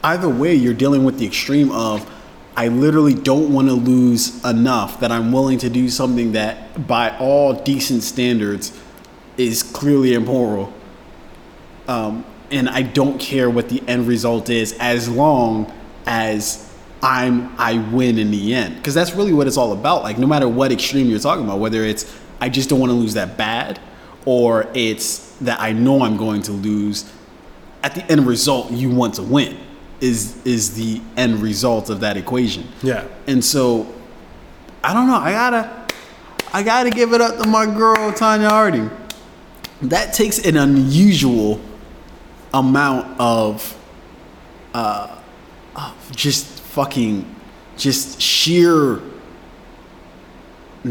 [0.06, 2.10] either way, you're dealing with the extreme of
[2.56, 7.18] I literally don't want to lose enough that I'm willing to do something that, by
[7.18, 8.80] all decent standards,
[9.36, 10.72] is clearly immoral.
[11.90, 15.74] Um, and I don't care what the end result is, as long
[16.06, 16.73] as
[17.03, 18.77] I'm I win in the end.
[18.77, 20.03] Because that's really what it's all about.
[20.03, 22.95] Like no matter what extreme you're talking about, whether it's I just don't want to
[22.95, 23.80] lose that bad,
[24.25, 27.11] or it's that I know I'm going to lose.
[27.84, 29.57] At the end result, you want to win.
[29.99, 32.67] Is is the end result of that equation?
[32.81, 33.05] Yeah.
[33.27, 33.93] And so,
[34.84, 35.15] I don't know.
[35.15, 35.88] I gotta,
[36.53, 38.89] I gotta give it up to my girl Tonya Harding.
[39.81, 41.59] That takes an unusual
[42.53, 43.77] amount of,
[44.73, 45.19] uh,
[45.75, 47.24] of just fucking,
[47.78, 49.00] just sheer.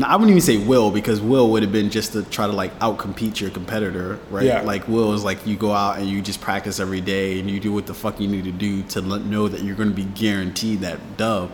[0.02, 2.76] I wouldn't even say will because will would have been just to try to like
[2.78, 4.46] outcompete your competitor, right?
[4.46, 4.62] Yeah.
[4.62, 7.60] Like will is like you go out and you just practice every day and you
[7.60, 10.04] do what the fuck you need to do to know that you're going to be
[10.04, 11.50] guaranteed that dub.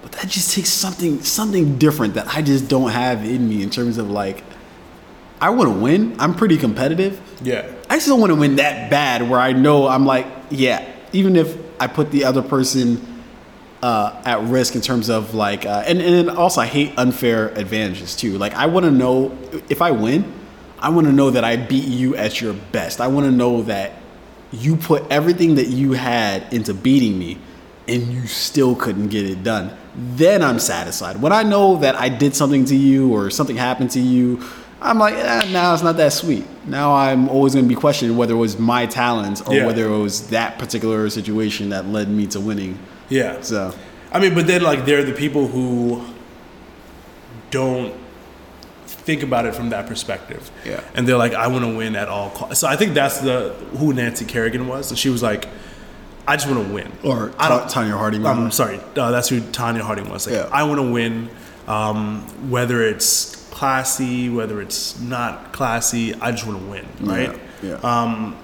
[0.00, 3.70] But that just takes something something different that I just don't have in me in
[3.70, 4.42] terms of like
[5.40, 6.16] I want to win.
[6.18, 7.20] I'm pretty competitive.
[7.42, 7.70] Yeah.
[7.88, 11.36] I just don't want to win that bad where I know I'm like, yeah, even
[11.36, 13.04] if I put the other person
[13.82, 18.14] uh, at risk in terms of like, uh, and, and also I hate unfair advantages
[18.14, 18.38] too.
[18.38, 19.36] Like, I want to know
[19.68, 20.32] if I win,
[20.78, 23.00] I want to know that I beat you at your best.
[23.00, 23.94] I want to know that
[24.52, 27.38] you put everything that you had into beating me
[27.88, 29.76] and you still couldn't get it done.
[29.96, 31.20] Then I'm satisfied.
[31.20, 34.40] When I know that I did something to you or something happened to you,
[34.82, 36.44] I'm like, eh, now it's not that sweet.
[36.66, 39.66] Now I'm always going to be questioning whether it was my talents or Yeah.
[39.66, 42.78] whether it was that particular situation that led me to winning.
[43.08, 43.40] Yeah.
[43.42, 43.74] So,
[44.12, 46.04] I mean, but then like they're the people who
[47.50, 47.94] don't
[48.86, 50.50] think about it from that perspective.
[50.64, 50.80] Yeah.
[50.94, 52.60] And they're like, I want to win at all costs.
[52.60, 54.90] So I think that's the who Nancy Kerrigan was.
[54.90, 55.48] And she was like,
[56.26, 56.92] I just want to win.
[57.04, 58.24] or I don't, Tonya Harding.
[58.24, 60.26] I'm sorry, uh, that's who Tonya Harding was.
[60.26, 60.48] Like, Yeah.
[60.52, 61.28] I want to win.
[61.66, 67.38] Um, whether it's classy, whether it's not classy, I just want to win, right?
[67.62, 67.74] Yeah.
[67.82, 68.36] Um,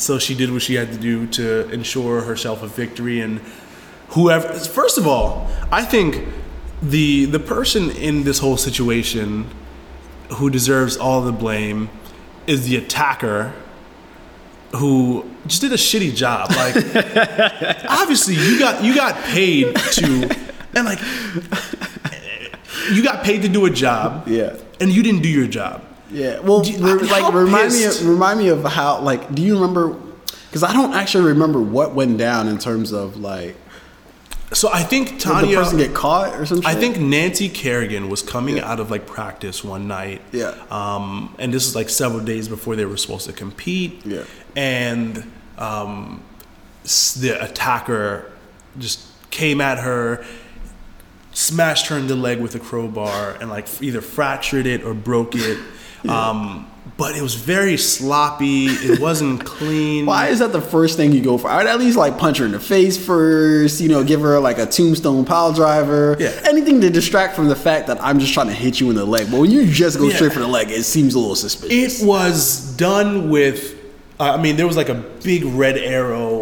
[0.00, 3.40] so she did what she had to do to ensure herself a victory and
[4.10, 6.26] whoever first of all i think
[6.82, 9.46] the the person in this whole situation
[10.34, 11.88] who deserves all the blame
[12.46, 13.52] is the attacker
[14.76, 16.76] who just did a shitty job like
[17.90, 20.28] obviously you got you got paid to
[20.74, 21.00] and like
[22.92, 24.56] you got paid to do a job Yeah.
[24.80, 26.40] and you didn't do your job Yeah.
[26.40, 29.00] Well, Do re- like remind me, pissed- of, remind me of how.
[29.00, 29.94] Like, do you remember?
[30.48, 33.54] Because I don't actually remember what went down in terms of like
[34.54, 36.66] so i think did tonya the person get caught or something.
[36.66, 40.22] I think Nancy Kerrigan was coming out of like practice one night.
[40.32, 40.54] Yeah.
[40.70, 44.00] Um, and this is like several days before they were supposed to compete.
[44.06, 44.22] Yeah.
[44.56, 46.22] And um,
[47.20, 48.30] the attacker
[48.78, 49.00] just
[49.30, 50.24] came at her,
[51.48, 55.34] smashed her in the leg with a crowbar, and like either fractured it or broke
[55.34, 55.58] it.
[56.08, 56.66] Um,
[56.96, 58.66] but it was very sloppy.
[58.66, 60.06] It wasn't clean.
[60.06, 61.48] Why is that the first thing you go for?
[61.50, 64.58] I'd at least like punch her in the face first, you know, give her like
[64.58, 66.16] a tombstone pile driver.
[66.18, 66.30] Yeah.
[66.48, 69.04] Anything to distract from the fact that I'm just trying to hit you in the
[69.04, 69.30] leg.
[69.30, 70.14] But when you just go Yeah.
[70.16, 72.00] straight for the leg, it seems a little suspicious.
[72.02, 73.74] It was done with,
[74.18, 76.37] uh, I mean, there was like a big red arrow,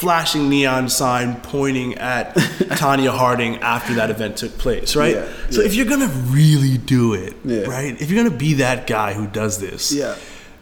[0.00, 2.34] flashing neon sign pointing at
[2.80, 5.16] Tonya Harding after that event took place, right?
[5.16, 5.66] Yeah, so yeah.
[5.66, 7.62] if you're gonna really do it, Yeah.
[7.64, 8.00] right?
[8.00, 10.14] If you're gonna be that guy who does this, Yeah.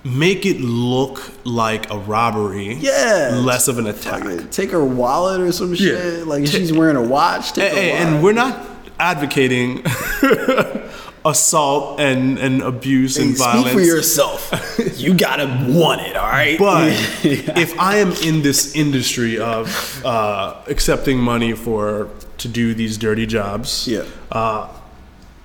[0.04, 3.40] make it look like a robbery, Yeah.
[3.40, 4.24] less of an attack.
[4.24, 6.26] Like, take her wallet or some shit.
[6.26, 8.02] Like she's wearing a watch, take Hey, hey, wallet.
[8.14, 8.64] and we're not
[8.98, 9.82] advocating
[11.24, 13.72] assault and, and abuse Hey, and speak violence.
[13.72, 14.50] for yourself.
[14.96, 16.58] you gotta want it, all right?
[16.58, 16.92] But
[17.24, 17.58] Yeah.
[17.58, 22.08] if I am in this industry of uh, accepting money for
[22.38, 24.04] to do these dirty jobs, Yeah.
[24.30, 24.68] uh,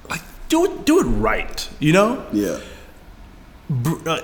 [0.09, 1.67] like do it, do it right.
[1.79, 2.59] You know, yeah,
[3.69, 4.19] Br- uh,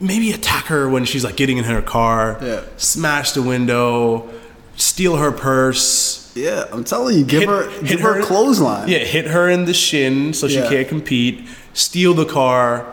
[0.00, 2.60] maybe attack her when she's like getting in her car, Yeah.
[2.76, 4.28] smash the window,
[4.76, 6.27] steal her purse.
[6.38, 6.64] Yeah.
[6.72, 8.88] I'm telling you, give hit- her, hit give her, a clothesline.
[8.88, 10.68] Yeah, hit her in the shin so she Yeah.
[10.68, 11.46] can't compete.
[11.74, 12.86] Steal the car,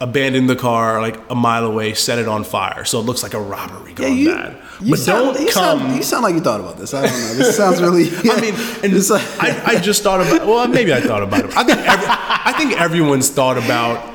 [0.00, 3.32] abandon the car like a mile away, set it on fire so it looks like
[3.34, 4.56] a robbery Yeah, going you, bad.
[4.82, 5.78] you but sound, don't you come.
[5.80, 6.92] Sound, you sound like you thought about this.
[6.92, 7.34] I don't know.
[7.34, 8.08] This sounds really.
[8.30, 8.54] I mean,
[8.84, 10.46] and It's like- I, I just thought about.
[10.46, 11.56] Well, maybe I thought about it.
[11.56, 14.14] I think every, I think everyone's thought about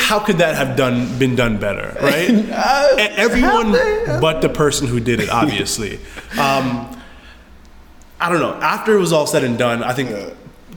[0.00, 2.30] how could that have done been done better, right?
[2.50, 3.72] Uh, Everyone
[4.20, 6.00] but the person who did it, obviously.
[6.38, 6.99] Um,
[8.20, 8.54] I don't know.
[8.60, 10.10] After it was all said and done, I think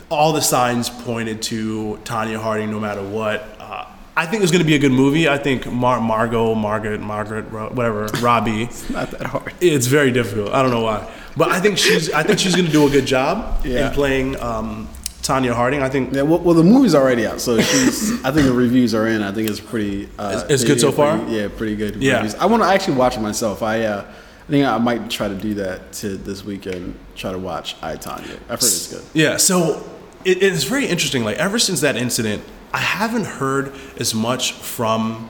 [0.10, 3.44] all the signs pointed to Tonya Harding, no matter what.
[3.60, 5.28] Uh, I think it was going to be a good movie.
[5.28, 8.64] I think Mar- Margot, Margaret, Margaret, Ro- whatever, Robbie.
[8.64, 9.54] it's not that hard.
[9.60, 10.54] It's very difficult.
[10.54, 12.12] I don't know why, but I think she's.
[12.12, 13.88] I think she's going to do a good job Yeah.
[13.88, 14.88] in playing um,
[15.24, 15.82] Tonya Harding.
[15.82, 18.24] I think Yeah, well, well, the movie's already out, so she's.
[18.24, 19.22] I think the reviews are in.
[19.24, 20.08] I think it's pretty.
[20.20, 21.30] Uh, It's- it's good so pretty- far?
[21.30, 21.96] Yeah, pretty good.
[21.98, 22.18] Yeah.
[22.18, 22.36] Reviews.
[22.36, 23.64] I want to actually watch it myself.
[23.64, 24.06] I, uh,
[24.44, 27.00] I think I might try to do that to this weekend.
[27.16, 28.40] Try to watch I Tonya.
[28.50, 29.04] I've heard it's good.
[29.14, 29.90] Yeah, so
[30.26, 31.24] it, it's very interesting.
[31.24, 32.44] Like ever since that incident,
[32.74, 35.30] I haven't heard as much from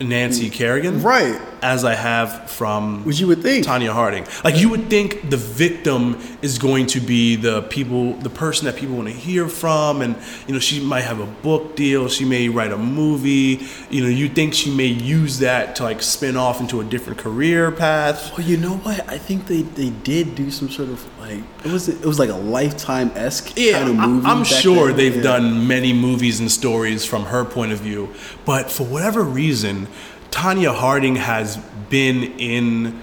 [0.00, 0.52] Nancy mm.
[0.52, 1.38] Kerrigan, Right.
[1.62, 3.66] as I have from Which you would think.
[3.66, 4.26] Tonya Harding.
[4.42, 8.76] Like you would think the victim is going to be the people, the person that
[8.76, 10.16] people want to hear from, and
[10.46, 13.66] you know she might have a book deal, she may write a movie.
[13.90, 17.18] You know, you think she may use that to like spin off into a different
[17.18, 18.36] career path.
[18.36, 19.08] Well, you know what?
[19.08, 22.30] I think they, they did do some sort of like it was it was like
[22.30, 24.26] a lifetime esque Yeah, kind of I- movie.
[24.26, 24.96] I'm sure then.
[24.96, 25.22] they've Yeah.
[25.22, 28.08] done many movies and stories from her point of view,
[28.44, 29.86] but for whatever reason,
[30.30, 31.58] Tonya Harding has
[31.90, 33.02] been in,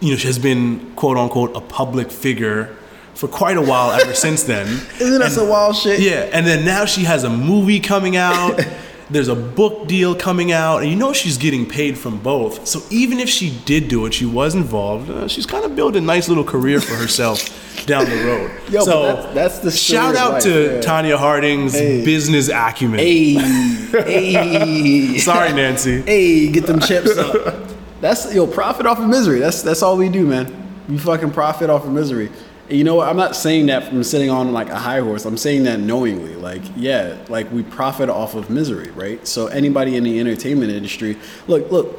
[0.00, 2.70] you know, she has been quote unquote a public figure
[3.14, 4.66] for quite a while ever since then.
[4.98, 6.00] Isn't that some wild shit?
[6.00, 8.58] Yeah, and then now she has a movie coming out.
[9.10, 12.66] There's a book deal coming out, and you know she's getting paid from both.
[12.66, 15.10] So even if she did do it, she was involved.
[15.10, 18.50] Uh, she's kind of built a nice little career for herself down the road.
[18.70, 20.80] Yo, but so that's- that's the shout out life, to yeah.
[20.80, 22.04] Tonya Harding's Hey.
[22.04, 23.00] business acumen.
[23.00, 23.34] Hey,
[23.90, 25.18] hey.
[25.18, 26.02] Sorry, Nancy.
[26.02, 27.68] Hey, get them chips up.
[28.00, 29.38] That's yo profit off of misery.
[29.40, 30.46] That's that's all we do, man.
[30.88, 32.30] We fucking profit off of misery.
[32.72, 33.08] You know what?
[33.08, 35.24] I'm not saying that from sitting on like a high horse.
[35.26, 36.34] I'm saying that knowingly.
[36.34, 39.26] Like, yeah, like we profit off of misery, right?
[39.26, 41.98] So anybody in the entertainment industry, look, look,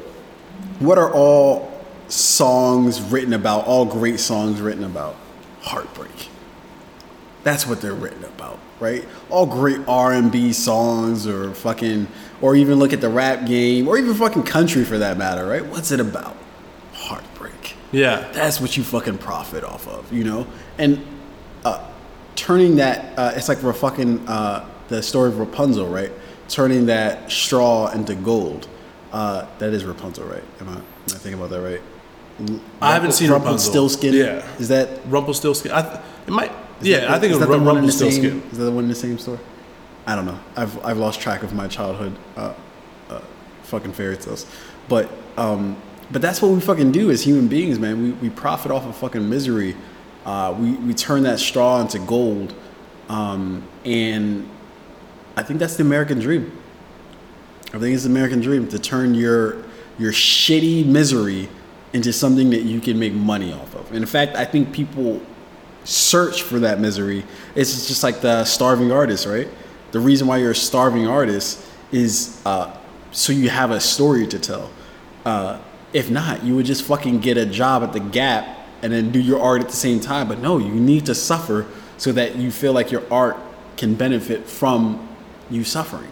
[0.79, 1.71] what are all
[2.07, 3.65] songs written about?
[3.65, 5.15] All great songs written about
[5.61, 6.29] heartbreak.
[7.43, 9.05] That's what they're written about, right?
[9.29, 12.07] All great R&B songs or fucking
[12.41, 15.65] or even look at the rap game or even fucking country for that matter, right?
[15.65, 16.37] What's it about?
[17.93, 18.29] Yeah.
[18.33, 20.45] That's what you fucking profit off of, you know?
[20.77, 21.05] And
[21.63, 21.89] uh
[22.35, 26.11] turning that uh, it's like we're fucking uh, the story of Rapunzel, right?
[26.49, 28.67] Turning that straw into gold.
[29.11, 30.43] Uh, that is Rapunzel, right?
[30.59, 31.81] Am I, am I thinking about that right?
[32.81, 33.71] I haven't seen Rapunzel.
[33.73, 34.13] Rumpelstiltskin.
[34.15, 34.43] Yeah.
[34.57, 34.89] Is that?
[35.07, 35.71] Rumpelstiltskin.
[35.71, 36.51] I th- it might.
[36.81, 38.51] is yeah, that- I think it's it was that the one in the same- Rumpelstiltskin.
[38.51, 39.39] Is that the one in the same store?
[40.07, 40.39] I don't know.
[40.57, 42.15] I've I've lost track of my childhood.
[42.35, 42.53] Uh,
[43.11, 43.21] uh,
[43.63, 44.47] fucking fairy tales,
[44.89, 45.77] but um,
[46.13, 48.01] but that's what we fucking do as human beings, man.
[48.01, 49.75] We we profit off of fucking misery.
[50.25, 52.53] Uh, we we turn that straw into gold,
[53.09, 54.47] um, and
[55.35, 56.55] I think that's the American dream.
[57.73, 59.63] I think it's the American dream to turn your
[59.97, 61.49] your shitty misery
[61.93, 63.87] into something that you can make money off of.
[63.87, 65.19] And in fact, I think people
[65.83, 67.23] search for that misery.
[67.55, 69.47] It's just like the starving artist, right?
[69.91, 72.75] The reason why you're a starving artist is uh,
[73.11, 74.69] so you have a story to tell.
[75.25, 75.59] Uh,
[75.93, 79.19] if not, you would just fucking get a job at the Gap and then do
[79.19, 80.27] your art at the same time.
[80.27, 81.67] But no, you need to suffer
[81.97, 83.37] so that you feel like your art
[83.77, 85.07] can benefit from
[85.49, 86.11] you suffering.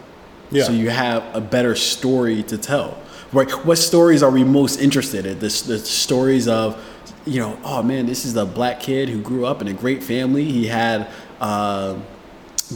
[0.52, 0.64] Yeah.
[0.64, 2.98] So you have a better story to tell.
[3.34, 3.50] Right?
[3.66, 5.40] What stories are we most interested in?
[5.40, 6.82] The, the stories of,
[7.26, 10.04] you know, oh man, this is a black kid who grew up in a great
[10.04, 10.44] family.
[10.44, 11.08] He had
[11.40, 11.98] uh,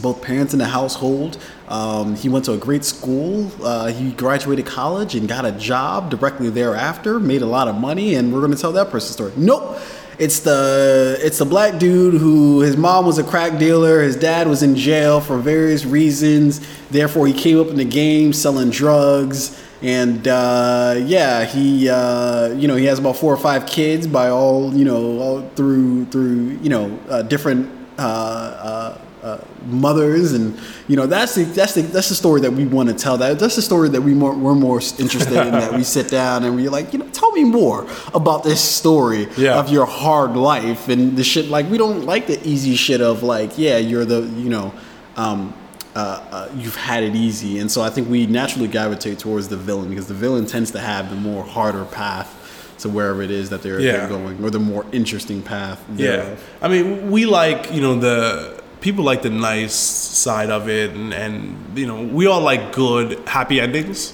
[0.00, 1.38] both parents in the household.
[1.68, 3.50] Um, he went to a great school.
[3.62, 7.18] Uh, he graduated college and got a job directly thereafter.
[7.18, 9.32] Made a lot of money, and we're going to tell that person's story.
[9.36, 9.78] Nope.
[10.18, 14.48] It's the it's the black dude who his mom was a crack dealer, his dad
[14.48, 16.66] was in jail for various reasons.
[16.88, 22.66] Therefore, he came up in the game selling drugs, and uh, yeah, he uh, you
[22.66, 26.58] know he has about four or five kids by all you know all through through
[26.62, 30.56] you know uh, different uh, uh, mothers, and
[30.88, 33.16] you know that's the that's the that's the story that we want to tell.
[33.18, 35.52] That that's the story that we more we're more interested in.
[35.52, 39.26] That we sit down and we're like, you know, tell me more about this story
[39.36, 39.58] Yeah.
[39.58, 41.46] of your hard life and the shit.
[41.46, 44.72] Like we don't like the easy shit of like, yeah, you're the you know.
[45.16, 45.54] Um,
[45.94, 45.98] uh,
[46.30, 49.88] uh, you've had it easy, and so I think we naturally gravitate towards the villain
[49.88, 53.62] because the villain tends to have the more harder path to wherever it is that
[53.62, 53.92] they're, Yeah.
[53.92, 55.82] they're going, or the more interesting path.
[55.96, 56.36] Yeah.
[56.60, 61.12] I mean, we like you know the people like the nice side of it, and
[61.14, 64.12] and you know we all like good happy endings,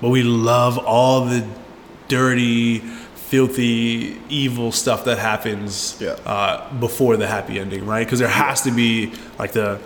[0.00, 1.44] but we love all the
[2.08, 2.78] dirty,
[3.14, 6.10] filthy, evil stuff that happens Yeah.
[6.26, 8.06] uh, before the happy ending, right?
[8.06, 9.78] Because there has to be like the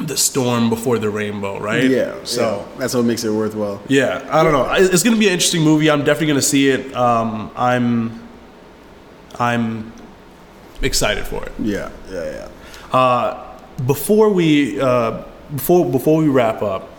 [0.00, 1.84] the storm before the rainbow, right?
[1.88, 2.14] yeah.
[2.24, 2.42] So.
[2.72, 2.78] yeah.
[2.80, 3.80] that's what makes it worthwhile.
[3.88, 4.66] Yeah, I don't know.
[4.74, 5.88] It's gonna be an interesting movie.
[5.88, 6.92] I'm definitely gonna see it.
[6.96, 8.20] Um, I'm,
[9.38, 9.92] I'm
[10.82, 11.52] excited for it.
[11.60, 12.48] Yeah, yeah, yeah.
[12.94, 13.34] Uh,
[13.86, 16.90] before we, uh, before before we wrap up,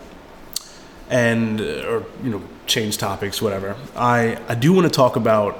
[1.08, 3.74] and uh, or you know change topics, whatever.
[3.96, 5.54] I I do want to talk about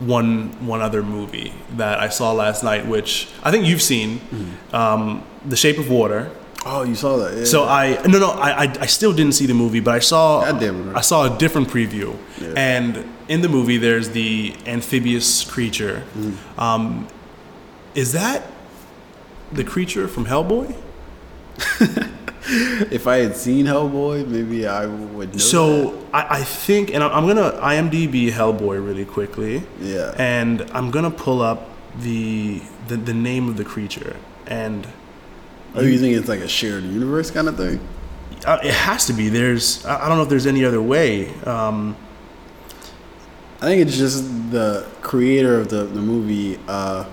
[0.00, 4.20] one one other movie that I saw last night, which I think you've seen,
[4.72, 6.30] um, The Shape of Water.
[6.66, 7.36] Oh, you saw that?
[7.38, 7.44] Yeah.
[7.44, 10.40] So I no no I, I I still didn't see the movie, but I saw
[10.50, 10.96] God damn it, man.
[10.96, 12.54] I saw a different preview, Yeah.
[12.56, 16.02] and in the movie there's the amphibious creature.
[16.18, 16.34] Mm.
[16.58, 17.06] Um,
[17.94, 18.42] is that
[19.54, 20.74] the creature from Hellboy?
[22.90, 25.40] if I had seen Hellboy, maybe I would.
[25.40, 29.62] So I, I think, and I'm gonna IMDb Hellboy really quickly.
[29.80, 30.14] Yeah.
[30.18, 31.68] And I'm gonna pull up
[32.00, 34.16] the the, the name of the creature,
[34.46, 34.86] and
[35.74, 37.80] Are you think it's like a shared universe kind of thing?
[38.46, 39.28] uh, it has to be.
[39.28, 41.32] There's I I don't know if there's any other way.
[41.44, 41.96] Um,
[43.60, 47.04] I think it's just the creator of the, the movie, uh,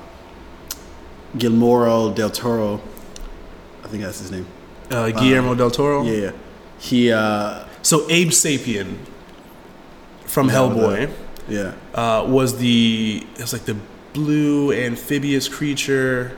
[1.37, 2.81] Gilmoro del Toro.
[3.83, 4.45] I think that's his name.
[4.91, 6.03] uh, Guillermo del Toro.
[6.03, 6.31] Yeah, yeah.
[6.79, 8.97] He, uh, So Abe Sapien
[10.25, 11.11] from Hellboy
[11.47, 11.73] yeah.
[11.93, 13.77] uh, was the it was like the
[14.13, 16.35] blue amphibious creature.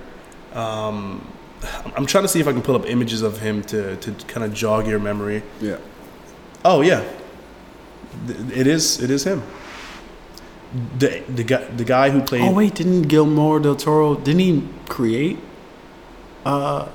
[0.53, 1.27] Um,
[1.95, 4.43] I'm trying to see if I can pull up images of him to to kind
[4.45, 5.43] of jog your memory.
[5.61, 5.77] Yeah.
[6.65, 7.03] Oh yeah,
[8.51, 9.41] it is it is him.
[10.97, 14.67] The the guy the guy who played Oh wait, didn't Gilmore del Toro didn't he
[14.89, 15.37] create?
[16.45, 16.89] Uh,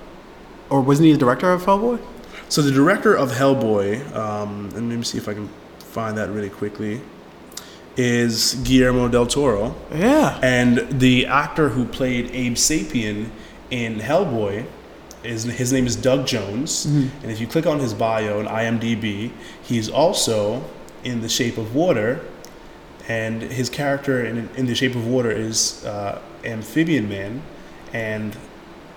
[0.69, 2.01] or wasn't he the director of Hellboy?
[2.49, 5.49] So the director of Hellboy, um, and let me see if I can
[5.79, 7.01] find that really quickly,
[7.97, 9.75] is Guillermo del Toro.
[9.93, 10.39] Yeah.
[10.43, 13.31] And the actor who played Abe Sapien
[13.71, 14.67] in Hellboy
[15.25, 16.85] is his name is Doug Jones.
[16.87, 19.33] And if you click on his bio on IMDb,
[19.63, 20.65] he's also
[21.05, 22.21] in The Shape of Water.
[23.09, 27.43] And his character in, in The Shape of Water is uh, Amphibian Man.
[27.93, 28.37] And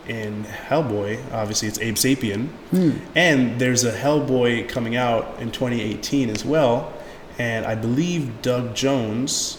[0.08, 2.48] in Hellboy, obviously it's Abe Sapien.
[2.72, 2.92] Hmm.
[3.16, 6.92] And there's a Hellboy coming out in 2018 as well.
[7.38, 9.58] And I believe Doug Jones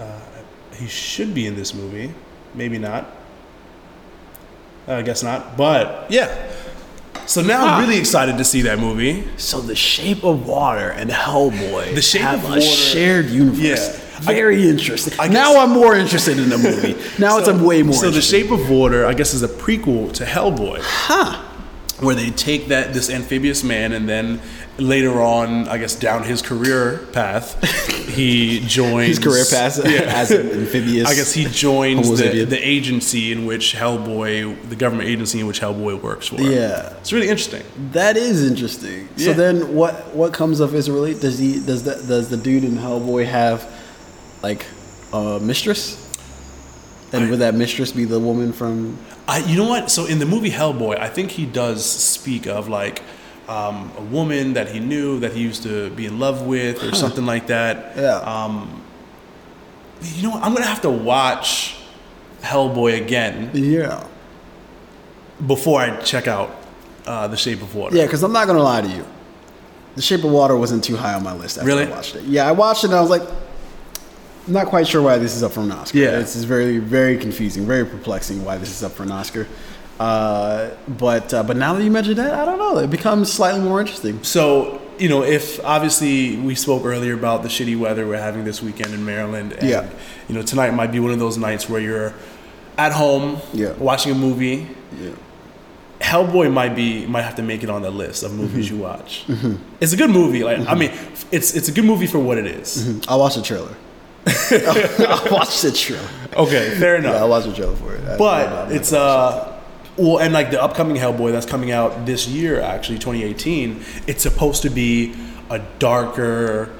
[0.00, 0.20] uh,
[0.74, 2.12] he should be in this movie.
[2.54, 3.04] Maybe not.
[4.88, 5.56] Uh, I guess not.
[5.56, 6.51] But yeah.
[7.26, 7.64] So now.
[7.64, 9.24] I'm really excited to see that movie.
[9.36, 13.58] So the Shape of Water and Hellboy The Shape have of a Water- shared universe.
[13.60, 13.98] Yeah.
[14.28, 15.14] I- Very interesting.
[15.18, 16.94] I guess- now I'm more interested in the movie.
[17.18, 17.94] Now it's a way more.
[17.94, 18.42] So the interesting.
[18.42, 20.78] Shape of Water, I guess, is a prequel to Hellboy.
[20.82, 21.42] Huh.
[22.02, 24.40] Where they take that this amphibious man and then
[24.78, 27.62] later on, I guess down his career path,
[28.08, 31.08] he joins His career path as an amphibious.
[31.08, 35.60] I guess he joins the, the agency in which Hellboy, the government agency in which
[35.60, 36.40] Hellboy works for.
[36.40, 36.94] Yeah.
[36.98, 37.62] it's really interesting.
[37.92, 39.08] That is interesting.
[39.16, 41.20] So then, what what comes of his relate?
[41.20, 43.70] Does he does that does the dude in Hellboy have
[44.42, 44.66] like
[45.12, 45.98] a mistress?
[47.14, 48.98] And would that mistress be the woman from?
[49.28, 49.90] I, you know what?
[49.90, 53.02] So in the movie Hellboy, I think he does speak of like
[53.48, 56.94] um, a woman that he knew that he used to be in love with or
[56.94, 57.96] something like that.
[57.96, 58.16] Yeah.
[58.18, 58.82] Um,
[60.02, 60.42] you know what?
[60.42, 61.76] I'm gonna have to watch
[62.42, 64.04] Hellboy again Yeah.
[65.46, 66.50] before I check out
[67.06, 67.96] uh, The Shape of Water.
[67.96, 69.04] Yeah, because I'm not gonna lie to you,
[69.94, 71.58] The Shape of Water wasn't too high on my list.
[71.58, 71.86] After Really?
[71.86, 72.24] I watched it.
[72.24, 73.22] Yeah, I watched it and I was like,
[74.46, 75.96] I'm not quite sure why this is up for an Oscar.
[75.98, 76.18] Yeah.
[76.18, 79.46] it's is very very confusing, very perplexing why this is up for an Oscar.
[80.00, 82.78] Uh, but uh, but now that you mentioned that, I don't know.
[82.78, 84.22] It becomes slightly more interesting.
[84.24, 88.62] So you know, if obviously we spoke earlier about the shitty weather we're having this
[88.62, 89.88] weekend in Maryland, and Yeah.
[90.28, 92.12] you know tonight might be one of those nights where you're
[92.78, 93.72] at home Yeah.
[93.74, 94.66] watching a movie.
[95.00, 95.10] Yeah.
[96.00, 98.76] Hellboy might be might have to make it on the list of movies Mm-hmm.
[98.76, 99.24] you watch.
[99.80, 100.42] It's a good movie.
[100.42, 100.90] Like I mean,
[101.30, 102.98] it's it's a good movie for what it is.
[103.06, 103.74] I watched the trailer.
[104.26, 106.08] I'll watch the trailer.
[106.36, 107.14] Okay, fair enough.
[107.14, 108.04] Yeah, I'll watch the trailer for it.
[108.08, 109.60] I- but it's uh
[109.96, 114.62] well and like the upcoming hellboy that's coming out this year actually 2018 it's supposed
[114.62, 115.14] to be
[115.50, 116.70] a darker.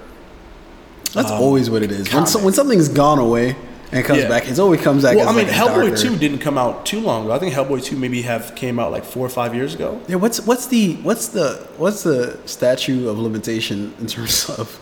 [1.13, 2.11] That's always what it is.
[2.13, 3.55] When, so, when something's gone away
[3.91, 4.29] and comes Yeah.
[4.31, 5.17] back, it always comes back.
[5.17, 7.53] well i mean like hellboy darker- 2 didn't come out too long ago i think
[7.55, 10.67] hellboy 2 maybe have came out like four or five years ago Yeah, what's what's
[10.69, 14.79] the what's the what's the statute of limitation in terms of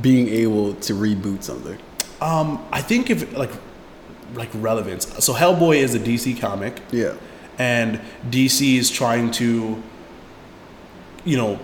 [0.00, 1.76] being able to reboot something?
[2.20, 3.50] Um i think if like
[4.34, 7.14] like relevance so hellboy is a dc comic Yeah.
[7.58, 8.00] and
[8.30, 9.82] dc is trying to
[11.24, 11.58] you know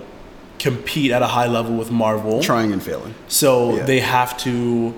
[0.58, 3.14] compete at a high level with marvel Trying and failing.
[3.28, 3.84] So Yeah.
[3.84, 4.92] they have to,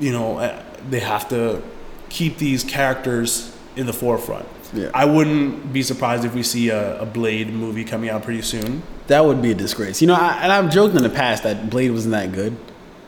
[0.00, 0.60] you know, uh,
[0.90, 1.62] they have to
[2.08, 4.46] keep these characters in the forefront.
[4.74, 4.90] Yeah.
[4.92, 8.82] I wouldn't be surprised if we see a, a Blade movie coming out pretty soon.
[9.06, 10.00] That would be a disgrace.
[10.00, 12.56] You know, I, and I've joked in the past that Blade wasn't that good.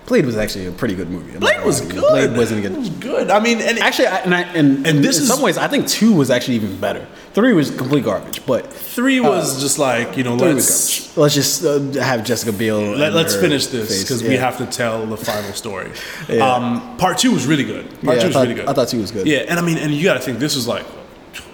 [0.07, 1.33] Blade was actually a pretty good movie.
[1.33, 2.01] I'm Blade was good.
[2.01, 2.73] Blade wasn't good.
[2.73, 2.79] It good.
[2.81, 3.31] was good.
[3.31, 5.67] I mean, and Actually, I, and, I, and, and this in is- some ways, I
[5.67, 7.07] think two was actually even better.
[7.33, 11.17] Three was complete garbage, but three was just like you know, let's.
[11.17, 12.81] Let's just uh, have Jessica Biel.
[12.81, 15.91] Let, let's finish this because we have to tell the final story.
[16.29, 16.49] Yeah.
[16.49, 17.85] Um, part two was really good.
[18.03, 18.67] Part Yeah, two was thought, really good.
[18.67, 19.27] I thought two was good.
[19.27, 20.87] Yeah, and I mean, and you got to think this was like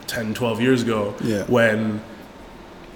[0.07, 1.45] 10, 12 years ago Yeah.
[1.45, 2.01] when,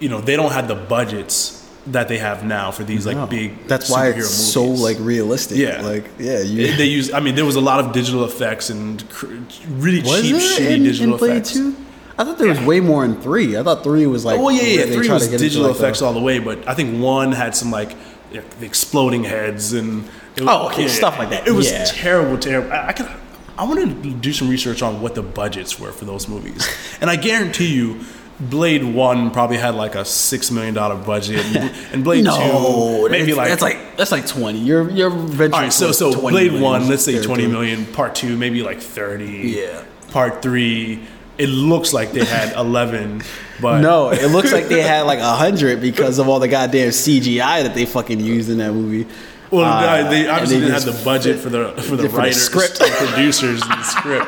[0.00, 3.26] you know, they don't have the budgets that they have now for these like No.
[3.26, 3.66] big.
[3.68, 5.58] That's why it's superhero so like realistic.
[5.58, 5.82] Yeah.
[5.82, 7.12] Like yeah, you They, use.
[7.12, 9.26] I mean, there was a lot of digital effects and cr-
[9.70, 11.52] really was cheap, shitty in, digital in Blade effects.
[11.52, 11.76] two?
[12.16, 13.58] I thought there was way more in three.
[13.58, 14.84] I thought three was like Oh yeah, yeah.
[14.86, 17.70] Three was digital like, the- effects all the way, but I think one had some
[17.70, 17.94] like
[18.30, 20.04] the exploding heads and
[20.36, 21.46] it was- Oh, okay, stuff like that.
[21.46, 21.84] It was Yeah.
[21.84, 22.72] terrible, terrible.
[22.72, 23.08] I, I could.
[23.56, 26.66] I want to do some research on what the budgets were for those movies,
[27.00, 28.00] and I guarantee you.
[28.40, 31.44] Blade One probably had like a six million dollar budget,
[31.92, 34.58] and- Blade no, Two maybe like that's like that's like twenty.
[34.58, 35.52] You're you're venturing.
[35.54, 35.72] all right.
[35.72, 37.36] So so 20 Blade million One, let's say territory.
[37.42, 37.86] twenty million.
[37.86, 39.54] Part Two, maybe like thirty.
[39.56, 39.84] Yeah.
[40.10, 41.00] Part Three,
[41.38, 43.22] it looks like they had eleven,
[43.60, 46.88] but No, it looks like they had like a hundred because of all the goddamn
[46.90, 49.06] CGI that they fucking used in that movie.
[49.52, 52.42] Well, Uh, they obviously didn't have the budget for the for the for the writers,
[52.42, 52.80] script.
[52.80, 54.26] and producers, and the script.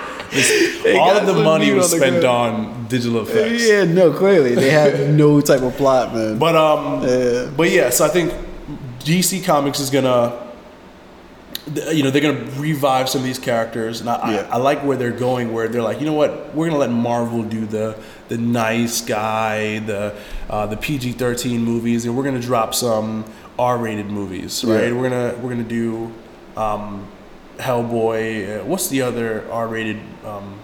[0.98, 3.66] All of the money was on the spent on digital effects.
[3.68, 6.38] Yeah, no, clearly they had no type of plot, man.
[6.38, 7.50] But um, Yeah.
[7.56, 7.90] but yeah.
[7.90, 8.32] So I think
[9.00, 10.32] DC Comics is gonna,
[11.92, 14.48] you know, they're gonna revive some of these characters, and I, Yeah.
[14.50, 15.52] I, I like where they're going.
[15.52, 17.96] Where they're like, you know what, we're gonna let Marvel do the
[18.28, 20.14] the nice guy, the
[20.50, 23.24] uh, the PG thirteen movies, and we're gonna drop some
[23.58, 24.84] R rated movies, right?
[24.88, 24.92] Yeah.
[24.92, 26.12] We're gonna we're gonna do.
[26.56, 27.06] Um,
[27.58, 28.60] Hellboy.
[28.60, 30.58] Uh, what's the other R-rated um,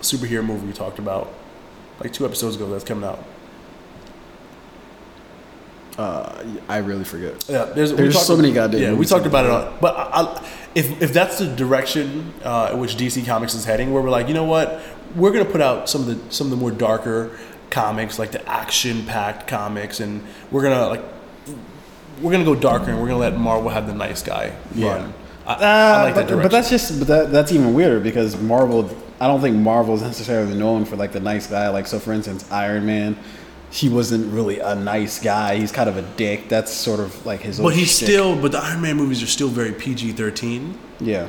[0.00, 1.32] superhero movie we talked about?
[2.00, 3.22] Like two episodes ago, that's coming out.
[5.98, 7.44] uh, I really forget.
[7.48, 9.50] Yeah, there's, There's talked- so many goddamn Yeah, we talked about it.
[9.52, 13.64] On, but I, I, if if that's the direction uh, in which DC Comics is
[13.64, 14.82] heading, where we're like, you know what,
[15.14, 17.30] we're gonna put out some of the some of the more darker
[17.70, 21.02] comics, like the action-packed comics, and we're gonna like
[22.20, 24.96] we're gonna go darker, and we're gonna let Marvel have the nice guy Yeah.
[24.96, 25.14] run.
[25.14, 26.42] I, I Uh, like but, direction.
[26.42, 28.88] but that's just but that, that's even weirder because Marvel
[29.20, 31.68] I don't think Marvel's necessarily known for like the nice guy.
[31.68, 33.16] Like so, for instance, Iron Man,
[33.70, 35.56] he wasn't really a nice guy.
[35.56, 36.48] He's kind of a dick.
[36.48, 37.58] That's sort of like his.
[37.58, 38.08] But old he's shtick.
[38.08, 38.36] still.
[38.40, 40.78] But the Iron Man movies are still very PG thirteen.
[41.00, 41.28] yeah.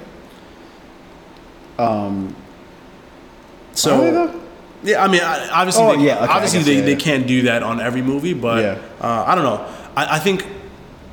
[1.77, 2.35] Um.
[3.73, 4.41] So Are they though?
[4.83, 7.41] yeah, I mean, obviously, Oh, they, yeah, okay, obviously guess, they, yeah, they can't do
[7.43, 8.33] that on every movie.
[8.33, 8.77] But Yeah.
[9.01, 9.65] uh, I don't know.
[9.97, 10.45] I, I think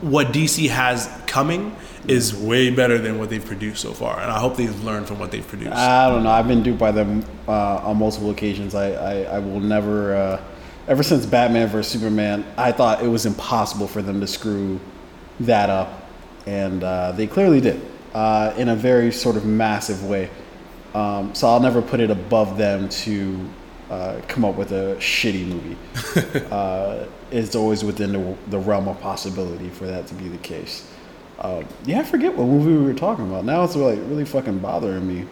[0.03, 1.75] what DC has coming
[2.09, 5.19] is way better than what they've produced so far, and I hope they've learned from
[5.19, 5.73] what they've produced.
[5.73, 6.31] I don't know.
[6.31, 8.75] I've been duped by them uh, on multiple occasions.
[8.75, 10.15] I, I, I will never.
[10.15, 10.45] Uh,
[10.89, 14.81] ever since Batman vs Superman, I thought it was impossible for them to screw
[15.41, 16.09] that up,
[16.47, 17.81] and uh, they clearly did
[18.15, 20.29] uh, in a very sort of massive way.
[20.95, 23.49] Um, so I'll never put it above them to
[23.91, 25.77] uh, come up with a shitty movie.
[27.33, 30.89] uh, it's always within the, the realm of possibility for that to be the case.
[31.39, 33.45] Um, yeah, I forget what movie we were talking about.
[33.45, 35.27] Now it's like really fucking bothering me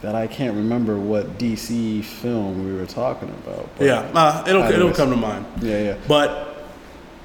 [0.00, 3.68] that I can't remember what DC film we were talking about.
[3.76, 5.44] But- yeah, uh, it'll it'll come to mind.
[5.60, 5.96] yeah, yeah.
[6.08, 6.48] But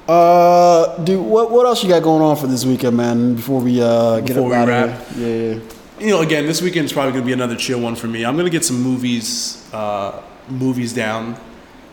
[0.08, 3.34] Uh, dude, what what else you got going on for this weekend, man?
[3.34, 4.88] Before we uh get Before up we out wrap.
[5.00, 5.60] of here, yeah, yeah.
[6.00, 8.24] you know, again, this weekend's probably gonna be another chill one for me.
[8.24, 11.36] I'm gonna get some movies, uh, movies down.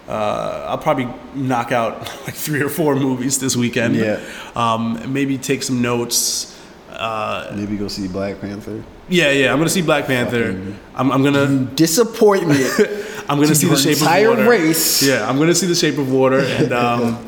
[0.07, 3.95] Uh, I'll probably knock out like three or four movies this weekend.
[3.95, 4.19] Yeah.
[4.55, 6.51] Um, maybe take some notes.
[6.89, 8.81] Uh, Maybe go see Black Panther.
[9.09, 9.51] yeah, yeah.
[9.51, 10.53] I'm gonna see Black Panther.
[10.53, 12.61] Fucking- I'm, I'm gonna Disappointment.
[13.27, 14.49] I'm gonna To see the Shape entire of Water.
[14.49, 15.03] race.
[15.03, 17.25] Yeah, I'm gonna see the Shape of Water, and um,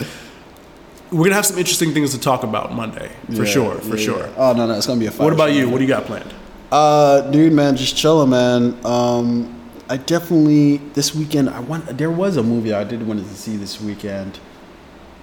[1.11, 4.05] we're gonna have some interesting things to talk about Monday for Yeah, sure, for yeah,
[4.05, 4.19] sure.
[4.19, 4.33] yeah.
[4.37, 5.11] Oh no, no, it's gonna be a.
[5.11, 5.55] What about show.
[5.55, 5.69] you?
[5.69, 6.33] What do you got planned?
[6.71, 8.77] Uh, dude, man, just chilling, man.
[8.85, 9.56] Um,
[9.89, 11.49] I definitely this weekend.
[11.49, 11.97] I want.
[11.97, 14.39] There was a movie I did wanted to see this weekend.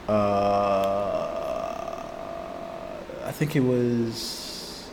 [0.09, 0.13] Uh,
[3.25, 4.89] I think it was.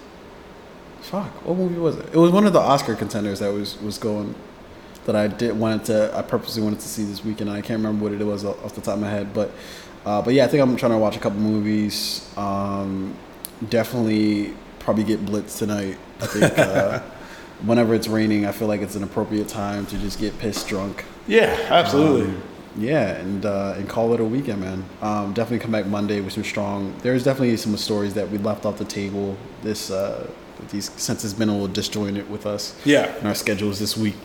[1.02, 2.06] Fuck, what movie was it?
[2.14, 4.36] It was one of the Oscar contenders that was was going.
[5.06, 6.16] That I did wanted to.
[6.16, 7.50] I purposely wanted to see this weekend.
[7.50, 9.52] I can't remember what it was off the top of my head, but.
[10.04, 12.28] Uh, but yeah, I think I'm trying to watch a couple movies.
[12.36, 13.16] Um,
[13.70, 15.98] definitely probably get blitzed tonight.
[16.20, 17.02] I think uh,
[17.66, 21.06] whenever it's raining, I feel like it's an appropriate time to just get pissed drunk.
[21.28, 22.34] Yeah, absolutely.
[22.34, 22.44] Um,
[22.78, 24.86] yeah, and uh, and call it a weekend, man.
[25.02, 26.96] Um, definitely come back Monday with some strong.
[27.02, 29.36] There's definitely some stories that we left off the table.
[29.62, 30.30] This uh,
[30.70, 32.80] these since it's been a little disjointed with us.
[32.86, 33.16] Yeah.
[33.20, 34.16] in our schedules this week.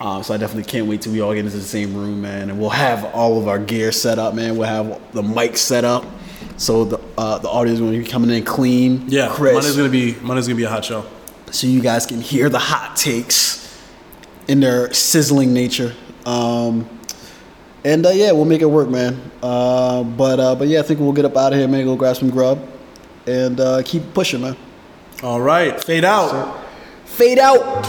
[0.00, 2.50] Um, so I definitely can't wait till we all get into the same room, man,
[2.50, 4.56] and we'll have all of our gear set up, man.
[4.56, 6.04] We'll have the mic set up,
[6.56, 9.76] so the uh, the audio is going to be coming in clean, Yeah, crisp Monday's
[9.76, 11.04] gonna be Monday's gonna be a hot show.
[11.52, 13.78] So you guys can hear the hot takes
[14.46, 15.94] in their sizzling nature.
[16.24, 16.88] Um,
[17.84, 19.20] and uh, yeah, we'll make it work, man.
[19.42, 21.84] Uh, but uh, but yeah, I think we'll get up out of here, man.
[21.84, 22.66] Go grab some grub
[23.26, 24.56] and uh, keep pushing, man.
[25.22, 26.64] All right, fade out.
[27.04, 27.84] Fade out,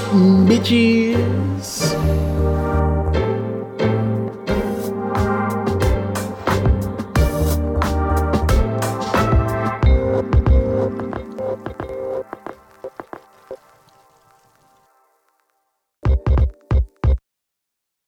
[0.47, 2.18] bitches.